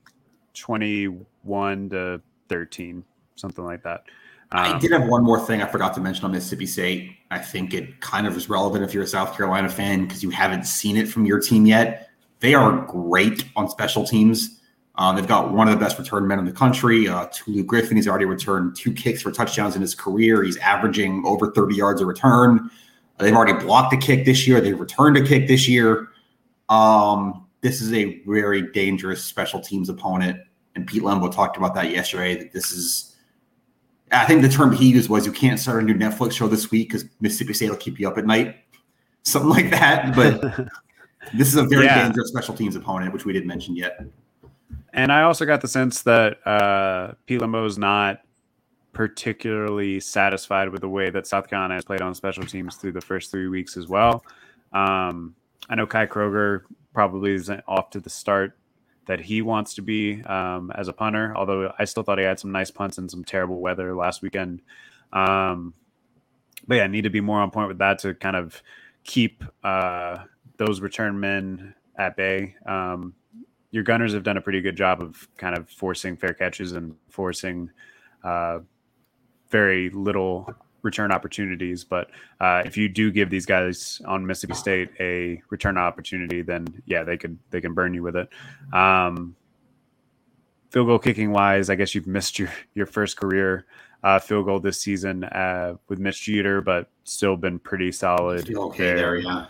21 0.54 1.90
to 1.90 2.22
13, 2.50 3.04
something 3.36 3.64
like 3.64 3.84
that. 3.84 4.04
Um, 4.52 4.76
I 4.76 4.78
did 4.78 4.92
have 4.92 5.08
one 5.08 5.24
more 5.24 5.40
thing 5.40 5.64
I 5.64 5.68
forgot 5.68 5.96
to 5.96 6.02
mention 6.02 6.26
on 6.26 6.32
Mississippi 6.32 6.68
State. 6.68 7.16
I 7.32 7.40
think 7.40 7.74
it 7.74 8.00
kind 8.02 8.28
of 8.28 8.38
is 8.38 8.50
relevant 8.50 8.84
if 8.84 8.94
you're 8.94 9.04
a 9.04 9.08
South 9.08 9.36
Carolina 9.36 9.68
fan 9.68 10.06
because 10.06 10.22
you 10.22 10.30
haven't 10.30 10.66
seen 10.66 10.96
it 10.96 11.08
from 11.08 11.26
your 11.26 11.40
team 11.40 11.66
yet. 11.66 12.10
They 12.40 12.54
are 12.54 12.86
great 12.86 13.46
on 13.56 13.68
special 13.68 14.06
teams. 14.06 14.62
Um, 14.96 15.16
they've 15.16 15.28
got 15.28 15.52
one 15.52 15.68
of 15.68 15.74
the 15.74 15.84
best 15.84 15.98
return 15.98 16.28
men 16.28 16.38
in 16.40 16.46
the 16.46 16.52
country. 16.52 17.08
Uh, 17.08 17.26
Tulu 17.32 17.64
Griffin, 17.64 17.98
he's 17.98 18.08
already 18.08 18.26
returned 18.26 18.76
two 18.76 18.94
kicks 18.94 19.22
for 19.22 19.32
touchdowns 19.32 19.76
in 19.76 19.82
his 19.82 19.96
career. 19.96 20.44
He's 20.44 20.58
averaging 20.58 21.24
over 21.26 21.52
30 21.52 21.76
yards 21.76 22.02
a 22.02 22.06
return. 22.06 22.70
They've 23.18 23.34
already 23.34 23.54
blocked 23.64 23.94
a 23.94 23.98
kick 23.98 24.26
this 24.26 24.48
year. 24.48 24.62
They've 24.62 24.80
returned 24.80 25.18
a 25.18 25.26
kick 25.26 25.48
this 25.48 25.68
year. 25.68 26.10
Um, 26.70 27.48
this 27.62 27.82
is 27.82 27.94
a 27.94 28.22
very 28.26 28.72
dangerous 28.72 29.24
special 29.24 29.60
teams 29.60 29.90
opponent. 29.90 30.40
And 30.76 30.86
Pete 30.86 31.02
Lembo 31.02 31.34
talked 31.34 31.58
about 31.58 31.74
that 31.76 31.90
yesterday. 31.90 32.36
That 32.36 32.54
this 32.54 32.72
is, 32.72 33.16
I 34.12 34.26
think 34.26 34.42
the 34.42 34.50
term 34.50 34.74
he 34.74 34.90
used 34.90 35.10
was 35.10 35.26
you 35.26 35.32
can't 35.32 35.60
start 35.60 35.82
a 35.82 35.86
new 35.86 35.94
Netflix 35.94 36.34
show 36.34 36.48
this 36.48 36.70
week 36.70 36.90
because 36.90 37.06
Mississippi 37.20 37.54
State 37.54 37.70
will 37.70 37.78
keep 37.78 38.00
you 38.00 38.08
up 38.08 38.18
at 38.18 38.26
night, 38.26 38.58
something 39.24 39.50
like 39.50 39.70
that. 39.72 40.16
But 40.16 40.68
this 41.34 41.48
is 41.48 41.56
a 41.56 41.64
very 41.64 41.86
yeah. 41.86 42.04
dangerous 42.04 42.30
special 42.30 42.54
teams 42.54 42.76
opponent, 42.76 43.14
which 43.14 43.26
we 43.26 43.34
didn't 43.34 43.48
mention 43.48 43.76
yet. 43.76 44.00
And 44.94 45.12
I 45.12 45.24
also 45.24 45.46
got 45.46 45.62
the 45.62 45.68
sense 45.68 46.04
that 46.04 46.46
uh, 46.48 47.14
is 47.28 47.78
not 47.78 48.20
particularly 48.94 50.00
satisfied 50.00 50.70
with 50.70 50.82
the 50.82 50.90
way 50.90 51.10
that 51.10 51.26
South 51.26 51.50
Carolina 51.50 51.74
has 51.74 51.84
played 51.84 52.02
on 52.02 52.14
special 52.14 52.46
teams 52.46 52.76
through 52.76 52.92
the 52.92 53.02
first 53.02 53.32
three 53.32 53.48
weeks 53.48 53.76
as 53.76 53.88
well. 53.88 54.24
Um, 54.72 55.36
I 55.68 55.76
know 55.76 55.88
Kai 55.88 56.06
Kroeger 56.06 56.62
probably 56.94 57.34
isn't 57.34 57.64
off 57.68 57.90
to 57.92 58.00
the 58.00 58.10
start 58.10 58.56
that 59.08 59.20
he 59.20 59.42
wants 59.42 59.74
to 59.74 59.82
be 59.82 60.22
um, 60.24 60.72
as 60.76 60.88
a 60.88 60.94
punter, 60.94 61.34
although 61.36 61.74
I 61.78 61.86
still 61.86 62.04
thought 62.04 62.20
he 62.20 62.24
had 62.24 62.40
some 62.40 62.52
nice 62.52 62.72
punts 62.72 63.00
in 63.00 63.10
some 63.10 63.24
terrible 63.24 63.60
weather 63.60 63.96
last 63.96 64.22
weekend. 64.22 64.62
Um, 65.12 65.74
but 66.68 66.76
yeah, 66.76 66.88
need 66.88 67.02
to 67.02 67.10
be 67.10 67.20
more 67.20 67.40
on 67.42 67.52
point 67.52 67.68
with 67.68 67.80
that 67.80 68.00
to 68.00 68.14
kind 68.14 68.36
of 68.36 68.62
keep 69.04 69.44
uh, 69.64 70.20
those 70.58 70.82
return 70.82 71.20
men 71.20 71.74
at 71.98 72.16
bay. 72.16 72.56
Um, 72.66 73.16
your 73.74 73.84
gunners 73.84 74.14
have 74.14 74.22
done 74.22 74.38
a 74.38 74.42
pretty 74.42 74.62
good 74.62 74.78
job 74.78 75.02
of 75.02 75.28
kind 75.36 75.58
of 75.58 75.68
forcing 75.68 76.16
fair 76.16 76.34
catches 76.34 76.74
and 76.74 76.96
forcing 77.10 77.72
uh, 78.24 78.60
very 79.50 79.90
little 79.90 80.48
return 80.84 81.12
opportunities. 81.12 81.84
But 81.84 82.12
uh, 82.40 82.62
if 82.66 82.78
you 82.78 82.88
do 82.88 83.12
give 83.12 83.32
these 83.32 83.48
guys 83.48 84.00
on 84.06 84.28
Mississippi 84.28 84.54
State 84.54 84.90
a 85.00 85.42
return 85.50 85.80
opportunity, 85.80 86.44
then 86.44 86.68
yeah, 86.86 87.04
they 87.04 87.18
could 87.18 87.40
they 87.50 87.62
can 87.62 87.74
burn 87.74 87.96
you 87.96 88.04
with 88.04 88.16
it. 88.16 88.30
Um, 88.72 89.36
field 90.70 90.86
goal 90.86 91.00
kicking 91.00 91.32
wise, 91.32 91.72
I 91.72 91.76
guess 91.76 91.96
you've 91.96 92.06
missed 92.06 92.38
your 92.38 92.52
your 92.76 92.86
first 92.86 93.18
career 93.18 93.66
uh, 94.04 94.20
field 94.20 94.46
goal 94.46 94.60
this 94.60 94.80
season 94.80 95.24
uh, 95.24 95.78
with 95.88 95.98
Mitch 95.98 96.22
Jeter, 96.22 96.62
but 96.62 96.90
still 97.06 97.38
been 97.38 97.58
pretty 97.58 97.92
solid. 97.92 98.56
okay 98.56 98.94
there, 98.94 98.96
there 98.96 99.18
yeah. 99.18 99.46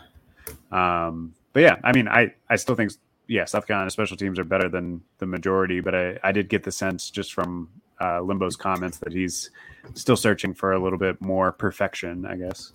Um, 0.71 1.33
but 1.51 1.59
yeah, 1.59 1.75
I 1.83 1.91
mean, 1.91 2.07
I 2.07 2.33
I 2.49 2.55
still 2.55 2.75
think 2.75 2.93
yeah, 3.27 3.45
South 3.45 3.67
Carolina 3.67 3.89
special 3.89 4.17
teams 4.17 4.37
are 4.37 4.43
better 4.43 4.69
than 4.69 5.01
the 5.19 5.25
majority, 5.25 5.79
but 5.79 5.95
I 5.95 6.19
I 6.23 6.31
did 6.31 6.49
get 6.49 6.63
the 6.63 6.71
sense 6.71 7.09
just 7.09 7.33
from 7.33 7.69
uh, 7.99 8.19
Lembo's 8.19 8.55
comments 8.55 8.97
that 8.99 9.13
he's 9.13 9.49
still 9.93 10.17
searching 10.17 10.53
for 10.53 10.73
a 10.73 10.79
little 10.81 10.99
bit 10.99 11.21
more 11.21 11.51
perfection, 11.51 12.25
I 12.25 12.35
guess. 12.35 12.73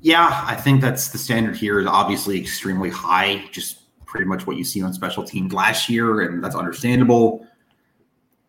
Yeah, 0.00 0.44
I 0.46 0.56
think 0.56 0.80
that's 0.80 1.08
the 1.08 1.18
standard 1.18 1.56
here 1.56 1.78
is 1.80 1.86
obviously 1.86 2.38
extremely 2.38 2.90
high, 2.90 3.44
just 3.52 3.82
pretty 4.04 4.26
much 4.26 4.46
what 4.46 4.56
you 4.56 4.64
see 4.64 4.82
on 4.82 4.92
special 4.92 5.22
teams 5.22 5.52
last 5.52 5.88
year, 5.88 6.22
and 6.22 6.42
that's 6.42 6.56
understandable. 6.56 7.46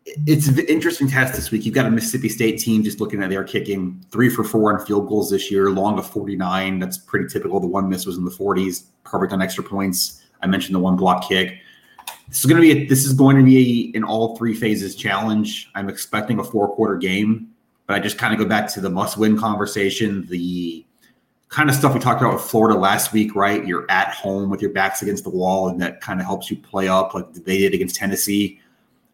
It's 0.05 0.47
an 0.47 0.59
interesting 0.59 1.07
test 1.07 1.35
this 1.35 1.51
week. 1.51 1.65
You've 1.65 1.75
got 1.75 1.85
a 1.85 1.91
Mississippi 1.91 2.27
State 2.27 2.59
team 2.59 2.83
just 2.83 2.99
looking 2.99 3.23
at 3.23 3.29
their 3.29 3.43
kicking 3.43 4.03
three 4.11 4.29
for 4.29 4.43
four 4.43 4.77
on 4.77 4.85
field 4.85 5.07
goals 5.07 5.29
this 5.29 5.49
year, 5.49 5.69
long 5.69 5.97
of 5.97 6.05
49. 6.05 6.79
That's 6.79 6.97
pretty 6.97 7.27
typical. 7.27 7.61
The 7.61 7.67
one 7.67 7.87
miss 7.87 8.05
was 8.05 8.17
in 8.17 8.25
the 8.25 8.31
40s, 8.31 8.85
perfect 9.03 9.31
on 9.31 9.41
extra 9.41 9.63
points. 9.63 10.22
I 10.43 10.47
mentioned 10.47 10.75
the 10.75 10.79
one 10.79 10.95
block 10.95 11.27
kick. 11.27 11.59
This 12.27 12.39
is 12.39 12.45
going 12.45 12.61
to 12.61 12.61
be 12.61 12.71
a, 12.71 12.85
this 12.87 13.05
is 13.05 13.13
going 13.13 13.37
to 13.37 13.43
be 13.43 13.91
an 13.95 14.03
all 14.03 14.37
three 14.37 14.53
phases 14.53 14.95
challenge. 14.95 15.71
I'm 15.73 15.89
expecting 15.89 16.39
a 16.39 16.43
four 16.43 16.73
quarter 16.75 16.97
game, 16.97 17.49
but 17.87 17.95
I 17.95 17.99
just 17.99 18.17
kind 18.17 18.33
of 18.33 18.39
go 18.39 18.45
back 18.45 18.67
to 18.73 18.81
the 18.81 18.89
must 18.89 19.17
win 19.17 19.37
conversation, 19.37 20.27
the 20.27 20.85
kind 21.49 21.69
of 21.69 21.75
stuff 21.75 21.93
we 21.93 21.99
talked 21.99 22.21
about 22.21 22.33
with 22.33 22.43
Florida 22.43 22.77
last 22.77 23.13
week, 23.13 23.35
right? 23.35 23.65
You're 23.65 23.89
at 23.89 24.09
home 24.09 24.49
with 24.49 24.61
your 24.61 24.71
backs 24.71 25.01
against 25.01 25.23
the 25.23 25.29
wall, 25.29 25.69
and 25.69 25.79
that 25.81 26.01
kind 26.01 26.19
of 26.19 26.25
helps 26.25 26.49
you 26.49 26.57
play 26.57 26.87
up 26.87 27.13
like 27.13 27.31
they 27.33 27.59
did 27.59 27.73
against 27.73 27.95
Tennessee. 27.95 28.59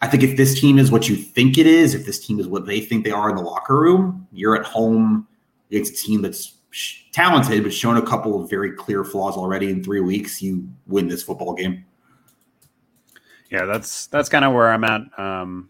I 0.01 0.07
think 0.07 0.23
if 0.23 0.37
this 0.37 0.59
team 0.59 0.79
is 0.79 0.91
what 0.91 1.09
you 1.09 1.15
think 1.17 1.57
it 1.57 1.67
is, 1.67 1.93
if 1.93 2.05
this 2.05 2.25
team 2.25 2.39
is 2.39 2.47
what 2.47 2.65
they 2.65 2.79
think 2.79 3.03
they 3.03 3.11
are 3.11 3.29
in 3.29 3.35
the 3.35 3.41
locker 3.41 3.77
room, 3.77 4.25
you're 4.31 4.55
at 4.55 4.65
home 4.65 5.27
against 5.69 5.93
a 5.93 5.95
team 5.97 6.21
that's 6.21 6.53
talented 7.11 7.63
but 7.63 7.73
shown 7.73 7.97
a 7.97 8.01
couple 8.01 8.41
of 8.41 8.49
very 8.49 8.71
clear 8.71 9.03
flaws 9.03 9.35
already 9.35 9.69
in 9.69 9.83
three 9.83 10.01
weeks. 10.01 10.41
You 10.41 10.69
win 10.87 11.07
this 11.07 11.23
football 11.23 11.53
game. 11.53 11.85
Yeah, 13.49 13.65
that's 13.65 14.07
that's 14.07 14.29
kind 14.29 14.45
of 14.45 14.53
where 14.53 14.69
I'm 14.71 14.83
at. 14.83 15.01
Um, 15.19 15.69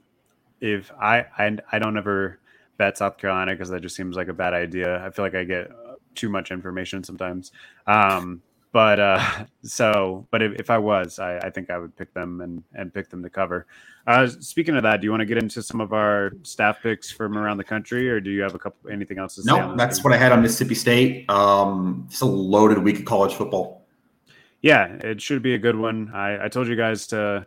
if 0.60 0.92
I, 1.00 1.26
I 1.38 1.58
I 1.72 1.80
don't 1.80 1.98
ever 1.98 2.40
bet 2.78 2.98
South 2.98 3.18
Carolina 3.18 3.54
because 3.54 3.70
that 3.70 3.82
just 3.82 3.96
seems 3.96 4.16
like 4.16 4.28
a 4.28 4.34
bad 4.34 4.54
idea. 4.54 5.06
I 5.06 5.10
feel 5.12 5.24
like 5.24 5.36
I 5.36 5.44
get 5.44 5.72
too 6.16 6.30
much 6.30 6.52
information 6.52 7.04
sometimes. 7.04 7.52
Um, 7.88 8.42
but 8.72 9.00
uh, 9.00 9.46
so, 9.64 10.28
but 10.32 10.42
if, 10.42 10.54
if 10.60 10.70
I 10.70 10.78
was, 10.78 11.20
I, 11.20 11.38
I, 11.40 11.50
think 11.50 11.70
I 11.70 11.78
would 11.78 11.96
pick 11.96 12.14
them 12.14 12.42
and 12.42 12.64
and 12.74 12.94
pick 12.94 13.10
them 13.10 13.24
to 13.24 13.30
cover. 13.30 13.66
Uh, 14.06 14.28
speaking 14.28 14.76
of 14.76 14.84
that, 14.84 15.02
do 15.02 15.06
you 15.06 15.12
want 15.12 15.22
to 15.22 15.26
get 15.26 15.38
into 15.38 15.62
some 15.64 15.82
of 15.82 15.94
our 15.94 16.32
staff 16.44 16.82
picks 16.82 17.12
from 17.12 17.38
around 17.38 17.58
the 17.58 17.64
country, 17.64 18.10
or 18.10 18.20
do 18.20 18.30
you 18.30 18.42
have 18.42 18.56
a 18.56 18.60
couple 18.60 18.90
anything 18.92 19.18
else 19.18 19.36
to 19.36 19.44
say? 19.44 19.52
No, 19.52 19.76
that's 19.76 20.04
what 20.04 20.14
I 20.14 20.18
had 20.18 20.32
on 20.32 20.42
Mississippi 20.42 20.76
State. 20.76 21.30
Um, 21.30 22.06
it's 22.10 22.22
a 22.22 22.26
loaded 22.26 22.80
week 22.80 23.00
of 23.00 23.06
college 23.06 23.34
football. 23.34 23.86
Yeah, 24.62 24.86
it 24.86 25.22
should 25.22 25.42
be 25.42 25.54
a 25.54 25.60
good 25.60 25.76
one. 25.76 26.12
I, 26.14 26.46
I 26.46 26.48
told 26.50 26.68
you 26.68 26.76
guys 26.76 27.08
to 27.08 27.46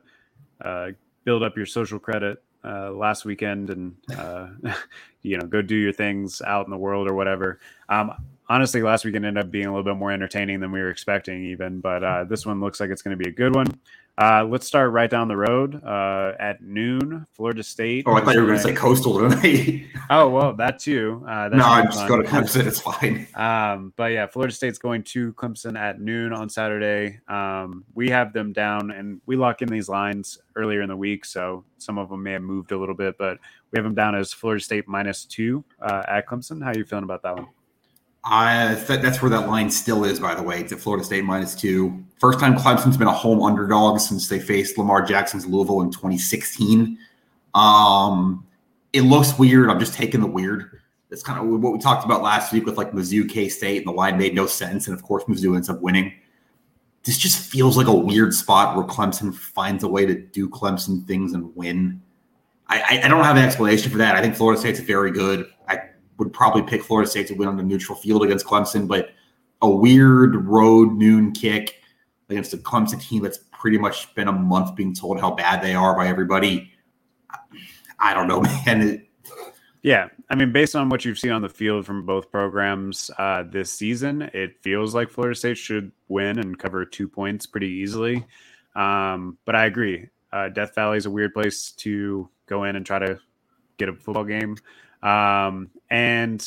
uh, 0.64 0.88
build 1.24 1.42
up 1.42 1.56
your 1.56 1.66
social 1.66 1.98
credit 1.98 2.42
uh, 2.64 2.90
last 2.92 3.24
weekend 3.24 3.70
and 3.70 3.94
uh, 4.16 4.48
you 5.22 5.36
know 5.36 5.46
go 5.46 5.62
do 5.62 5.76
your 5.76 5.92
things 5.92 6.42
out 6.42 6.64
in 6.64 6.70
the 6.70 6.76
world 6.76 7.08
or 7.08 7.14
whatever. 7.14 7.60
Um, 7.88 8.12
honestly, 8.52 8.82
last 8.82 9.04
weekend 9.04 9.24
ended 9.24 9.44
up 9.44 9.50
being 9.50 9.66
a 9.66 9.70
little 9.70 9.82
bit 9.82 9.96
more 9.96 10.12
entertaining 10.12 10.60
than 10.60 10.70
we 10.70 10.80
were 10.80 10.90
expecting, 10.90 11.42
even. 11.44 11.80
But 11.80 12.04
uh, 12.04 12.24
this 12.24 12.44
one 12.44 12.60
looks 12.60 12.80
like 12.80 12.90
it's 12.90 13.00
going 13.00 13.16
to 13.16 13.22
be 13.22 13.28
a 13.28 13.32
good 13.32 13.54
one. 13.54 13.66
Uh, 14.18 14.44
let's 14.44 14.66
start 14.66 14.92
right 14.92 15.08
down 15.08 15.26
the 15.26 15.36
road 15.36 15.82
uh, 15.82 16.34
at 16.38 16.62
noon, 16.62 17.26
Florida 17.32 17.62
State. 17.62 18.04
Oh, 18.06 18.12
I 18.12 18.20
thought 18.20 18.34
you 18.34 18.42
were 18.42 18.46
going 18.46 18.58
to 18.58 18.62
say 18.62 18.74
Coastal 18.74 19.18
tonight. 19.18 19.86
oh 20.10 20.28
well, 20.28 20.52
that 20.56 20.78
too. 20.78 21.24
Uh, 21.26 21.48
no, 21.48 21.64
I'm 21.64 21.86
just 21.86 22.06
going 22.06 22.22
to 22.22 22.28
Clemson. 22.28 22.66
It's 22.66 22.78
fine. 22.78 23.26
Um, 23.34 23.94
but 23.96 24.12
yeah, 24.12 24.26
Florida 24.26 24.52
State's 24.52 24.78
going 24.78 25.02
to 25.04 25.32
Clemson 25.32 25.78
at 25.78 25.98
noon 25.98 26.34
on 26.34 26.50
Saturday. 26.50 27.20
Um, 27.26 27.84
we 27.94 28.10
have 28.10 28.34
them 28.34 28.52
down, 28.52 28.90
and 28.90 29.22
we 29.24 29.36
lock 29.36 29.62
in 29.62 29.68
these 29.68 29.88
lines 29.88 30.38
earlier 30.56 30.82
in 30.82 30.90
the 30.90 30.96
week, 30.96 31.24
so 31.24 31.64
some 31.78 31.96
of 31.96 32.10
them 32.10 32.22
may 32.22 32.32
have 32.32 32.42
moved 32.42 32.72
a 32.72 32.76
little 32.76 32.94
bit, 32.94 33.16
but 33.16 33.38
we 33.70 33.78
have 33.78 33.84
them 33.84 33.94
down 33.94 34.14
as 34.14 34.30
Florida 34.30 34.62
State 34.62 34.86
minus 34.86 35.24
two 35.24 35.64
uh, 35.80 36.02
at 36.06 36.28
Clemson. 36.28 36.62
How 36.62 36.72
are 36.72 36.76
you 36.76 36.84
feeling 36.84 37.04
about 37.04 37.22
that 37.22 37.34
one? 37.34 37.48
I 38.24 38.80
th- 38.86 39.00
that's 39.00 39.20
where 39.20 39.30
that 39.30 39.48
line 39.48 39.68
still 39.70 40.04
is, 40.04 40.20
by 40.20 40.34
the 40.34 40.42
way. 40.42 40.60
It's 40.60 40.72
at 40.72 40.78
Florida 40.78 41.04
State 41.04 41.24
minus 41.24 41.54
two. 41.54 42.04
First 42.18 42.38
time 42.38 42.54
Clemson's 42.54 42.96
been 42.96 43.08
a 43.08 43.12
home 43.12 43.42
underdog 43.42 43.98
since 43.98 44.28
they 44.28 44.38
faced 44.38 44.78
Lamar 44.78 45.02
Jackson's 45.02 45.44
Louisville 45.44 45.80
in 45.80 45.90
2016. 45.90 46.98
Um, 47.54 48.46
it 48.92 49.02
looks 49.02 49.36
weird. 49.38 49.70
I'm 49.70 49.80
just 49.80 49.94
taking 49.94 50.20
the 50.20 50.26
weird. 50.26 50.80
It's 51.10 51.22
kind 51.22 51.38
of 51.38 51.60
what 51.60 51.72
we 51.72 51.78
talked 51.78 52.04
about 52.04 52.22
last 52.22 52.52
week 52.52 52.64
with 52.64 52.78
like 52.78 52.92
Mizzou, 52.92 53.28
K 53.28 53.48
State, 53.48 53.78
and 53.78 53.86
the 53.86 53.92
line 53.92 54.16
made 54.16 54.34
no 54.34 54.46
sense. 54.46 54.86
And 54.86 54.94
of 54.94 55.02
course, 55.02 55.24
Mizzou 55.24 55.56
ends 55.56 55.68
up 55.68 55.80
winning. 55.80 56.12
This 57.04 57.18
just 57.18 57.38
feels 57.38 57.76
like 57.76 57.88
a 57.88 57.94
weird 57.94 58.32
spot 58.32 58.76
where 58.76 58.86
Clemson 58.86 59.34
finds 59.34 59.82
a 59.82 59.88
way 59.88 60.06
to 60.06 60.14
do 60.14 60.48
Clemson 60.48 61.04
things 61.06 61.32
and 61.32 61.54
win. 61.56 62.00
I, 62.68 62.80
I, 62.80 63.02
I 63.04 63.08
don't 63.08 63.24
have 63.24 63.36
an 63.36 63.44
explanation 63.44 63.90
for 63.90 63.98
that. 63.98 64.14
I 64.14 64.22
think 64.22 64.36
Florida 64.36 64.60
State's 64.60 64.78
very 64.78 65.10
good. 65.10 65.50
I 65.68 65.80
would 66.22 66.32
probably 66.32 66.62
pick 66.62 66.82
Florida 66.82 67.10
State 67.10 67.26
to 67.28 67.34
win 67.34 67.48
on 67.48 67.56
the 67.56 67.62
neutral 67.62 67.96
field 67.96 68.22
against 68.22 68.46
Clemson, 68.46 68.86
but 68.86 69.10
a 69.60 69.68
weird 69.68 70.46
road 70.46 70.92
noon 70.92 71.32
kick 71.32 71.82
against 72.28 72.54
a 72.54 72.56
Clemson 72.56 73.00
team 73.00 73.22
that's 73.22 73.38
pretty 73.52 73.78
much 73.78 74.14
been 74.14 74.28
a 74.28 74.32
month 74.32 74.74
being 74.74 74.94
told 74.94 75.20
how 75.20 75.30
bad 75.30 75.62
they 75.62 75.74
are 75.74 75.96
by 75.96 76.06
everybody. 76.06 76.70
I 77.98 78.14
don't 78.14 78.28
know, 78.28 78.40
man. 78.66 78.82
It, 78.82 79.08
yeah, 79.82 80.08
I 80.30 80.36
mean, 80.36 80.52
based 80.52 80.76
on 80.76 80.88
what 80.88 81.04
you've 81.04 81.18
seen 81.18 81.32
on 81.32 81.42
the 81.42 81.48
field 81.48 81.84
from 81.84 82.06
both 82.06 82.30
programs 82.30 83.10
uh, 83.18 83.42
this 83.42 83.72
season, 83.72 84.22
it 84.32 84.62
feels 84.62 84.94
like 84.94 85.10
Florida 85.10 85.34
State 85.34 85.58
should 85.58 85.90
win 86.08 86.38
and 86.38 86.58
cover 86.58 86.84
two 86.84 87.08
points 87.08 87.46
pretty 87.46 87.68
easily. 87.68 88.24
Um, 88.76 89.38
but 89.44 89.56
I 89.56 89.66
agree, 89.66 90.08
uh, 90.32 90.48
Death 90.50 90.74
Valley 90.74 90.98
is 90.98 91.06
a 91.06 91.10
weird 91.10 91.34
place 91.34 91.72
to 91.72 92.28
go 92.46 92.64
in 92.64 92.76
and 92.76 92.86
try 92.86 93.00
to 93.00 93.18
get 93.76 93.88
a 93.88 93.92
football 93.92 94.24
game. 94.24 94.56
Um, 95.02 95.70
and 95.90 96.46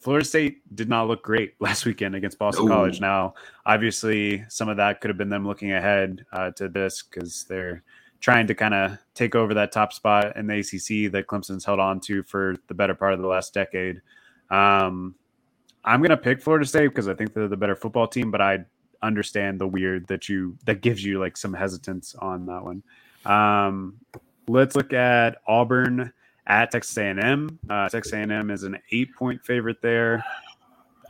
Florida 0.00 0.24
State 0.24 0.62
did 0.76 0.88
not 0.88 1.08
look 1.08 1.22
great 1.22 1.54
last 1.60 1.84
weekend 1.84 2.14
against 2.14 2.38
Boston 2.38 2.68
College. 2.68 3.00
Now, 3.00 3.34
obviously, 3.64 4.44
some 4.48 4.68
of 4.68 4.76
that 4.76 5.00
could 5.00 5.08
have 5.08 5.18
been 5.18 5.30
them 5.30 5.46
looking 5.46 5.72
ahead 5.72 6.24
uh, 6.32 6.52
to 6.52 6.68
this 6.68 7.02
because 7.02 7.44
they're 7.48 7.82
trying 8.20 8.46
to 8.46 8.54
kind 8.54 8.74
of 8.74 8.98
take 9.14 9.34
over 9.34 9.54
that 9.54 9.72
top 9.72 9.92
spot 9.92 10.36
in 10.36 10.46
the 10.46 10.58
ACC 10.58 11.12
that 11.12 11.26
Clemson's 11.26 11.64
held 11.64 11.80
on 11.80 12.00
to 12.00 12.22
for 12.22 12.56
the 12.68 12.74
better 12.74 12.94
part 12.94 13.14
of 13.14 13.20
the 13.20 13.26
last 13.26 13.52
decade. 13.52 14.00
Um, 14.50 15.14
I'm 15.84 16.00
going 16.00 16.10
to 16.10 16.16
pick 16.16 16.40
Florida 16.40 16.66
State 16.66 16.88
because 16.88 17.08
I 17.08 17.14
think 17.14 17.34
they're 17.34 17.48
the 17.48 17.56
better 17.56 17.76
football 17.76 18.08
team, 18.08 18.30
but 18.30 18.40
I 18.40 18.64
understand 19.02 19.60
the 19.60 19.66
weird 19.66 20.06
that 20.08 20.28
you 20.28 20.56
that 20.64 20.80
gives 20.80 21.04
you 21.04 21.20
like 21.20 21.36
some 21.36 21.52
hesitance 21.52 22.14
on 22.16 22.46
that 22.46 22.62
one. 22.64 22.82
Um, 23.24 23.96
let's 24.48 24.74
look 24.76 24.92
at 24.92 25.38
Auburn 25.46 26.12
at 26.46 26.70
Texas 26.70 26.96
A&M. 26.96 27.58
Uh, 27.68 27.88
Texas 27.88 28.12
A&M 28.12 28.50
is 28.50 28.62
an 28.62 28.78
eight-point 28.92 29.44
favorite 29.44 29.82
there. 29.82 30.24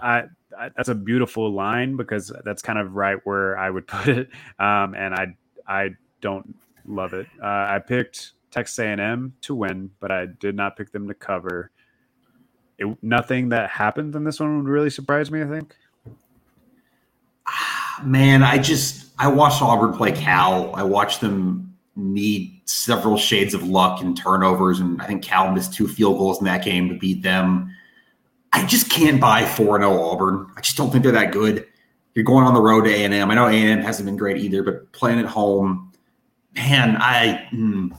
I, 0.00 0.24
I, 0.58 0.70
that's 0.76 0.88
a 0.88 0.94
beautiful 0.94 1.52
line 1.52 1.96
because 1.96 2.32
that's 2.44 2.62
kind 2.62 2.78
of 2.78 2.94
right 2.94 3.18
where 3.24 3.58
I 3.58 3.70
would 3.70 3.86
put 3.86 4.08
it, 4.08 4.30
um, 4.58 4.94
and 4.94 5.14
I 5.14 5.36
I 5.66 5.90
don't 6.20 6.54
love 6.86 7.12
it. 7.12 7.26
Uh, 7.42 7.46
I 7.46 7.80
picked 7.84 8.32
Texas 8.50 8.78
A&M 8.78 9.34
to 9.42 9.54
win, 9.54 9.90
but 10.00 10.10
I 10.10 10.26
did 10.26 10.54
not 10.54 10.76
pick 10.76 10.92
them 10.92 11.08
to 11.08 11.14
cover. 11.14 11.70
It, 12.78 12.96
nothing 13.02 13.48
that 13.50 13.70
happened 13.70 14.14
in 14.14 14.24
this 14.24 14.38
one 14.38 14.58
would 14.58 14.68
really 14.68 14.90
surprise 14.90 15.30
me. 15.30 15.42
I 15.42 15.46
think. 15.46 15.74
Man, 18.04 18.42
I 18.42 18.58
just 18.58 19.06
I 19.18 19.28
watched 19.28 19.62
Auburn 19.62 19.96
play 19.96 20.12
Cal. 20.12 20.74
I 20.74 20.82
watched 20.82 21.20
them 21.20 21.65
need 21.96 22.60
several 22.66 23.16
shades 23.16 23.54
of 23.54 23.66
luck 23.66 24.00
and 24.02 24.16
turnovers, 24.16 24.80
and 24.80 25.00
I 25.00 25.06
think 25.06 25.24
Cal 25.24 25.50
missed 25.50 25.74
two 25.74 25.88
field 25.88 26.18
goals 26.18 26.38
in 26.38 26.44
that 26.44 26.64
game 26.64 26.88
to 26.88 26.94
beat 26.94 27.22
them. 27.22 27.74
I 28.52 28.64
just 28.66 28.90
can't 28.90 29.20
buy 29.20 29.44
four 29.44 29.78
zero 29.78 29.92
oh 29.92 30.10
Auburn. 30.10 30.50
I 30.56 30.60
just 30.60 30.76
don't 30.76 30.90
think 30.90 31.02
they're 31.02 31.12
that 31.12 31.32
good. 31.32 31.66
You're 32.14 32.24
going 32.24 32.44
on 32.44 32.54
the 32.54 32.62
road 32.62 32.84
to 32.84 32.90
A 32.90 33.04
and 33.04 33.12
M. 33.12 33.30
I 33.30 33.34
know 33.34 33.46
A 33.46 33.50
and 33.50 33.80
M 33.80 33.84
hasn't 33.84 34.06
been 34.06 34.16
great 34.16 34.38
either, 34.38 34.62
but 34.62 34.92
playing 34.92 35.18
at 35.18 35.26
home, 35.26 35.92
man, 36.54 36.96
I 36.98 37.48
mm, 37.52 37.98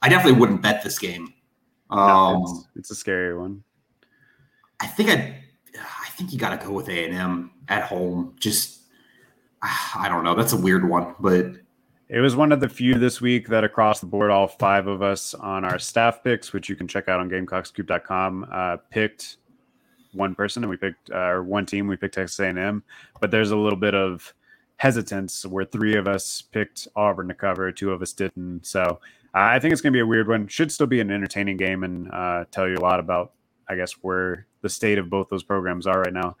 I 0.00 0.08
definitely 0.08 0.40
wouldn't 0.40 0.62
bet 0.62 0.82
this 0.82 0.98
game. 0.98 1.32
Um, 1.90 1.98
no, 1.98 2.42
it's, 2.42 2.68
it's, 2.76 2.90
a 2.90 2.94
scary 2.94 3.36
one. 3.36 3.62
I 4.80 4.86
think 4.86 5.10
I, 5.10 5.36
I 5.78 6.08
think 6.10 6.32
you 6.32 6.38
got 6.38 6.58
to 6.58 6.66
go 6.66 6.72
with 6.72 6.88
A 6.88 7.04
and 7.04 7.14
M 7.14 7.50
at 7.68 7.84
home. 7.84 8.34
Just 8.40 8.80
I 9.62 10.08
don't 10.08 10.24
know. 10.24 10.34
That's 10.34 10.52
a 10.52 10.56
weird 10.56 10.88
one, 10.88 11.14
but 11.20 11.52
it 12.12 12.20
was 12.20 12.36
one 12.36 12.52
of 12.52 12.60
the 12.60 12.68
few 12.68 12.94
this 12.94 13.22
week 13.22 13.48
that 13.48 13.64
across 13.64 14.00
the 14.00 14.06
board, 14.06 14.30
all 14.30 14.46
five 14.46 14.86
of 14.86 15.00
us 15.00 15.32
on 15.32 15.64
our 15.64 15.78
staff 15.78 16.22
picks, 16.22 16.52
which 16.52 16.68
you 16.68 16.76
can 16.76 16.86
check 16.86 17.08
out 17.08 17.20
on 17.20 17.30
GamecockScoop.com, 17.30 18.46
uh, 18.52 18.76
picked 18.90 19.38
one 20.12 20.34
person, 20.34 20.62
and 20.62 20.68
we 20.68 20.76
picked 20.76 21.10
uh, 21.10 21.38
one 21.38 21.64
team. 21.64 21.88
We 21.88 21.96
picked 21.96 22.14
Texas 22.14 22.38
A&M, 22.38 22.82
but 23.22 23.30
there's 23.30 23.50
a 23.50 23.56
little 23.56 23.78
bit 23.78 23.94
of 23.94 24.34
hesitance 24.76 25.46
where 25.46 25.64
three 25.64 25.96
of 25.96 26.06
us 26.06 26.42
picked 26.42 26.86
Auburn 26.96 27.28
to 27.28 27.34
cover, 27.34 27.72
two 27.72 27.92
of 27.92 28.02
us 28.02 28.12
didn't. 28.12 28.66
So 28.66 29.00
uh, 29.34 29.38
I 29.38 29.58
think 29.58 29.72
it's 29.72 29.80
going 29.80 29.94
to 29.94 29.96
be 29.96 30.00
a 30.00 30.06
weird 30.06 30.28
one. 30.28 30.46
Should 30.48 30.70
still 30.70 30.86
be 30.86 31.00
an 31.00 31.10
entertaining 31.10 31.56
game 31.56 31.82
and 31.82 32.12
uh, 32.12 32.44
tell 32.50 32.68
you 32.68 32.74
a 32.74 32.84
lot 32.84 33.00
about, 33.00 33.32
I 33.70 33.74
guess, 33.74 33.92
where 34.02 34.46
the 34.60 34.68
state 34.68 34.98
of 34.98 35.08
both 35.08 35.30
those 35.30 35.44
programs 35.44 35.86
are 35.86 36.02
right 36.02 36.12
now. 36.12 36.36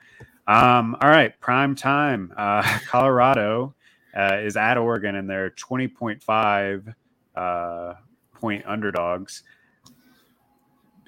Um, 0.46 0.98
all 1.00 1.08
right, 1.08 1.38
prime 1.40 1.74
time. 1.74 2.34
Uh, 2.36 2.62
Colorado 2.86 3.74
uh, 4.16 4.36
is 4.36 4.56
at 4.56 4.76
Oregon, 4.76 5.16
and 5.16 5.28
they're 5.28 5.50
20.5 5.50 6.94
uh, 7.34 7.94
point 8.34 8.64
underdogs. 8.66 9.42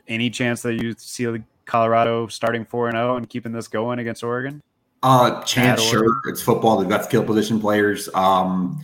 Any 0.07 0.31
chance 0.31 0.63
that 0.63 0.83
you 0.83 0.95
see 0.99 1.27
Colorado 1.65 2.27
starting 2.27 2.65
4 2.65 2.93
0 2.93 3.17
and 3.17 3.29
keeping 3.29 3.53
this 3.53 3.69
going 3.69 3.99
against 3.99 4.23
Oregon? 4.23 4.63
Uh, 5.03 5.43
chance, 5.43 5.83
sure. 5.83 6.07
It's 6.27 6.41
football. 6.41 6.79
They've 6.79 6.89
got 6.89 7.05
skill 7.05 7.25
position 7.25 7.61
players. 7.61 8.09
Um, 8.15 8.81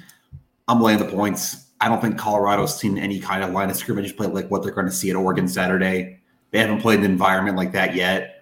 I'm 0.68 0.80
laying 0.80 0.98
the 0.98 1.06
points. 1.06 1.68
I 1.80 1.88
don't 1.88 2.00
think 2.00 2.18
Colorado's 2.18 2.78
seen 2.78 2.98
any 2.98 3.20
kind 3.20 3.42
of 3.42 3.50
line 3.50 3.70
of 3.70 3.76
scrimmage 3.76 4.14
play 4.16 4.26
like 4.26 4.50
what 4.50 4.62
they're 4.62 4.72
going 4.72 4.86
to 4.86 4.92
see 4.92 5.08
at 5.08 5.16
Oregon 5.16 5.48
Saturday. 5.48 6.20
They 6.50 6.58
haven't 6.58 6.80
played 6.80 6.98
an 6.98 7.06
environment 7.06 7.56
like 7.56 7.72
that 7.72 7.94
yet. 7.94 8.39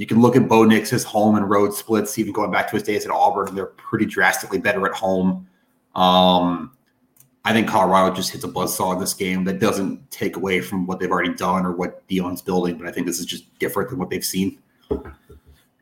You 0.00 0.06
can 0.06 0.22
look 0.22 0.34
at 0.34 0.48
Bo 0.48 0.64
Nix's 0.64 1.04
home 1.04 1.36
and 1.36 1.50
road 1.50 1.74
splits, 1.74 2.18
even 2.18 2.32
going 2.32 2.50
back 2.50 2.70
to 2.70 2.76
his 2.76 2.82
days 2.82 3.04
at 3.04 3.10
Auburn. 3.10 3.54
They're 3.54 3.66
pretty 3.66 4.06
drastically 4.06 4.58
better 4.58 4.86
at 4.86 4.94
home. 4.94 5.46
Um, 5.94 6.72
I 7.44 7.52
think 7.52 7.68
Colorado 7.68 8.14
just 8.14 8.30
hits 8.30 8.42
a 8.42 8.48
buzzsaw 8.48 8.94
in 8.94 8.98
this 8.98 9.12
game 9.12 9.44
that 9.44 9.58
doesn't 9.58 10.10
take 10.10 10.36
away 10.36 10.62
from 10.62 10.86
what 10.86 11.00
they've 11.00 11.10
already 11.10 11.34
done 11.34 11.66
or 11.66 11.72
what 11.72 12.08
Deion's 12.08 12.40
building, 12.40 12.78
but 12.78 12.88
I 12.88 12.92
think 12.92 13.06
this 13.06 13.20
is 13.20 13.26
just 13.26 13.44
different 13.58 13.90
than 13.90 13.98
what 13.98 14.08
they've 14.08 14.24
seen. 14.24 14.58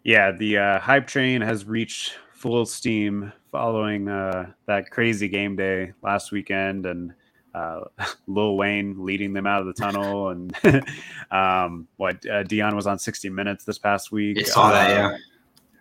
Yeah, 0.02 0.32
the 0.32 0.58
uh, 0.58 0.80
hype 0.80 1.06
train 1.06 1.40
has 1.40 1.64
reached 1.64 2.14
full 2.32 2.66
steam 2.66 3.32
following 3.52 4.08
uh, 4.08 4.50
that 4.66 4.90
crazy 4.90 5.28
game 5.28 5.54
day 5.54 5.92
last 6.02 6.32
weekend, 6.32 6.86
and 6.86 7.14
uh, 7.54 7.80
Lil 8.26 8.56
Wayne 8.56 9.04
leading 9.04 9.32
them 9.32 9.46
out 9.46 9.60
of 9.60 9.66
the 9.66 9.72
tunnel, 9.72 10.28
and 10.30 10.54
um, 11.30 11.88
what 11.96 12.16
uh, 12.26 12.44
Deion 12.44 12.74
was 12.74 12.86
on 12.86 12.98
60 12.98 13.30
Minutes 13.30 13.64
this 13.64 13.78
past 13.78 14.12
week. 14.12 14.38
I 14.38 14.42
saw 14.42 14.70
that, 14.70 14.90
yeah. 14.90 15.16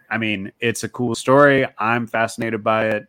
I 0.10 0.17
mean, 0.17 0.53
it's 0.60 0.84
a 0.84 0.89
cool 0.89 1.15
story. 1.15 1.67
I'm 1.77 2.08
fascinated 2.08 2.63
by 2.63 2.88
it 2.88 3.08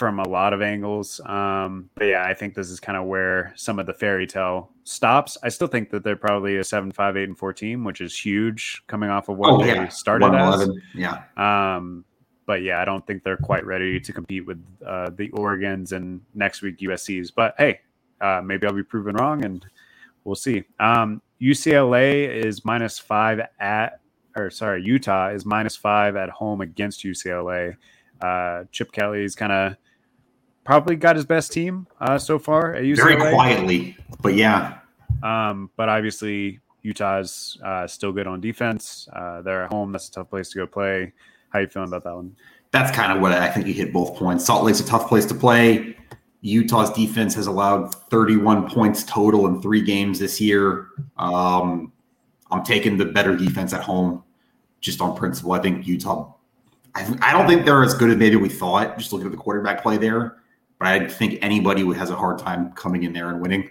from 0.00 0.18
a 0.18 0.26
lot 0.26 0.54
of 0.54 0.62
angles. 0.62 1.20
Um, 1.26 1.90
but 1.94 2.04
yeah, 2.04 2.24
I 2.24 2.32
think 2.32 2.54
this 2.54 2.70
is 2.70 2.80
kind 2.80 2.96
of 2.96 3.04
where 3.04 3.52
some 3.54 3.78
of 3.78 3.84
the 3.84 3.92
fairy 3.92 4.26
tale 4.26 4.70
stops. 4.84 5.36
I 5.42 5.50
still 5.50 5.66
think 5.66 5.90
that 5.90 6.04
they're 6.04 6.16
probably 6.16 6.56
a 6.56 6.64
seven, 6.64 6.90
five, 6.90 7.18
eight, 7.18 7.28
and 7.28 7.36
four 7.36 7.52
team, 7.52 7.84
which 7.84 8.00
is 8.00 8.16
huge 8.16 8.82
coming 8.86 9.10
off 9.10 9.28
of 9.28 9.36
what 9.36 9.50
oh, 9.50 9.58
they 9.58 9.74
yeah. 9.74 9.88
started 9.88 10.32
as. 10.32 10.70
Yeah. 10.94 11.24
Um, 11.36 12.06
but 12.50 12.62
yeah, 12.62 12.82
I 12.82 12.84
don't 12.84 13.06
think 13.06 13.22
they're 13.22 13.36
quite 13.36 13.64
ready 13.64 14.00
to 14.00 14.12
compete 14.12 14.44
with 14.44 14.60
uh, 14.84 15.10
the 15.14 15.30
Oregon's 15.30 15.92
and 15.92 16.20
next 16.34 16.62
week 16.62 16.78
USC's. 16.78 17.30
But 17.30 17.54
hey, 17.58 17.78
uh, 18.20 18.40
maybe 18.44 18.66
I'll 18.66 18.72
be 18.72 18.82
proven 18.82 19.14
wrong, 19.14 19.44
and 19.44 19.64
we'll 20.24 20.34
see. 20.34 20.64
Um, 20.80 21.22
UCLA 21.40 22.28
is 22.28 22.64
minus 22.64 22.98
five 22.98 23.40
at, 23.60 24.00
or 24.36 24.50
sorry, 24.50 24.82
Utah 24.82 25.28
is 25.28 25.46
minus 25.46 25.76
five 25.76 26.16
at 26.16 26.28
home 26.28 26.60
against 26.60 27.04
UCLA. 27.04 27.76
Uh, 28.20 28.64
Chip 28.72 28.90
Kelly's 28.90 29.36
kind 29.36 29.52
of 29.52 29.76
probably 30.64 30.96
got 30.96 31.14
his 31.14 31.24
best 31.24 31.52
team 31.52 31.86
uh, 32.00 32.18
so 32.18 32.36
far 32.36 32.74
at 32.74 32.82
UCLA. 32.82 32.96
Very 32.96 33.32
quietly, 33.32 33.96
but 34.22 34.34
yeah. 34.34 34.78
Um, 35.22 35.70
but 35.76 35.88
obviously, 35.88 36.58
Utah's 36.82 37.56
uh, 37.64 37.86
still 37.86 38.10
good 38.10 38.26
on 38.26 38.40
defense. 38.40 39.08
Uh, 39.12 39.40
they're 39.40 39.62
at 39.62 39.72
home. 39.72 39.92
That's 39.92 40.08
a 40.08 40.10
tough 40.10 40.30
place 40.30 40.50
to 40.50 40.58
go 40.58 40.66
play. 40.66 41.12
How 41.50 41.58
you 41.58 41.66
feeling 41.66 41.88
about 41.88 42.04
that 42.04 42.14
one? 42.14 42.36
That's 42.70 42.94
kind 42.94 43.12
of 43.12 43.20
what 43.20 43.32
I 43.32 43.50
think 43.50 43.66
you 43.66 43.74
hit 43.74 43.92
both 43.92 44.16
points. 44.16 44.44
Salt 44.44 44.64
Lake's 44.64 44.80
a 44.80 44.86
tough 44.86 45.08
place 45.08 45.26
to 45.26 45.34
play. 45.34 45.96
Utah's 46.42 46.90
defense 46.90 47.34
has 47.34 47.46
allowed 47.46 47.94
31 48.10 48.70
points 48.70 49.04
total 49.04 49.46
in 49.46 49.60
three 49.60 49.82
games 49.82 50.18
this 50.18 50.40
year. 50.40 50.88
Um, 51.18 51.92
I'm 52.50 52.64
taking 52.64 52.96
the 52.96 53.04
better 53.04 53.36
defense 53.36 53.72
at 53.72 53.82
home 53.82 54.22
just 54.80 55.00
on 55.00 55.16
principle. 55.16 55.52
I 55.52 55.58
think 55.58 55.86
Utah, 55.86 56.32
I, 56.94 57.16
I 57.20 57.32
don't 57.32 57.46
think 57.46 57.66
they're 57.66 57.82
as 57.82 57.94
good 57.94 58.10
as 58.10 58.16
maybe 58.16 58.36
we 58.36 58.48
thought, 58.48 58.96
just 58.96 59.12
looking 59.12 59.26
at 59.26 59.32
the 59.32 59.38
quarterback 59.38 59.82
play 59.82 59.98
there. 59.98 60.38
But 60.78 60.88
I 60.88 61.08
think 61.08 61.38
anybody 61.42 61.82
who 61.82 61.92
has 61.92 62.08
a 62.08 62.16
hard 62.16 62.38
time 62.38 62.72
coming 62.72 63.02
in 63.02 63.12
there 63.12 63.28
and 63.28 63.40
winning. 63.40 63.68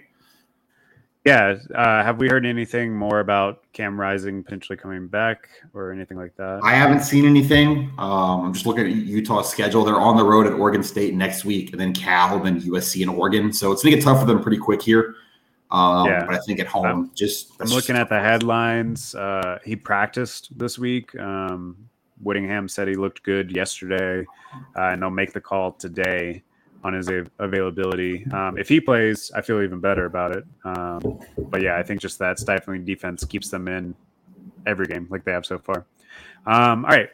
Yeah. 1.24 1.56
Uh, 1.74 2.02
have 2.02 2.18
we 2.18 2.28
heard 2.28 2.46
anything 2.46 2.94
more 2.94 3.20
about 3.20 3.62
Cam 3.72 4.00
Rising 4.00 4.42
potentially 4.42 4.76
coming 4.76 5.06
back 5.06 5.48
or 5.74 5.92
anything 5.92 6.16
like 6.16 6.34
that? 6.36 6.60
I 6.64 6.72
haven't 6.72 7.02
seen 7.02 7.26
anything. 7.26 7.92
Um, 7.98 8.46
I'm 8.46 8.54
just 8.54 8.66
looking 8.66 8.86
at 8.86 8.92
Utah's 8.92 9.48
schedule. 9.48 9.84
They're 9.84 10.00
on 10.00 10.16
the 10.16 10.24
road 10.24 10.46
at 10.46 10.54
Oregon 10.54 10.82
State 10.82 11.14
next 11.14 11.44
week, 11.44 11.72
and 11.72 11.80
then 11.80 11.92
Cal, 11.92 12.38
then 12.40 12.60
USC 12.62 13.02
and 13.02 13.10
Oregon. 13.10 13.52
So 13.52 13.70
it's 13.70 13.82
gonna 13.82 13.96
get 13.96 14.04
tough 14.04 14.20
for 14.20 14.26
them 14.26 14.42
pretty 14.42 14.58
quick 14.58 14.80
here. 14.80 15.14
Um, 15.70 16.06
yeah. 16.06 16.24
But 16.24 16.36
I 16.36 16.38
think 16.38 16.58
at 16.58 16.66
home, 16.66 16.86
I'm, 16.86 17.10
just 17.14 17.52
I'm 17.60 17.68
looking 17.68 17.94
just, 17.94 18.00
at 18.00 18.08
the 18.08 18.20
headlines. 18.20 19.14
Uh, 19.14 19.58
he 19.64 19.76
practiced 19.76 20.56
this 20.58 20.78
week. 20.78 21.14
Um, 21.18 21.76
Whittingham 22.22 22.68
said 22.68 22.88
he 22.88 22.94
looked 22.94 23.22
good 23.22 23.54
yesterday, 23.54 24.26
uh, 24.76 24.82
and 24.82 25.02
they'll 25.02 25.10
make 25.10 25.32
the 25.32 25.40
call 25.40 25.72
today 25.72 26.42
on 26.82 26.94
his 26.94 27.10
availability. 27.38 28.24
Um, 28.32 28.56
if 28.58 28.68
he 28.68 28.80
plays, 28.80 29.30
I 29.34 29.42
feel 29.42 29.60
even 29.62 29.80
better 29.80 30.06
about 30.06 30.36
it. 30.36 30.44
Um, 30.64 31.20
but 31.36 31.62
yeah, 31.62 31.76
I 31.76 31.82
think 31.82 32.00
just 32.00 32.18
that 32.20 32.38
stifling 32.38 32.84
defense 32.84 33.24
keeps 33.24 33.50
them 33.50 33.68
in 33.68 33.94
every 34.66 34.86
game 34.86 35.06
like 35.10 35.24
they 35.24 35.32
have 35.32 35.46
so 35.46 35.58
far. 35.58 35.86
Um, 36.46 36.84
all 36.84 36.90
right, 36.90 37.10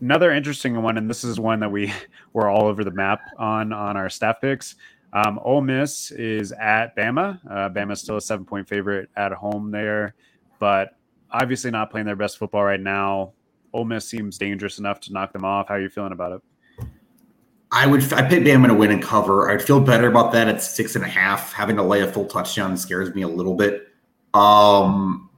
another 0.00 0.32
interesting 0.32 0.80
one, 0.82 0.96
and 0.96 1.08
this 1.08 1.24
is 1.24 1.38
one 1.38 1.60
that 1.60 1.70
we 1.70 1.92
were 2.32 2.48
all 2.48 2.66
over 2.66 2.84
the 2.84 2.90
map 2.90 3.20
on 3.38 3.72
on 3.72 3.96
our 3.96 4.08
staff 4.08 4.40
picks. 4.40 4.76
Um, 5.12 5.40
Ole 5.42 5.60
Miss 5.60 6.12
is 6.12 6.52
at 6.52 6.96
Bama. 6.96 7.40
Uh, 7.50 7.68
Bama's 7.68 8.00
still 8.00 8.16
a 8.16 8.20
seven 8.20 8.44
point 8.44 8.68
favorite 8.68 9.10
at 9.16 9.32
home 9.32 9.70
there, 9.70 10.14
but 10.58 10.96
obviously 11.30 11.70
not 11.70 11.90
playing 11.90 12.06
their 12.06 12.16
best 12.16 12.38
football 12.38 12.64
right 12.64 12.80
now. 12.80 13.32
Ole 13.72 13.84
Miss 13.84 14.08
seems 14.08 14.38
dangerous 14.38 14.78
enough 14.78 15.00
to 15.00 15.12
knock 15.12 15.32
them 15.32 15.44
off. 15.44 15.68
How 15.68 15.74
are 15.74 15.80
you 15.80 15.88
feeling 15.88 16.12
about 16.12 16.32
it? 16.32 16.42
I 17.72 17.86
would 17.86 18.12
I 18.12 18.28
pick 18.28 18.42
Bama 18.42 18.66
to 18.66 18.74
win 18.74 18.90
and 18.90 19.02
cover. 19.02 19.50
I'd 19.50 19.62
feel 19.62 19.80
better 19.80 20.08
about 20.08 20.32
that 20.32 20.48
at 20.48 20.62
six 20.62 20.96
and 20.96 21.04
a 21.04 21.08
half. 21.08 21.52
Having 21.52 21.76
to 21.76 21.82
lay 21.82 22.00
a 22.00 22.10
full 22.10 22.26
touchdown 22.26 22.76
scares 22.76 23.14
me 23.14 23.22
a 23.22 23.28
little 23.28 23.54
bit. 23.54 23.88
Um, 24.34 25.30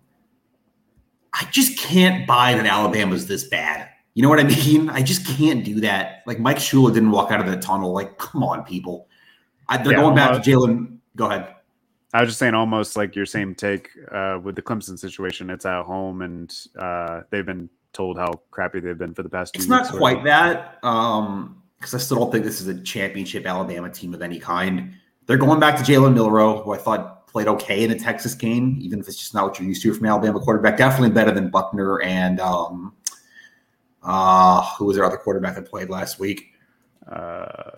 I 1.33 1.47
just 1.51 1.79
can't 1.79 2.27
buy 2.27 2.55
that 2.55 2.67
Alabama's 2.67 3.27
this 3.27 3.45
bad. 3.45 3.89
You 4.15 4.23
know 4.23 4.29
what 4.29 4.41
I 4.41 4.45
mean? 4.67 4.89
I 4.89 5.03
just 5.03 5.27
can't 5.27 5.65
do 5.65 5.81
that. 5.81 6.23
Like 6.27 6.39
Mike 6.39 6.59
Shula 6.59 6.93
didn't 6.93 7.11
walk 7.11 7.31
out 7.31 7.41
of 7.41 7.51
the 7.51 7.59
tunnel. 7.59 7.93
Like, 7.93 8.19
come 8.19 8.43
on, 8.43 8.65
people. 8.65 9.09
I, 9.69 9.79
they're 9.79 9.93
yeah, 9.93 10.01
going 10.01 10.15
back 10.15 10.43
to 10.43 10.51
Jalen. 10.51 10.99
Go 11.17 11.27
ahead. 11.27 11.55
I 12.15 12.21
was 12.21 12.31
just 12.31 12.39
saying, 12.39 12.55
almost 12.55 12.95
like 12.95 13.17
your 13.17 13.25
same 13.25 13.55
take 13.55 13.89
uh, 14.11 14.39
with 14.43 14.55
the 14.55 14.61
Clemson 14.61 14.99
situation. 14.99 15.49
It's 15.49 15.65
at 15.65 15.83
home, 15.85 16.21
and 16.21 16.55
uh, 16.79 17.23
they've 17.31 17.47
been 17.47 17.71
told 17.95 18.19
how 18.19 18.41
crappy 18.51 18.81
they've 18.81 18.99
been 18.99 19.15
for 19.15 19.23
the 19.23 19.31
past. 19.31 19.57
It's 19.57 19.67
not 19.67 19.91
quite 19.91 20.23
that. 20.25 20.79
Um, 20.83 21.62
because 21.83 21.95
I 21.95 21.99
still 21.99 22.19
don't 22.19 22.31
think 22.31 22.45
this 22.45 22.61
is 22.61 22.69
a 22.69 22.81
championship 22.81 23.45
Alabama 23.45 23.91
team 23.91 24.15
of 24.15 24.23
any 24.23 24.39
kind. 24.39 24.95
They're 25.27 25.37
going 25.37 25.59
back 25.59 25.77
to 25.77 25.83
Jalen 25.83 26.15
Milrow, 26.15 26.63
who 26.63 26.73
I 26.73 26.79
thought 26.79 27.27
played 27.27 27.49
okay 27.49 27.83
in 27.83 27.91
a 27.91 27.99
Texas 27.99 28.35
game, 28.35 28.79
even 28.81 29.01
if 29.01 29.09
it's 29.09 29.19
just 29.19 29.35
not 29.35 29.45
what 29.45 29.59
you're 29.59 29.69
used 29.69 29.83
to 29.83 29.93
from 29.93 30.07
Alabama 30.07 30.39
quarterback. 30.39 30.77
Definitely 30.77 31.11
better 31.11 31.33
than 31.33 31.51
Buchner 31.51 32.01
and 32.03 32.39
um, 32.39 32.95
uh, 34.05 34.63
who 34.77 34.85
was 34.85 34.97
their 34.97 35.05
other 35.05 35.17
quarterback 35.17 35.57
that 35.57 35.69
played 35.69 35.91
last 35.91 36.21
week? 36.21 36.53
Uh, 37.11 37.73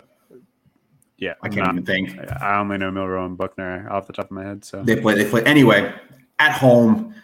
yeah, 1.17 1.33
I 1.41 1.49
can't 1.49 1.65
not, 1.65 1.73
even 1.73 1.85
think. 1.85 2.31
I 2.41 2.59
only 2.59 2.77
know 2.77 2.91
Milrow 2.91 3.25
and 3.25 3.35
Buchner 3.35 3.89
off 3.89 4.05
the 4.05 4.13
top 4.13 4.25
of 4.25 4.31
my 4.31 4.43
head. 4.43 4.63
So 4.63 4.83
they 4.83 4.97
play. 4.97 5.15
They 5.15 5.27
play 5.27 5.43
anyway 5.45 5.91
at 6.37 6.51
home. 6.51 7.15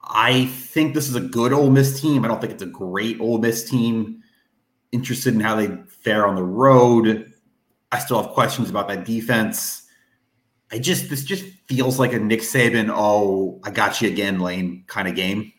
I 0.00 0.46
think 0.46 0.94
this 0.94 1.08
is 1.08 1.16
a 1.16 1.20
good 1.20 1.52
Ole 1.52 1.70
Miss 1.70 2.00
team. 2.00 2.24
I 2.24 2.28
don't 2.28 2.40
think 2.40 2.52
it's 2.52 2.62
a 2.62 2.66
great 2.66 3.20
Ole 3.20 3.38
Miss 3.38 3.68
team 3.68 4.21
interested 4.92 5.34
in 5.34 5.40
how 5.40 5.56
they 5.56 5.68
fare 5.88 6.26
on 6.26 6.36
the 6.36 6.44
road. 6.44 7.32
I 7.90 7.98
still 7.98 8.22
have 8.22 8.32
questions 8.32 8.70
about 8.70 8.88
that 8.88 9.04
defense. 9.04 9.82
I 10.70 10.78
just 10.78 11.10
this 11.10 11.24
just 11.24 11.44
feels 11.66 11.98
like 11.98 12.12
a 12.12 12.18
Nick 12.18 12.40
Saban, 12.40 12.90
oh, 12.90 13.60
I 13.64 13.70
got 13.70 14.00
you 14.00 14.08
again, 14.08 14.40
Lane 14.40 14.84
kind 14.86 15.06
of 15.06 15.14
game. 15.14 15.52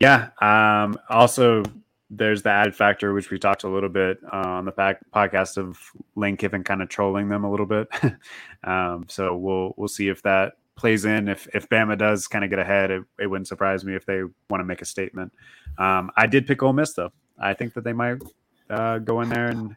Yeah. 0.00 0.28
Um, 0.40 0.98
also, 1.08 1.62
there's 2.10 2.42
the 2.42 2.50
added 2.50 2.76
factor, 2.76 3.12
which 3.14 3.30
we 3.30 3.38
talked 3.38 3.64
a 3.64 3.68
little 3.68 3.88
bit 3.88 4.18
uh, 4.32 4.36
on 4.36 4.64
the 4.64 4.72
pack, 4.72 5.00
podcast 5.12 5.56
of 5.56 5.78
Lane 6.14 6.36
Kiffin 6.36 6.62
kind 6.62 6.82
of 6.82 6.88
trolling 6.88 7.28
them 7.28 7.44
a 7.44 7.50
little 7.50 7.66
bit. 7.66 7.88
um, 8.64 9.06
so 9.08 9.36
we'll 9.36 9.74
we'll 9.76 9.88
see 9.88 10.08
if 10.08 10.22
that 10.22 10.54
plays 10.76 11.04
in. 11.04 11.28
If 11.28 11.48
if 11.54 11.68
Bama 11.68 11.98
does 11.98 12.28
kind 12.28 12.44
of 12.44 12.50
get 12.50 12.58
ahead, 12.58 12.90
it, 12.90 13.02
it, 13.18 13.26
wouldn't 13.26 13.48
surprise 13.48 13.84
me 13.84 13.94
if 13.94 14.06
they 14.06 14.22
want 14.50 14.60
to 14.60 14.64
make 14.64 14.82
a 14.82 14.86
statement. 14.86 15.32
Um, 15.78 16.10
I 16.16 16.26
did 16.26 16.46
pick 16.46 16.62
Ole 16.62 16.72
Miss 16.72 16.94
though. 16.94 17.12
I 17.38 17.54
think 17.54 17.74
that 17.74 17.84
they 17.84 17.92
might 17.92 18.22
uh, 18.70 18.98
go 18.98 19.20
in 19.20 19.28
there 19.28 19.48
and 19.48 19.76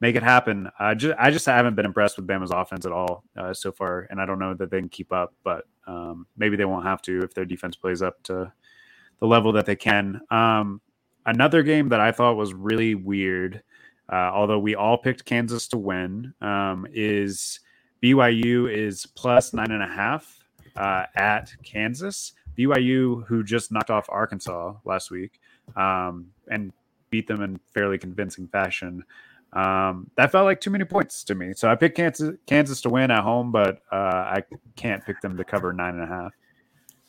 make 0.00 0.16
it 0.16 0.22
happen. 0.22 0.70
I 0.78 0.94
just 0.94 1.16
I 1.18 1.30
just 1.30 1.46
haven't 1.46 1.74
been 1.74 1.86
impressed 1.86 2.16
with 2.16 2.26
Bama's 2.26 2.50
offense 2.50 2.86
at 2.86 2.92
all 2.92 3.24
uh, 3.36 3.52
so 3.52 3.72
far, 3.72 4.06
and 4.10 4.20
I 4.20 4.26
don't 4.26 4.38
know 4.38 4.54
that 4.54 4.70
they 4.70 4.78
can 4.78 4.88
keep 4.88 5.12
up. 5.12 5.34
But 5.44 5.66
um, 5.86 6.26
maybe 6.36 6.56
they 6.56 6.64
won't 6.64 6.86
have 6.86 7.02
to 7.02 7.22
if 7.22 7.34
their 7.34 7.44
defense 7.44 7.76
plays 7.76 8.02
up 8.02 8.22
to 8.24 8.52
the 9.20 9.26
level 9.26 9.52
that 9.52 9.66
they 9.66 9.76
can. 9.76 10.20
Um, 10.30 10.80
another 11.26 11.62
game 11.62 11.88
that 11.88 12.00
I 12.00 12.12
thought 12.12 12.36
was 12.36 12.54
really 12.54 12.94
weird, 12.94 13.62
uh, 14.10 14.30
although 14.32 14.58
we 14.58 14.74
all 14.74 14.98
picked 14.98 15.24
Kansas 15.24 15.68
to 15.68 15.78
win, 15.78 16.34
um, 16.40 16.86
is 16.92 17.60
BYU 18.02 18.72
is 18.72 19.06
plus 19.06 19.52
nine 19.52 19.72
and 19.72 19.82
a 19.82 19.88
half 19.88 20.38
uh, 20.76 21.04
at 21.16 21.52
Kansas. 21.64 22.32
BYU, 22.56 23.24
who 23.26 23.44
just 23.44 23.70
knocked 23.70 23.90
off 23.90 24.06
Arkansas 24.08 24.74
last 24.84 25.12
week, 25.12 25.40
um, 25.76 26.26
and 26.48 26.72
beat 27.10 27.26
them 27.26 27.42
in 27.42 27.60
fairly 27.74 27.98
convincing 27.98 28.48
fashion. 28.48 29.04
Um, 29.52 30.10
that 30.16 30.30
felt 30.30 30.44
like 30.44 30.60
too 30.60 30.70
many 30.70 30.84
points 30.84 31.24
to 31.24 31.34
me. 31.34 31.54
So 31.54 31.68
I 31.68 31.74
picked 31.74 31.96
Kansas, 31.96 32.36
Kansas 32.46 32.80
to 32.82 32.90
win 32.90 33.10
at 33.10 33.22
home, 33.22 33.50
but 33.50 33.82
uh, 33.90 33.94
I 34.36 34.42
can't 34.76 35.04
pick 35.04 35.20
them 35.20 35.36
to 35.36 35.44
cover 35.44 35.72
nine 35.72 35.94
and 35.94 36.04
a 36.04 36.06
half. 36.06 36.32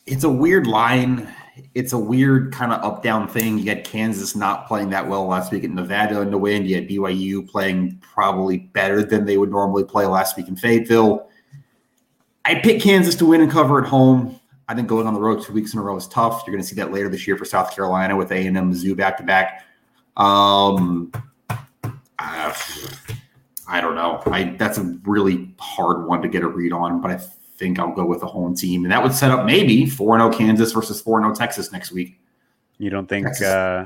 It's 0.06 0.24
a 0.24 0.30
weird 0.30 0.66
line. 0.66 1.32
It's 1.76 1.94
a 1.94 1.98
weird 1.98 2.52
kind 2.54 2.72
of 2.72 2.84
up 2.84 3.04
down 3.04 3.28
thing. 3.28 3.60
You 3.60 3.66
had 3.66 3.84
Kansas 3.84 4.36
not 4.36 4.68
playing 4.68 4.90
that 4.90 5.08
well 5.08 5.28
last 5.28 5.52
week 5.52 5.64
at 5.64 5.70
Nevada 5.70 6.22
in 6.22 6.32
the 6.32 6.38
win. 6.38 6.66
You 6.66 6.76
had 6.76 6.88
BYU 6.88 7.48
playing 7.48 8.02
probably 8.02 8.58
better 8.58 9.04
than 9.04 9.26
they 9.26 9.38
would 9.38 9.52
normally 9.52 9.84
play 9.84 10.06
last 10.06 10.36
week 10.36 10.48
in 10.48 10.56
Fayetteville. 10.56 11.30
I 12.46 12.56
picked 12.56 12.82
Kansas 12.82 13.14
to 13.16 13.26
win 13.26 13.42
and 13.42 13.52
cover 13.52 13.84
at 13.84 13.88
home. 13.88 14.40
I 14.68 14.74
think 14.74 14.88
going 14.88 15.06
on 15.06 15.14
the 15.14 15.20
road 15.20 15.44
two 15.44 15.54
weeks 15.54 15.74
in 15.74 15.80
a 15.80 15.84
row 15.84 15.98
is 15.98 16.08
tough. 16.08 16.44
You're 16.46 16.54
going 16.54 16.64
to 16.64 16.68
see 16.68 16.76
that 16.76 16.92
later 16.92 17.10
this 17.10 17.28
year 17.28 17.38
for 17.38 17.46
South 17.46 17.76
Carolina 17.76 18.16
with 18.16 18.32
A 18.32 18.48
and 18.48 18.58
M 18.58 18.72
Mizzou 18.72 18.96
back 18.96 19.18
to 19.18 19.24
back. 19.24 19.66
Um, 20.18 21.12
uh, 21.50 22.54
I 23.68 23.82
don't 23.82 23.96
know. 23.96 24.22
I 24.26 24.56
that's 24.58 24.78
a 24.78 24.84
really 25.04 25.54
hard 25.60 26.08
one 26.08 26.22
to 26.22 26.28
get 26.28 26.44
a 26.44 26.48
read 26.48 26.74
on, 26.74 27.02
but 27.02 27.12
I 27.12 27.20
think 27.58 27.80
I'll 27.80 27.94
go 27.94 28.06
with 28.06 28.22
the 28.22 28.28
home 28.28 28.56
team, 28.56 28.84
and 28.84 28.92
that 28.92 29.02
would 29.02 29.14
set 29.14 29.32
up 29.32 29.46
maybe 29.46 29.86
four 29.86 30.18
zero 30.18 30.30
oh 30.30 30.36
Kansas 30.36 30.72
versus 30.72 31.02
four 31.02 31.20
zero 31.22 31.32
oh 31.32 31.36
Texas 31.36 31.72
next 31.72 31.92
week. 31.92 32.20
You 32.78 32.90
don't 32.90 33.08
think 33.08 33.28
uh, 33.42 33.86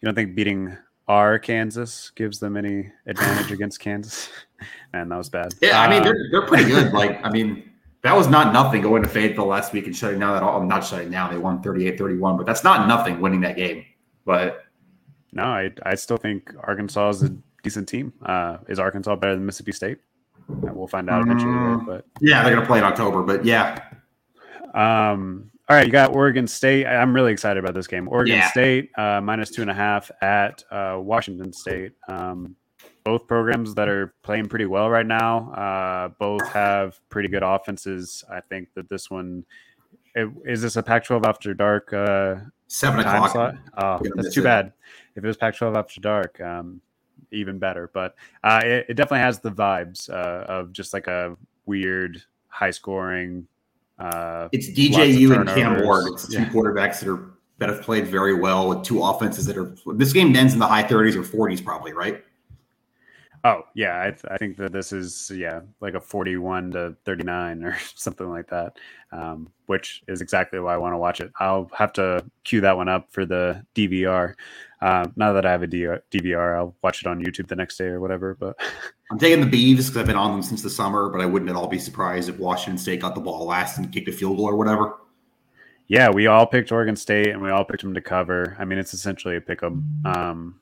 you 0.00 0.06
don't 0.06 0.14
think 0.14 0.34
beating 0.34 0.76
our 1.08 1.38
Kansas 1.38 2.10
gives 2.10 2.38
them 2.38 2.56
any 2.56 2.90
advantage 3.06 3.52
against 3.52 3.80
Kansas? 3.80 4.28
Man, 4.92 5.08
that 5.08 5.16
was 5.16 5.28
bad. 5.28 5.54
Yeah, 5.60 5.80
I 5.80 5.90
mean 5.90 6.02
they're 6.02 6.14
uh, 6.14 6.30
they're 6.30 6.46
pretty 6.46 6.64
good. 6.64 6.92
Like 6.92 7.24
I 7.24 7.30
mean 7.30 7.70
that 8.02 8.16
was 8.16 8.28
not 8.28 8.52
nothing 8.52 8.82
going 8.82 9.02
to 9.02 9.08
Fayetteville 9.08 9.46
last 9.46 9.72
week 9.72 9.86
and 9.86 9.96
shutting 9.96 10.20
down 10.20 10.34
that 10.34 10.42
all. 10.42 10.60
I'm 10.60 10.68
not 10.68 10.84
shutting 10.84 11.10
down. 11.10 11.32
They 11.32 11.38
won 11.38 11.60
38-31, 11.60 12.36
but 12.36 12.46
that's 12.46 12.62
not 12.62 12.86
nothing 12.86 13.20
winning 13.20 13.40
that 13.40 13.56
game. 13.56 13.84
But 14.24 14.65
no, 15.32 15.44
I 15.44 15.70
I 15.84 15.94
still 15.94 16.16
think 16.16 16.52
Arkansas 16.62 17.10
is 17.10 17.22
a 17.24 17.36
decent 17.62 17.88
team. 17.88 18.12
Uh, 18.24 18.58
is 18.68 18.78
Arkansas 18.78 19.16
better 19.16 19.34
than 19.34 19.46
Mississippi 19.46 19.72
State? 19.72 19.98
Uh, 20.48 20.72
we'll 20.72 20.86
find 20.86 21.10
out 21.10 21.22
eventually. 21.22 21.52
Mm, 21.52 21.86
but 21.86 22.04
yeah, 22.20 22.42
they're 22.42 22.54
gonna 22.54 22.66
play 22.66 22.78
in 22.78 22.84
October. 22.84 23.22
But 23.22 23.44
yeah. 23.44 23.82
Um. 24.74 25.50
All 25.68 25.76
right, 25.76 25.84
you 25.84 25.90
got 25.90 26.14
Oregon 26.14 26.46
State. 26.46 26.86
I'm 26.86 27.12
really 27.12 27.32
excited 27.32 27.58
about 27.58 27.74
this 27.74 27.88
game. 27.88 28.08
Oregon 28.08 28.36
yeah. 28.36 28.50
State 28.50 28.90
uh, 28.96 29.20
minus 29.20 29.50
two 29.50 29.62
and 29.62 29.70
a 29.70 29.74
half 29.74 30.12
at 30.22 30.62
uh, 30.70 30.96
Washington 31.00 31.52
State. 31.52 31.92
Um, 32.06 32.54
both 33.02 33.26
programs 33.26 33.74
that 33.74 33.88
are 33.88 34.14
playing 34.22 34.46
pretty 34.46 34.66
well 34.66 34.88
right 34.88 35.06
now. 35.06 35.50
Uh, 35.52 36.08
both 36.20 36.46
have 36.48 37.00
pretty 37.08 37.28
good 37.28 37.42
offenses. 37.42 38.22
I 38.30 38.40
think 38.40 38.68
that 38.74 38.88
this 38.88 39.10
one 39.10 39.44
it, 40.14 40.28
is 40.44 40.62
this 40.62 40.76
a 40.76 40.82
Pac-12 40.82 41.26
after 41.26 41.52
dark 41.52 41.92
seven 42.68 43.00
o'clock. 43.00 43.32
Slot? 43.32 43.54
Oh, 43.76 44.00
that's 44.14 44.34
too 44.34 44.40
it. 44.40 44.44
bad. 44.44 44.72
If 45.14 45.24
it 45.24 45.26
was 45.26 45.36
Pac-12 45.36 45.76
after 45.76 46.00
dark, 46.00 46.40
um, 46.40 46.80
even 47.30 47.58
better. 47.58 47.90
But 47.92 48.14
uh, 48.44 48.60
it, 48.62 48.86
it, 48.90 48.94
definitely 48.94 49.20
has 49.20 49.40
the 49.40 49.50
vibes 49.50 50.10
uh, 50.10 50.44
of 50.46 50.72
just 50.72 50.92
like 50.92 51.06
a 51.06 51.36
weird, 51.64 52.22
high-scoring. 52.48 53.46
Uh, 53.98 54.48
it's 54.52 54.68
DJU 54.68 55.34
and 55.34 55.48
Cam 55.48 55.82
Ward. 55.84 56.12
It's 56.12 56.28
two 56.28 56.40
yeah. 56.40 56.48
quarterbacks 56.50 57.00
that 57.00 57.08
are 57.08 57.30
that 57.58 57.70
have 57.70 57.80
played 57.80 58.06
very 58.06 58.34
well 58.34 58.68
with 58.68 58.82
two 58.82 59.02
offenses 59.02 59.46
that 59.46 59.56
are. 59.56 59.74
This 59.94 60.12
game 60.12 60.34
ends 60.36 60.52
in 60.52 60.58
the 60.58 60.66
high 60.66 60.82
30s 60.82 61.14
or 61.14 61.48
40s, 61.48 61.64
probably, 61.64 61.92
right? 61.94 62.22
Oh 63.46 63.62
yeah, 63.74 64.02
I, 64.02 64.10
th- 64.10 64.24
I, 64.28 64.38
think 64.38 64.56
that 64.56 64.72
this 64.72 64.92
is 64.92 65.30
yeah 65.32 65.60
like 65.80 65.94
a 65.94 66.00
forty-one 66.00 66.72
to 66.72 66.96
thirty-nine 67.04 67.62
or 67.62 67.78
something 67.94 68.28
like 68.28 68.48
that, 68.48 68.76
um, 69.12 69.48
which 69.66 70.02
is 70.08 70.20
exactly 70.20 70.58
why 70.58 70.74
I 70.74 70.78
want 70.78 70.94
to 70.94 70.98
watch 70.98 71.20
it. 71.20 71.30
I'll 71.38 71.70
have 71.72 71.92
to 71.92 72.24
cue 72.42 72.60
that 72.62 72.76
one 72.76 72.88
up 72.88 73.06
for 73.12 73.24
the 73.24 73.64
DVR. 73.76 74.34
Uh, 74.82 75.06
now 75.14 75.32
that 75.32 75.46
I 75.46 75.52
have 75.52 75.62
a 75.62 75.68
DVR, 75.68 76.56
I'll 76.56 76.74
watch 76.82 77.02
it 77.02 77.06
on 77.06 77.22
YouTube 77.24 77.46
the 77.46 77.54
next 77.54 77.76
day 77.76 77.84
or 77.84 78.00
whatever. 78.00 78.34
But 78.34 78.58
I'm 79.12 79.18
taking 79.20 79.40
the 79.40 79.46
Beavs 79.46 79.76
because 79.76 79.96
I've 79.96 80.06
been 80.06 80.16
on 80.16 80.32
them 80.32 80.42
since 80.42 80.62
the 80.62 80.70
summer. 80.70 81.08
But 81.08 81.20
I 81.20 81.26
wouldn't 81.26 81.48
at 81.48 81.54
all 81.54 81.68
be 81.68 81.78
surprised 81.78 82.28
if 82.28 82.40
Washington 82.40 82.78
State 82.78 83.00
got 83.00 83.14
the 83.14 83.20
ball 83.20 83.46
last 83.46 83.78
and 83.78 83.92
kicked 83.92 84.08
a 84.08 84.12
field 84.12 84.38
goal 84.38 84.46
or 84.46 84.56
whatever. 84.56 84.96
Yeah, 85.86 86.10
we 86.10 86.26
all 86.26 86.46
picked 86.46 86.72
Oregon 86.72 86.96
State 86.96 87.28
and 87.28 87.40
we 87.40 87.50
all 87.50 87.64
picked 87.64 87.82
them 87.82 87.94
to 87.94 88.00
cover. 88.00 88.56
I 88.58 88.64
mean, 88.64 88.80
it's 88.80 88.92
essentially 88.92 89.36
a 89.36 89.40
pick 89.40 89.62
'em. 89.62 89.84
Um, 90.04 90.60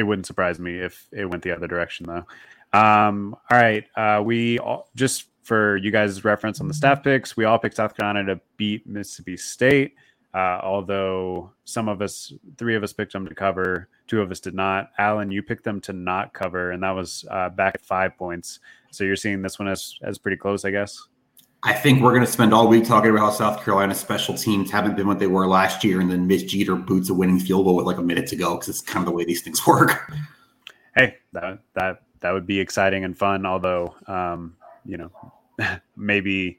it 0.00 0.06
wouldn't 0.06 0.26
surprise 0.26 0.58
me 0.58 0.78
if 0.78 1.06
it 1.12 1.26
went 1.26 1.42
the 1.42 1.52
other 1.52 1.66
direction 1.66 2.06
though. 2.06 2.26
Um, 2.72 3.36
all 3.50 3.58
right, 3.58 3.84
uh, 3.96 4.22
we 4.24 4.58
all, 4.58 4.88
just 4.94 5.26
for 5.42 5.76
you 5.76 5.90
guys' 5.90 6.24
reference 6.24 6.60
on 6.60 6.68
the 6.68 6.74
staff 6.74 7.02
picks, 7.02 7.36
we 7.36 7.44
all 7.44 7.58
picked 7.58 7.76
South 7.76 7.96
Carolina 7.96 8.34
to 8.34 8.40
beat 8.56 8.86
Mississippi 8.86 9.36
State. 9.36 9.94
Uh, 10.32 10.60
although 10.62 11.50
some 11.64 11.88
of 11.88 12.00
us, 12.00 12.32
three 12.56 12.76
of 12.76 12.84
us 12.84 12.92
picked 12.92 13.12
them 13.12 13.26
to 13.26 13.34
cover, 13.34 13.88
two 14.06 14.20
of 14.20 14.30
us 14.30 14.38
did 14.38 14.54
not. 14.54 14.90
Alan, 14.96 15.30
you 15.30 15.42
picked 15.42 15.64
them 15.64 15.80
to 15.80 15.92
not 15.92 16.32
cover, 16.32 16.70
and 16.70 16.82
that 16.84 16.92
was 16.92 17.24
uh, 17.30 17.48
back 17.48 17.74
at 17.74 17.84
five 17.84 18.16
points. 18.16 18.60
So 18.92 19.02
you're 19.02 19.16
seeing 19.16 19.42
this 19.42 19.58
one 19.58 19.66
as 19.68 19.96
as 20.02 20.18
pretty 20.18 20.36
close, 20.36 20.64
I 20.64 20.70
guess. 20.70 21.08
I 21.62 21.74
think 21.74 22.00
we're 22.00 22.12
going 22.12 22.24
to 22.24 22.30
spend 22.30 22.54
all 22.54 22.68
week 22.68 22.84
talking 22.84 23.10
about 23.10 23.20
how 23.20 23.30
South 23.30 23.62
Carolina 23.62 23.94
special 23.94 24.34
teams 24.34 24.70
haven't 24.70 24.96
been 24.96 25.06
what 25.06 25.18
they 25.18 25.26
were 25.26 25.46
last 25.46 25.84
year, 25.84 26.00
and 26.00 26.10
then 26.10 26.26
Mitch 26.26 26.46
Jeter 26.46 26.74
boots 26.74 27.10
a 27.10 27.14
winning 27.14 27.38
field 27.38 27.66
goal 27.66 27.76
with 27.76 27.84
like 27.84 27.98
a 27.98 28.02
minute 28.02 28.26
to 28.28 28.36
go 28.36 28.54
because 28.54 28.68
it's 28.68 28.80
kind 28.80 29.02
of 29.02 29.06
the 29.06 29.16
way 29.16 29.24
these 29.24 29.42
things 29.42 29.66
work. 29.66 30.10
Hey, 30.96 31.18
that 31.32 31.58
that 31.74 32.02
that 32.20 32.32
would 32.32 32.46
be 32.46 32.58
exciting 32.58 33.04
and 33.04 33.16
fun. 33.16 33.44
Although, 33.44 33.94
um, 34.06 34.56
you 34.86 34.96
know, 34.96 35.12
maybe 35.96 36.58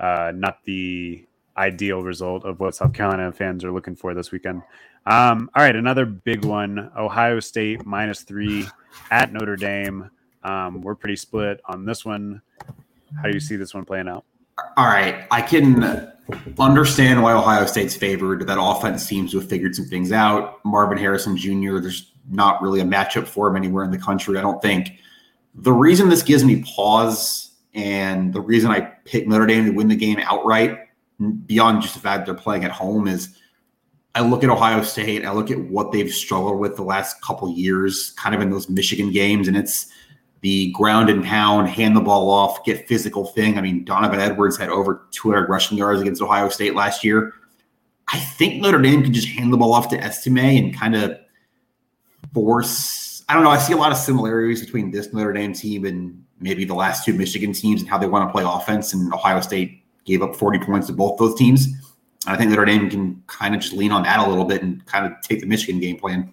uh, 0.00 0.32
not 0.34 0.64
the 0.64 1.26
ideal 1.58 2.02
result 2.02 2.44
of 2.44 2.58
what 2.58 2.74
South 2.74 2.94
Carolina 2.94 3.30
fans 3.32 3.64
are 3.64 3.72
looking 3.72 3.96
for 3.96 4.14
this 4.14 4.32
weekend. 4.32 4.62
Um, 5.04 5.50
all 5.54 5.62
right, 5.62 5.76
another 5.76 6.06
big 6.06 6.46
one: 6.46 6.90
Ohio 6.96 7.38
State 7.40 7.84
minus 7.84 8.22
three 8.22 8.66
at 9.10 9.30
Notre 9.30 9.56
Dame. 9.56 10.10
Um, 10.42 10.80
we're 10.80 10.94
pretty 10.94 11.16
split 11.16 11.60
on 11.66 11.84
this 11.84 12.06
one. 12.06 12.40
How 13.16 13.24
do 13.24 13.34
you 13.34 13.40
see 13.40 13.56
this 13.56 13.74
one 13.74 13.84
playing 13.84 14.08
out? 14.08 14.24
All 14.76 14.86
right, 14.86 15.26
I 15.30 15.42
can 15.42 16.12
understand 16.58 17.22
why 17.22 17.32
Ohio 17.32 17.66
State's 17.66 17.96
favored. 17.96 18.46
That 18.46 18.58
offense 18.60 19.04
seems 19.04 19.32
to 19.32 19.40
have 19.40 19.48
figured 19.48 19.74
some 19.74 19.86
things 19.86 20.12
out. 20.12 20.64
Marvin 20.64 20.98
Harrison 20.98 21.36
Jr. 21.36 21.78
There's 21.78 22.12
not 22.30 22.60
really 22.60 22.80
a 22.80 22.84
matchup 22.84 23.26
for 23.26 23.48
him 23.48 23.56
anywhere 23.56 23.84
in 23.84 23.90
the 23.90 23.98
country. 23.98 24.36
I 24.36 24.42
don't 24.42 24.60
think. 24.60 24.92
The 25.54 25.72
reason 25.72 26.08
this 26.08 26.22
gives 26.22 26.44
me 26.44 26.62
pause 26.62 27.52
and 27.74 28.32
the 28.32 28.40
reason 28.40 28.70
I 28.70 28.80
pick 28.80 29.26
Notre 29.26 29.46
Dame 29.46 29.66
to 29.66 29.70
win 29.70 29.88
the 29.88 29.96
game 29.96 30.18
outright, 30.20 30.78
beyond 31.46 31.82
just 31.82 31.94
the 31.94 32.00
fact 32.00 32.26
they're 32.26 32.34
playing 32.34 32.64
at 32.64 32.70
home, 32.70 33.08
is 33.08 33.36
I 34.14 34.20
look 34.20 34.42
at 34.42 34.50
Ohio 34.50 34.82
State. 34.82 35.24
I 35.24 35.32
look 35.32 35.50
at 35.50 35.58
what 35.58 35.92
they've 35.92 36.12
struggled 36.12 36.58
with 36.58 36.76
the 36.76 36.82
last 36.82 37.20
couple 37.22 37.50
years, 37.50 38.10
kind 38.16 38.34
of 38.34 38.40
in 38.40 38.50
those 38.50 38.68
Michigan 38.68 39.12
games, 39.12 39.48
and 39.48 39.56
it's 39.56 39.92
the 40.40 40.70
ground 40.72 41.10
and 41.10 41.24
pound, 41.24 41.68
hand 41.68 41.96
the 41.96 42.00
ball 42.00 42.30
off, 42.30 42.64
get 42.64 42.86
physical 42.86 43.26
thing. 43.26 43.58
I 43.58 43.60
mean, 43.60 43.84
Donovan 43.84 44.20
Edwards 44.20 44.56
had 44.56 44.68
over 44.68 45.06
200 45.10 45.48
rushing 45.48 45.76
yards 45.78 46.00
against 46.00 46.22
Ohio 46.22 46.48
State 46.48 46.74
last 46.74 47.02
year. 47.02 47.32
I 48.12 48.18
think 48.18 48.62
Notre 48.62 48.80
Dame 48.80 49.02
can 49.02 49.12
just 49.12 49.28
hand 49.28 49.52
the 49.52 49.56
ball 49.56 49.72
off 49.72 49.88
to 49.90 49.96
Estime 49.96 50.38
and 50.38 50.74
kind 50.74 50.94
of 50.94 51.18
force. 52.32 53.22
I 53.28 53.34
don't 53.34 53.42
know. 53.42 53.50
I 53.50 53.58
see 53.58 53.72
a 53.72 53.76
lot 53.76 53.92
of 53.92 53.98
similarities 53.98 54.64
between 54.64 54.90
this 54.90 55.12
Notre 55.12 55.32
Dame 55.32 55.52
team 55.52 55.84
and 55.84 56.24
maybe 56.40 56.64
the 56.64 56.74
last 56.74 57.04
two 57.04 57.12
Michigan 57.12 57.52
teams 57.52 57.82
and 57.82 57.90
how 57.90 57.98
they 57.98 58.06
want 58.06 58.28
to 58.28 58.32
play 58.32 58.44
offense. 58.46 58.94
And 58.94 59.12
Ohio 59.12 59.40
State 59.40 59.82
gave 60.04 60.22
up 60.22 60.36
40 60.36 60.60
points 60.60 60.86
to 60.86 60.92
both 60.92 61.18
those 61.18 61.34
teams. 61.34 61.68
I 62.26 62.36
think 62.36 62.50
Notre 62.50 62.64
Dame 62.64 62.88
can 62.88 63.22
kind 63.26 63.54
of 63.54 63.60
just 63.60 63.74
lean 63.74 63.92
on 63.92 64.04
that 64.04 64.20
a 64.20 64.28
little 64.28 64.44
bit 64.44 64.62
and 64.62 64.84
kind 64.86 65.06
of 65.06 65.12
take 65.22 65.40
the 65.40 65.46
Michigan 65.46 65.80
game 65.80 65.98
plan. 65.98 66.32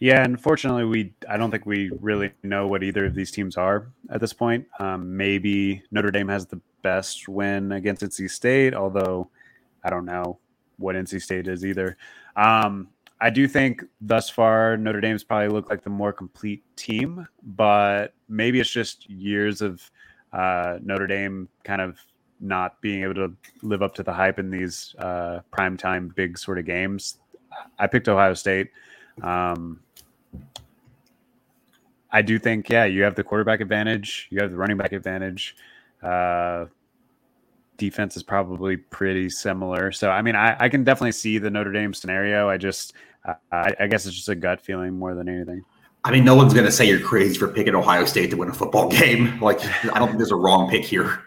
Yeah, 0.00 0.24
unfortunately, 0.24 0.84
we 0.84 1.14
I 1.28 1.36
don't 1.36 1.50
think 1.50 1.66
we 1.66 1.90
really 2.00 2.32
know 2.42 2.66
what 2.66 2.82
either 2.82 3.06
of 3.06 3.14
these 3.14 3.30
teams 3.30 3.56
are 3.56 3.88
at 4.10 4.20
this 4.20 4.32
point. 4.32 4.66
Um, 4.78 5.16
maybe 5.16 5.82
Notre 5.90 6.10
Dame 6.10 6.28
has 6.28 6.46
the 6.46 6.60
best 6.82 7.28
win 7.28 7.72
against 7.72 8.02
NC 8.02 8.30
State, 8.30 8.74
although 8.74 9.28
I 9.84 9.90
don't 9.90 10.04
know 10.04 10.38
what 10.78 10.96
NC 10.96 11.22
State 11.22 11.48
is 11.48 11.64
either. 11.64 11.96
Um, 12.36 12.88
I 13.20 13.30
do 13.30 13.46
think 13.46 13.84
thus 14.00 14.28
far 14.28 14.76
Notre 14.76 15.00
Dame's 15.00 15.24
probably 15.24 15.48
looked 15.48 15.70
like 15.70 15.82
the 15.82 15.90
more 15.90 16.12
complete 16.12 16.62
team, 16.76 17.26
but 17.42 18.12
maybe 18.28 18.60
it's 18.60 18.70
just 18.70 19.08
years 19.08 19.62
of 19.62 19.90
uh, 20.32 20.78
Notre 20.82 21.06
Dame 21.06 21.48
kind 21.62 21.80
of 21.80 21.98
not 22.40 22.80
being 22.80 23.02
able 23.02 23.14
to 23.14 23.32
live 23.62 23.82
up 23.82 23.94
to 23.94 24.02
the 24.02 24.12
hype 24.12 24.38
in 24.38 24.50
these 24.50 24.94
uh, 24.98 25.40
primetime 25.52 26.14
big 26.14 26.36
sort 26.36 26.58
of 26.58 26.66
games. 26.66 27.18
I 27.78 27.86
picked 27.86 28.08
Ohio 28.08 28.34
State. 28.34 28.70
Um, 29.22 29.80
I 32.10 32.22
do 32.22 32.38
think, 32.38 32.68
yeah, 32.68 32.84
you 32.84 33.02
have 33.02 33.16
the 33.16 33.24
quarterback 33.24 33.60
advantage, 33.60 34.28
you 34.30 34.40
have 34.40 34.50
the 34.50 34.56
running 34.56 34.76
back 34.76 34.92
advantage. 34.92 35.56
Uh, 36.02 36.66
defense 37.76 38.16
is 38.16 38.22
probably 38.22 38.76
pretty 38.76 39.28
similar. 39.28 39.90
So, 39.90 40.10
I 40.10 40.22
mean, 40.22 40.36
I, 40.36 40.56
I 40.58 40.68
can 40.68 40.84
definitely 40.84 41.12
see 41.12 41.38
the 41.38 41.50
Notre 41.50 41.72
Dame 41.72 41.92
scenario. 41.92 42.48
I 42.48 42.56
just, 42.56 42.92
uh, 43.24 43.34
I, 43.50 43.74
I 43.80 43.86
guess 43.88 44.06
it's 44.06 44.14
just 44.14 44.28
a 44.28 44.34
gut 44.34 44.60
feeling 44.60 44.96
more 44.96 45.14
than 45.14 45.28
anything. 45.28 45.64
I 46.04 46.10
mean, 46.10 46.24
no 46.24 46.34
one's 46.34 46.52
going 46.52 46.66
to 46.66 46.72
say 46.72 46.86
you're 46.86 47.00
crazy 47.00 47.38
for 47.38 47.48
picking 47.48 47.74
Ohio 47.74 48.04
State 48.04 48.30
to 48.30 48.36
win 48.36 48.50
a 48.50 48.52
football 48.52 48.88
game. 48.88 49.38
Like, 49.42 49.64
I 49.84 49.98
don't 49.98 50.08
think 50.08 50.18
there's 50.18 50.32
a 50.32 50.36
wrong 50.36 50.70
pick 50.70 50.84
here. 50.84 51.20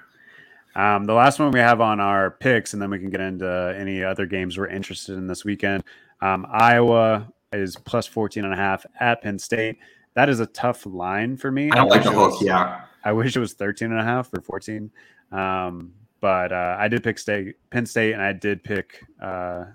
Um, 0.75 1.05
the 1.05 1.13
last 1.13 1.39
one 1.39 1.51
we 1.51 1.59
have 1.59 1.81
on 1.81 1.99
our 1.99 2.31
picks, 2.31 2.73
and 2.73 2.81
then 2.81 2.91
we 2.91 2.99
can 2.99 3.09
get 3.09 3.19
into 3.19 3.75
any 3.77 4.03
other 4.03 4.25
games 4.25 4.57
we're 4.57 4.67
interested 4.67 5.17
in 5.17 5.27
this 5.27 5.43
weekend. 5.43 5.83
Um, 6.21 6.45
Iowa 6.49 7.27
is 7.53 7.75
plus 7.75 8.07
14 8.07 8.43
and 8.43 8.53
a 8.53 8.57
half 8.57 8.85
at 8.99 9.21
Penn 9.21 9.39
State. 9.39 9.77
That 10.15 10.29
is 10.29 10.39
a 10.39 10.47
tough 10.47 10.85
line 10.85 11.37
for 11.37 11.51
me. 11.51 11.71
I 11.71 11.75
don't 11.75 11.91
I 11.91 11.95
like 11.95 12.03
the 12.03 12.11
hook. 12.11 12.41
Yeah. 12.41 12.81
I 13.03 13.11
wish 13.11 13.35
it 13.35 13.39
was 13.39 13.53
13 13.53 13.91
and 13.91 13.99
a 13.99 14.03
half 14.03 14.33
or 14.33 14.41
14. 14.41 14.91
Um, 15.31 15.93
but 16.19 16.51
uh, 16.51 16.75
I 16.79 16.87
did 16.87 17.03
pick 17.03 17.19
state, 17.19 17.55
Penn 17.69 17.85
State, 17.85 18.13
and 18.13 18.21
I 18.21 18.33
did 18.33 18.63
pick 18.63 19.03
uh, 19.21 19.65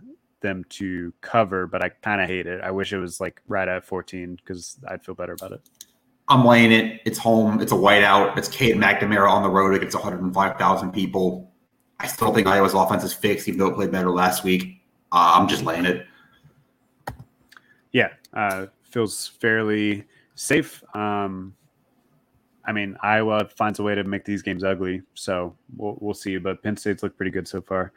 them 0.41 0.65
to 0.71 1.13
cover, 1.21 1.67
but 1.67 1.83
I 1.83 1.89
kind 1.89 2.21
of 2.21 2.29
hate 2.29 2.47
it. 2.47 2.61
I 2.61 2.71
wish 2.73 2.93
it 2.93 2.99
was 2.99 3.21
like 3.21 3.41
right 3.47 3.69
at 3.69 3.85
14 3.85 4.37
because 4.37 4.79
I'd 4.89 5.05
feel 5.05 5.15
better 5.15 5.35
about 5.35 5.53
it. 5.53 5.61
I'm 6.29 6.45
laying 6.45 6.73
it. 6.73 7.01
It's 7.05 7.19
home. 7.19 7.61
It's 7.61 7.73
a 7.73 7.77
whiteout. 7.77 8.37
It's 8.37 8.49
Cade 8.49 8.77
McNamara 8.77 9.31
on 9.31 9.43
the 9.43 9.51
road 9.51 9.75
against 9.75 9.95
105,000 9.95 10.93
people. 10.93 11.53
I 12.01 12.07
still 12.07 12.33
think 12.35 12.47
Iowa's 12.47 12.75
offense 12.75 13.05
is 13.05 13.13
fixed, 13.13 13.49
even 13.49 13.61
though 13.61 13.69
it 13.69 13.75
played 13.75 13.93
better 13.93 14.11
last 14.11 14.43
week. 14.43 14.83
Uh, 15.13 15.35
I'm 15.37 15.47
just 15.47 15.63
laying 15.63 15.85
it. 15.85 16.02
Uh, 18.35 18.67
feels 18.83 19.29
fairly 19.29 20.05
safe. 20.35 20.83
Um, 20.95 21.55
I 22.65 22.73
mean, 22.73 22.97
Iowa 23.03 23.49
finds 23.57 23.79
a 23.79 23.83
way 23.83 23.95
to 23.95 24.05
make 24.05 24.25
these 24.25 24.43
games 24.43 24.63
ugly, 24.63 25.03
so 25.15 25.57
we'll, 25.77 25.97
we'll 26.01 26.15
see. 26.15 26.39
But 26.39 26.63
Penn 26.63 26.77
State's 26.77 27.03
looked 27.03 27.17
pretty 27.17 27.33
good 27.33 27.49
so 27.49 27.61
far. 27.61 27.93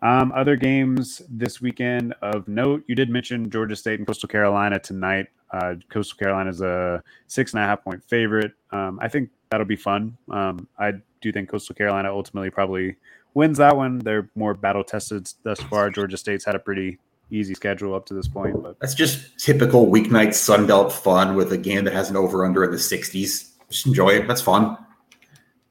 Um, 0.00 0.32
other 0.34 0.56
games 0.56 1.22
this 1.28 1.60
weekend 1.60 2.14
of 2.22 2.46
note, 2.46 2.84
you 2.86 2.94
did 2.94 3.10
mention 3.10 3.50
Georgia 3.50 3.74
State 3.74 3.98
and 3.98 4.06
Coastal 4.06 4.28
Carolina 4.28 4.78
tonight. 4.78 5.26
Uh, 5.50 5.74
Coastal 5.88 6.16
Carolina 6.18 6.50
is 6.50 6.60
a 6.60 7.02
six 7.26 7.52
and 7.52 7.62
a 7.62 7.66
half 7.66 7.82
point 7.82 8.02
favorite. 8.04 8.52
Um, 8.70 8.98
I 9.02 9.08
think 9.08 9.30
that'll 9.50 9.66
be 9.66 9.76
fun. 9.76 10.16
Um, 10.30 10.68
I 10.78 10.92
do 11.20 11.32
think 11.32 11.48
Coastal 11.48 11.74
Carolina 11.74 12.12
ultimately 12.12 12.50
probably 12.50 12.96
wins 13.34 13.58
that 13.58 13.76
one. 13.76 13.98
They're 13.98 14.30
more 14.34 14.54
battle 14.54 14.84
tested 14.84 15.28
thus 15.42 15.60
far. 15.62 15.90
Georgia 15.90 16.16
State's 16.16 16.44
had 16.44 16.54
a 16.54 16.60
pretty 16.60 16.98
easy 17.30 17.54
schedule 17.54 17.94
up 17.94 18.06
to 18.06 18.14
this 18.14 18.28
point. 18.28 18.62
But 18.62 18.78
that's 18.80 18.94
just 18.94 19.38
typical 19.38 19.86
weeknight 19.86 20.28
Sunbelt 20.28 20.92
fun 20.92 21.34
with 21.34 21.52
a 21.52 21.58
game 21.58 21.84
that 21.84 21.92
has 21.92 22.10
an 22.10 22.16
over 22.16 22.44
under 22.44 22.64
in 22.64 22.70
the 22.70 22.76
60s. 22.76 23.50
Just 23.70 23.86
enjoy 23.86 24.10
it. 24.10 24.28
That's 24.28 24.40
fun. 24.40 24.76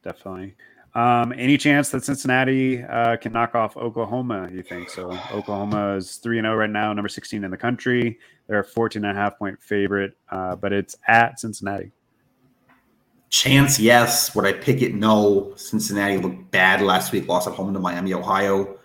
Definitely. 0.04 0.56
Um, 0.96 1.32
any 1.38 1.58
chance 1.58 1.90
that 1.90 2.04
Cincinnati 2.04 2.84
uh, 2.84 3.18
can 3.18 3.32
knock 3.32 3.54
off 3.54 3.78
Oklahoma? 3.78 4.50
You 4.52 4.64
think 4.64 4.90
so? 4.90 5.12
Oklahoma 5.32 5.96
is 5.96 6.16
three 6.16 6.40
and 6.40 6.46
zero 6.46 6.56
oh 6.56 6.58
right 6.58 6.70
now, 6.70 6.92
number 6.92 7.10
sixteen 7.10 7.44
in 7.44 7.52
the 7.52 7.58
country. 7.58 8.18
They're 8.48 8.62
a 8.62 8.64
14 8.64 9.06
and 9.06 9.16
a 9.16 9.20
half 9.20 9.38
point 9.38 9.62
favorite, 9.62 10.18
uh, 10.32 10.56
but 10.56 10.74
it's 10.74 10.96
at 11.08 11.40
Cincinnati. 11.40 11.92
Chance, 13.30 13.78
yes. 13.80 14.34
Would 14.34 14.46
I 14.46 14.54
pick 14.54 14.82
it? 14.82 14.96
No. 14.96 15.54
Cincinnati 15.56 16.18
looked 16.18 16.50
bad 16.50 16.82
last 16.82 17.12
week, 17.12 17.28
lost 17.28 17.48
at 17.48 17.54
home 17.54 17.74
to 17.74 17.80
Miami, 17.80 18.14
Ohio. 18.14 18.80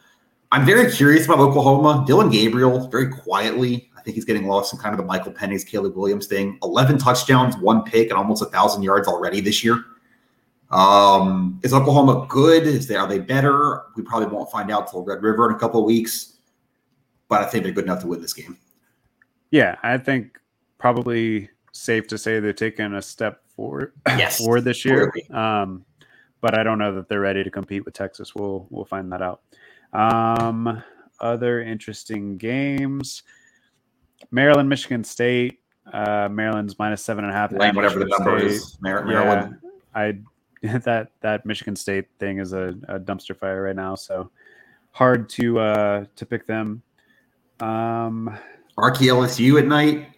I'm 0.53 0.66
very 0.66 0.92
curious 0.92 1.24
about 1.24 1.38
Oklahoma. 1.38 2.05
Dillon 2.07 2.28
Gabriel, 2.28 2.86
very 2.88 3.09
quietly, 3.09 3.90
I 3.96 4.03
think 4.03 4.16
he's 4.16 4.26
getting 4.26 4.46
lost 4.46 4.72
in 4.74 4.78
kind 4.78 4.92
of 4.92 4.98
the 4.98 5.05
Michael 5.07 5.32
Penix, 5.32 5.66
Caleb 5.66 5.96
Williams 5.96 6.26
thing. 6.26 6.59
11 6.62 6.98
touchdowns, 6.98 7.57
one 7.57 7.84
pick, 7.84 8.11
and 8.11 8.18
almost 8.18 8.42
a 8.42 8.46
thousand 8.46 8.82
yards 8.82 9.09
already 9.09 9.40
this 9.40 9.64
year. 9.64 9.84
Um, 10.70 11.61
is 11.62 11.72
Oklahoma 11.72 12.26
good? 12.28 12.66
Is 12.66 12.86
they 12.86 12.96
are 12.96 13.07
they 13.07 13.18
better? 13.18 13.82
We 13.96 14.03
probably 14.03 14.28
won't 14.28 14.50
find 14.50 14.70
out 14.70 14.90
till 14.90 15.05
Red 15.05 15.22
River 15.22 15.48
in 15.48 15.57
a 15.57 15.59
couple 15.59 15.80
of 15.80 15.86
weeks. 15.86 16.38
But 17.28 17.42
I 17.42 17.46
think 17.46 17.64
they're 17.64 17.72
good 17.72 17.84
enough 17.84 18.00
to 18.00 18.07
win 18.09 18.20
this 18.20 18.34
game. 18.34 18.59
Yeah, 19.53 19.76
I 19.82 19.96
think 19.96 20.38
probably 20.78 21.48
safe 21.72 22.09
to 22.09 22.18
say 22.18 22.40
they're 22.40 22.53
taking 22.53 22.92
a 22.92 23.03
step 23.03 23.42
forward 23.57 23.92
yes, 24.07 24.38
forward 24.44 24.62
this 24.62 24.84
year. 24.84 25.12
Um, 25.30 25.86
but 26.42 26.59
I 26.59 26.62
don't 26.62 26.78
know 26.78 26.94
that 26.96 27.09
they're 27.09 27.20
ready 27.20 27.44
to 27.44 27.50
compete 27.50 27.84
with 27.84 27.94
Texas. 27.94 28.34
We'll 28.34 28.66
we'll 28.68 28.84
find 28.84 29.12
that 29.12 29.22
out. 29.22 29.42
Um, 29.93 30.82
other 31.20 31.62
interesting 31.62 32.36
games: 32.36 33.22
Maryland, 34.30 34.68
Michigan 34.68 35.05
State. 35.05 35.59
Uh, 35.93 36.28
Maryland's 36.30 36.78
minus 36.78 37.05
seven 37.05 37.24
and 37.24 37.32
a 37.32 37.36
half. 37.36 37.53
whatever 37.53 37.99
the 37.99 38.07
number 38.07 38.38
State. 38.38 38.51
is. 38.51 38.78
Maryland. 38.80 39.59
Yeah, 39.62 39.70
I 40.01 40.18
that 40.62 41.11
that 41.20 41.45
Michigan 41.45 41.74
State 41.74 42.07
thing 42.18 42.38
is 42.38 42.53
a, 42.53 42.74
a 42.88 43.01
dumpster 43.01 43.36
fire 43.36 43.62
right 43.62 43.76
now. 43.76 43.95
So 43.95 44.30
hard 44.93 45.28
to 45.30 45.59
uh, 45.59 46.05
to 46.14 46.26
pick 46.26 46.47
them. 46.47 46.82
Um, 47.61 48.38
Arky 48.78 49.09
LSU 49.09 49.59
at 49.59 49.66
night. 49.66 50.09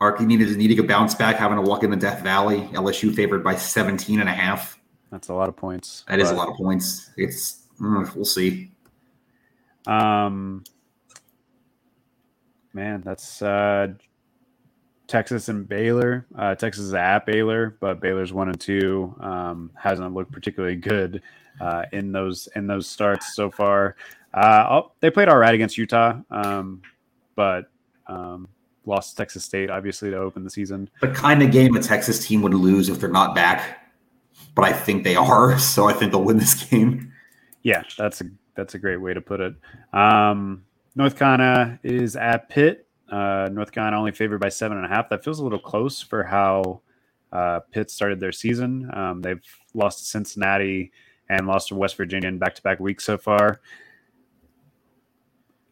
Arky 0.00 0.26
needed 0.26 0.56
needing 0.56 0.78
a 0.78 0.82
bounce 0.82 1.14
back, 1.14 1.36
having 1.36 1.56
to 1.56 1.62
walk 1.62 1.82
in 1.82 1.90
the 1.90 1.96
Death 1.96 2.22
Valley. 2.22 2.60
LSU 2.72 3.14
favored 3.14 3.42
by 3.42 3.56
17 3.56 4.20
and 4.20 4.28
a 4.28 4.32
half. 4.32 4.78
That's 5.10 5.28
a 5.28 5.34
lot 5.34 5.48
of 5.48 5.56
points. 5.56 6.04
That 6.08 6.20
is 6.20 6.30
a 6.30 6.34
lot 6.34 6.48
of 6.48 6.54
points. 6.54 7.10
It's 7.16 7.64
mm, 7.80 8.14
we'll 8.14 8.24
see. 8.24 8.70
Um, 9.86 10.64
man, 12.72 13.02
that's 13.04 13.42
uh, 13.42 13.88
Texas 15.06 15.48
and 15.48 15.68
Baylor. 15.68 16.26
Uh, 16.36 16.54
Texas 16.54 16.84
is 16.84 16.94
at 16.94 17.26
Baylor, 17.26 17.76
but 17.80 18.00
Baylor's 18.00 18.32
one 18.32 18.48
and 18.48 18.60
two. 18.60 19.14
Um, 19.20 19.70
hasn't 19.74 20.14
looked 20.14 20.32
particularly 20.32 20.76
good 20.76 21.22
uh, 21.60 21.84
in 21.92 22.12
those 22.12 22.48
in 22.54 22.66
those 22.66 22.86
starts 22.86 23.34
so 23.34 23.50
far. 23.50 23.96
Uh, 24.34 24.66
oh, 24.70 24.92
they 25.00 25.10
played 25.10 25.28
all 25.28 25.38
right 25.38 25.54
against 25.54 25.78
Utah, 25.78 26.20
um, 26.30 26.82
but 27.34 27.70
um, 28.06 28.48
lost 28.84 29.10
to 29.10 29.16
Texas 29.16 29.44
State, 29.44 29.70
obviously, 29.70 30.10
to 30.10 30.18
open 30.18 30.44
the 30.44 30.50
season. 30.50 30.90
The 31.00 31.08
kind 31.08 31.42
of 31.42 31.50
game 31.50 31.74
a 31.74 31.80
Texas 31.80 32.26
team 32.26 32.42
would 32.42 32.54
lose 32.54 32.88
if 32.88 33.00
they're 33.00 33.08
not 33.08 33.34
back, 33.34 33.90
but 34.54 34.64
I 34.64 34.72
think 34.72 35.04
they 35.04 35.16
are. 35.16 35.58
So 35.68 35.88
I 35.88 35.94
think 35.94 36.12
they'll 36.12 36.24
win 36.24 36.38
this 36.38 36.54
game. 36.64 37.12
Yeah, 37.62 37.82
that's 37.96 38.20
a 38.20 38.24
that's 38.58 38.74
a 38.74 38.78
great 38.78 38.96
way 38.96 39.14
to 39.14 39.20
put 39.20 39.40
it. 39.40 39.54
Um, 39.92 40.64
North 40.96 41.16
Carolina 41.16 41.78
is 41.84 42.16
at 42.16 42.48
Pitt. 42.48 42.88
Uh, 43.08 43.48
North 43.52 43.70
Carolina 43.70 43.96
only 43.96 44.10
favored 44.10 44.40
by 44.40 44.48
seven 44.48 44.76
and 44.76 44.84
a 44.84 44.88
half. 44.88 45.08
That 45.10 45.22
feels 45.22 45.38
a 45.38 45.44
little 45.44 45.60
close 45.60 46.02
for 46.02 46.24
how 46.24 46.80
uh, 47.32 47.60
Pitt 47.70 47.88
started 47.88 48.18
their 48.18 48.32
season. 48.32 48.90
Um, 48.92 49.22
they've 49.22 49.40
lost 49.74 50.00
to 50.00 50.04
Cincinnati 50.06 50.90
and 51.28 51.46
lost 51.46 51.68
to 51.68 51.76
West 51.76 51.96
Virginia 51.96 52.28
in 52.28 52.38
back 52.38 52.56
to 52.56 52.62
back 52.62 52.80
weeks 52.80 53.04
so 53.04 53.16
far. 53.16 53.60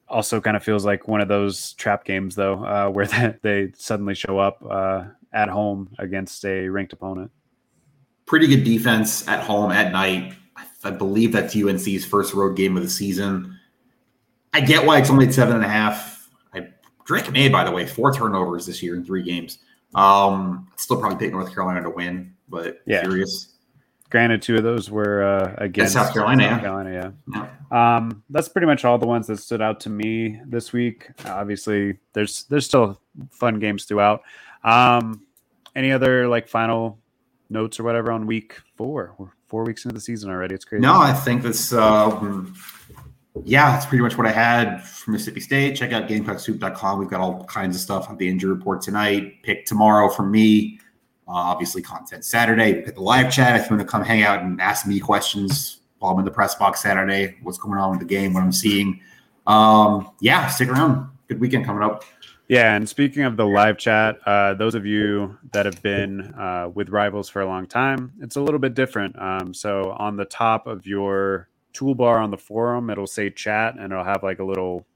Also, 0.09 0.41
kind 0.41 0.57
of 0.57 0.63
feels 0.63 0.85
like 0.85 1.09
one 1.09 1.21
of 1.21 1.27
those 1.27 1.73
trap 1.73 2.05
games, 2.05 2.37
though, 2.37 2.65
uh, 2.65 2.89
where 2.91 3.07
they, 3.07 3.35
they, 3.43 3.73
suddenly 3.77 4.15
show 4.15 4.39
up 4.39 4.65
uh, 4.71 5.07
at 5.33 5.49
home 5.49 5.91
against 5.99 6.45
a 6.45 6.69
ranked 6.69 6.93
opponent. 6.93 7.33
Pretty 8.27 8.47
good 8.47 8.63
defense 8.63 9.27
at 9.27 9.43
home 9.43 9.73
at 9.73 9.91
night. 9.91 10.35
I 10.87 10.91
believe 10.91 11.33
that's 11.33 11.57
UNC's 11.57 12.05
first 12.05 12.33
road 12.33 12.57
game 12.57 12.77
of 12.77 12.83
the 12.83 12.89
season. 12.89 13.59
I 14.53 14.61
get 14.61 14.87
why 14.87 14.99
it's 14.99 15.11
only 15.11 15.31
seven 15.33 15.57
and 15.57 15.65
a 15.65 15.69
half. 15.69 16.31
I 16.55 16.69
Drake 17.05 17.31
Maye, 17.33 17.49
by 17.49 17.65
the 17.65 17.73
way, 17.73 17.87
four 17.87 18.13
turnovers 18.13 18.67
this 18.67 18.83
year 18.83 18.95
in 18.95 19.05
three 19.05 19.23
games. 19.23 19.59
Um, 19.95 20.69
still 20.77 20.99
probably 20.99 21.19
take 21.19 21.33
North 21.33 21.53
Carolina 21.53 21.83
to 21.83 21.91
win, 21.91 22.35
but 22.49 22.81
yeah. 22.87 23.03
curious. 23.03 23.55
Granted, 24.09 24.41
two 24.41 24.55
of 24.55 24.63
those 24.63 24.89
were 24.89 25.25
uh, 25.25 25.55
against 25.59 25.95
South 25.95 26.13
Carolina. 26.13 26.49
South 26.49 26.61
Carolina, 26.61 27.15
yeah. 27.35 27.47
yeah. 27.73 27.97
Um, 27.97 28.23
that's 28.31 28.49
pretty 28.49 28.67
much 28.67 28.85
all 28.85 28.99
the 28.99 29.07
ones 29.07 29.27
that 29.27 29.39
stood 29.39 29.61
out 29.61 29.81
to 29.81 29.91
me 29.91 30.41
this 30.47 30.73
week. 30.73 31.11
Obviously, 31.27 31.99
there's 32.13 32.45
there's 32.45 32.65
still 32.65 33.01
fun 33.33 33.59
games 33.59 33.85
throughout. 33.85 34.23
Um, 34.63 35.27
any 35.75 35.91
other 35.91 36.29
like 36.29 36.47
final 36.47 36.99
notes 37.49 37.79
or 37.81 37.85
whatever 37.85 38.13
on 38.13 38.27
week 38.27 38.61
four? 38.77 39.15
We're 39.19 39.29
four 39.47 39.65
weeks 39.65 39.85
into 39.85 39.95
the 39.95 40.01
season 40.01 40.31
already. 40.31 40.55
It's 40.55 40.65
crazy. 40.65 40.83
No, 40.83 40.95
I 40.95 41.13
think 41.13 41.43
that's 41.43 41.73
um, 41.73 42.55
yeah, 43.45 43.73
that's 43.73 43.87
pretty 43.87 44.03
much 44.03 44.17
what 44.17 44.27
I 44.27 44.33
had 44.33 44.83
from 44.83 45.13
Mississippi 45.13 45.41
State. 45.41 45.77
Check 45.77 45.93
out 45.93 46.09
GamecockScoop.com. 46.09 46.99
We've 46.99 47.09
got 47.11 47.21
all 47.21 47.45
kinds 47.45 47.77
of 47.77 47.83
stuff 47.83 48.09
on 48.09 48.17
the 48.17 48.29
injury 48.29 48.51
report 48.51 48.83
tonight. 48.83 49.43
Pick 49.43 49.67
tomorrow 49.67 50.09
from 50.09 50.31
me. 50.31 50.81
Uh, 51.29 51.33
obviously, 51.33 51.83
content 51.83 52.25
Saturday. 52.25 52.83
Got 52.83 52.95
the 52.95 53.03
live 53.03 53.33
chat. 53.33 53.61
If 53.61 53.69
you 53.69 53.77
want 53.77 53.87
to 53.87 53.91
come 53.91 54.05
hang 54.05 54.23
out 54.23 54.43
and 54.43 54.61
ask 54.61 54.87
me 54.87 55.01
questions 55.01 55.81
while 55.99 56.13
I'm 56.13 56.19
in 56.21 56.25
the 56.25 56.31
press 56.31 56.55
box 56.55 56.81
Saturday, 56.83 57.37
what's 57.43 57.59
going 57.59 57.79
on 57.79 57.91
with 57.91 58.01
the 58.01 58.07
game, 58.07 58.33
what 58.33 58.43
I'm 58.43 58.53
seeing. 58.53 59.01
Um, 59.47 60.11
yeah, 60.21 60.47
stick 60.47 60.69
around. 60.69 61.11
Good 61.29 61.41
weekend 61.41 61.65
coming 61.65 61.83
up. 61.83 62.05
Yeah, 62.49 62.77
and 62.77 62.89
speaking 62.89 63.25
of 63.25 63.37
the 63.39 63.47
live 63.47 63.79
chat, 63.79 64.21
uh, 64.27 64.55
those 64.55 64.77
of 64.77 64.87
you 64.87 65.39
that 65.53 65.67
have 65.67 65.83
been 65.83 66.21
uh, 66.35 66.71
with 66.75 66.91
Rivals 66.91 67.29
for 67.29 67.43
a 67.43 67.47
long 67.47 67.67
time, 67.67 68.13
it's 68.23 68.37
a 68.37 68.43
little 68.43 68.61
bit 68.61 68.75
different. 68.75 69.21
Um, 69.21 69.55
so 69.55 69.97
on 69.99 70.17
the 70.17 70.27
top 70.27 70.69
of 70.69 70.87
your 70.87 71.49
toolbar 71.75 72.23
on 72.23 72.31
the 72.31 72.39
forum, 72.39 72.91
it'll 72.91 73.09
say 73.09 73.31
chat, 73.31 73.77
and 73.79 73.93
it'll 73.93 74.05
have 74.05 74.23
like 74.23 74.39
a 74.41 74.45
little 74.45 74.87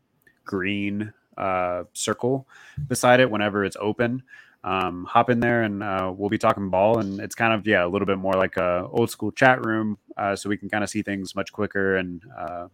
green 0.45 1.13
uh, 1.39 1.85
circle 1.95 2.49
beside 2.89 3.21
it 3.21 3.31
whenever 3.31 3.65
it's 3.65 3.77
open. 3.81 4.23
Um, 4.65 5.05
hop 5.07 5.31
in 5.31 5.41
there, 5.41 5.63
and 5.65 5.83
uh, 5.83 6.13
we'll 6.17 6.31
be 6.31 6.39
talking 6.39 6.71
ball, 6.71 6.99
and 7.01 7.21
it's 7.21 7.35
kind 7.35 7.55
of 7.55 7.67
yeah 7.67 7.85
a 7.85 7.89
little 7.89 8.07
bit 8.07 8.19
more 8.19 8.35
like 8.35 8.59
a 8.59 8.87
old 8.93 9.11
school 9.11 9.33
chat 9.33 9.65
room, 9.67 9.99
uh, 10.17 10.37
so 10.37 10.49
we 10.51 10.57
can 10.57 10.71
kind 10.71 10.85
of 10.85 10.91
see 10.91 11.03
things 11.03 11.35
much 11.37 11.53
quicker, 11.53 11.97
and 11.97 12.23
uh, 12.39 12.69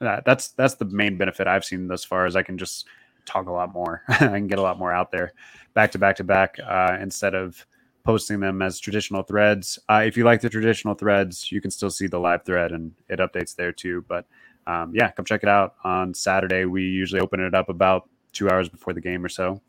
that, 0.00 0.24
that's 0.24 0.48
that's 0.50 0.74
the 0.74 0.84
main 0.86 1.16
benefit 1.16 1.46
I've 1.46 1.64
seen 1.64 1.88
thus 1.88 2.04
far 2.04 2.26
is 2.26 2.36
I 2.36 2.42
can 2.42 2.58
just 2.58 2.86
talk 3.30 3.46
a 3.46 3.52
lot 3.52 3.72
more. 3.72 4.02
I 4.08 4.16
can 4.18 4.46
get 4.46 4.58
a 4.58 4.62
lot 4.62 4.78
more 4.78 4.92
out 4.92 5.10
there 5.10 5.32
back 5.74 5.92
to 5.92 5.98
back 5.98 6.16
to 6.16 6.24
back 6.24 6.56
uh, 6.66 6.96
instead 7.00 7.34
of 7.34 7.64
posting 8.04 8.40
them 8.40 8.62
as 8.62 8.80
traditional 8.80 9.22
threads. 9.22 9.78
Uh, 9.88 10.02
if 10.04 10.16
you 10.16 10.24
like 10.24 10.40
the 10.40 10.48
traditional 10.48 10.94
threads, 10.94 11.52
you 11.52 11.60
can 11.60 11.70
still 11.70 11.90
see 11.90 12.06
the 12.06 12.18
live 12.18 12.44
thread 12.44 12.72
and 12.72 12.92
it 13.08 13.18
updates 13.18 13.54
there 13.54 13.72
too. 13.72 14.04
But 14.08 14.26
um, 14.66 14.92
yeah, 14.94 15.10
come 15.10 15.24
check 15.24 15.42
it 15.42 15.48
out 15.48 15.74
on 15.84 16.14
Saturday. 16.14 16.64
We 16.64 16.82
usually 16.82 17.20
open 17.20 17.40
it 17.40 17.54
up 17.54 17.68
about 17.68 18.08
two 18.32 18.48
hours 18.48 18.68
before 18.68 18.94
the 18.94 19.00
game 19.00 19.24
or 19.24 19.28
so. 19.28 19.60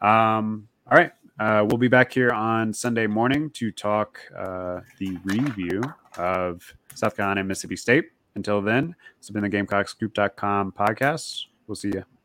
Um, 0.00 0.68
all 0.90 0.98
right. 0.98 1.12
Uh, 1.38 1.64
we'll 1.68 1.78
be 1.78 1.88
back 1.88 2.12
here 2.12 2.30
on 2.30 2.72
Sunday 2.72 3.06
morning 3.06 3.50
to 3.50 3.70
talk 3.70 4.20
uh, 4.36 4.80
the 4.98 5.18
review 5.24 5.82
of 6.16 6.74
South 6.94 7.14
Carolina 7.14 7.40
and 7.40 7.48
Mississippi 7.48 7.76
State. 7.76 8.06
Until 8.36 8.62
then, 8.62 8.94
this 9.18 9.28
has 9.28 9.30
been 9.30 9.42
the 9.42 9.50
GamecocksScoop.com 9.50 10.72
podcast. 10.72 11.44
We'll 11.66 11.76
see 11.76 11.88
you. 11.88 12.15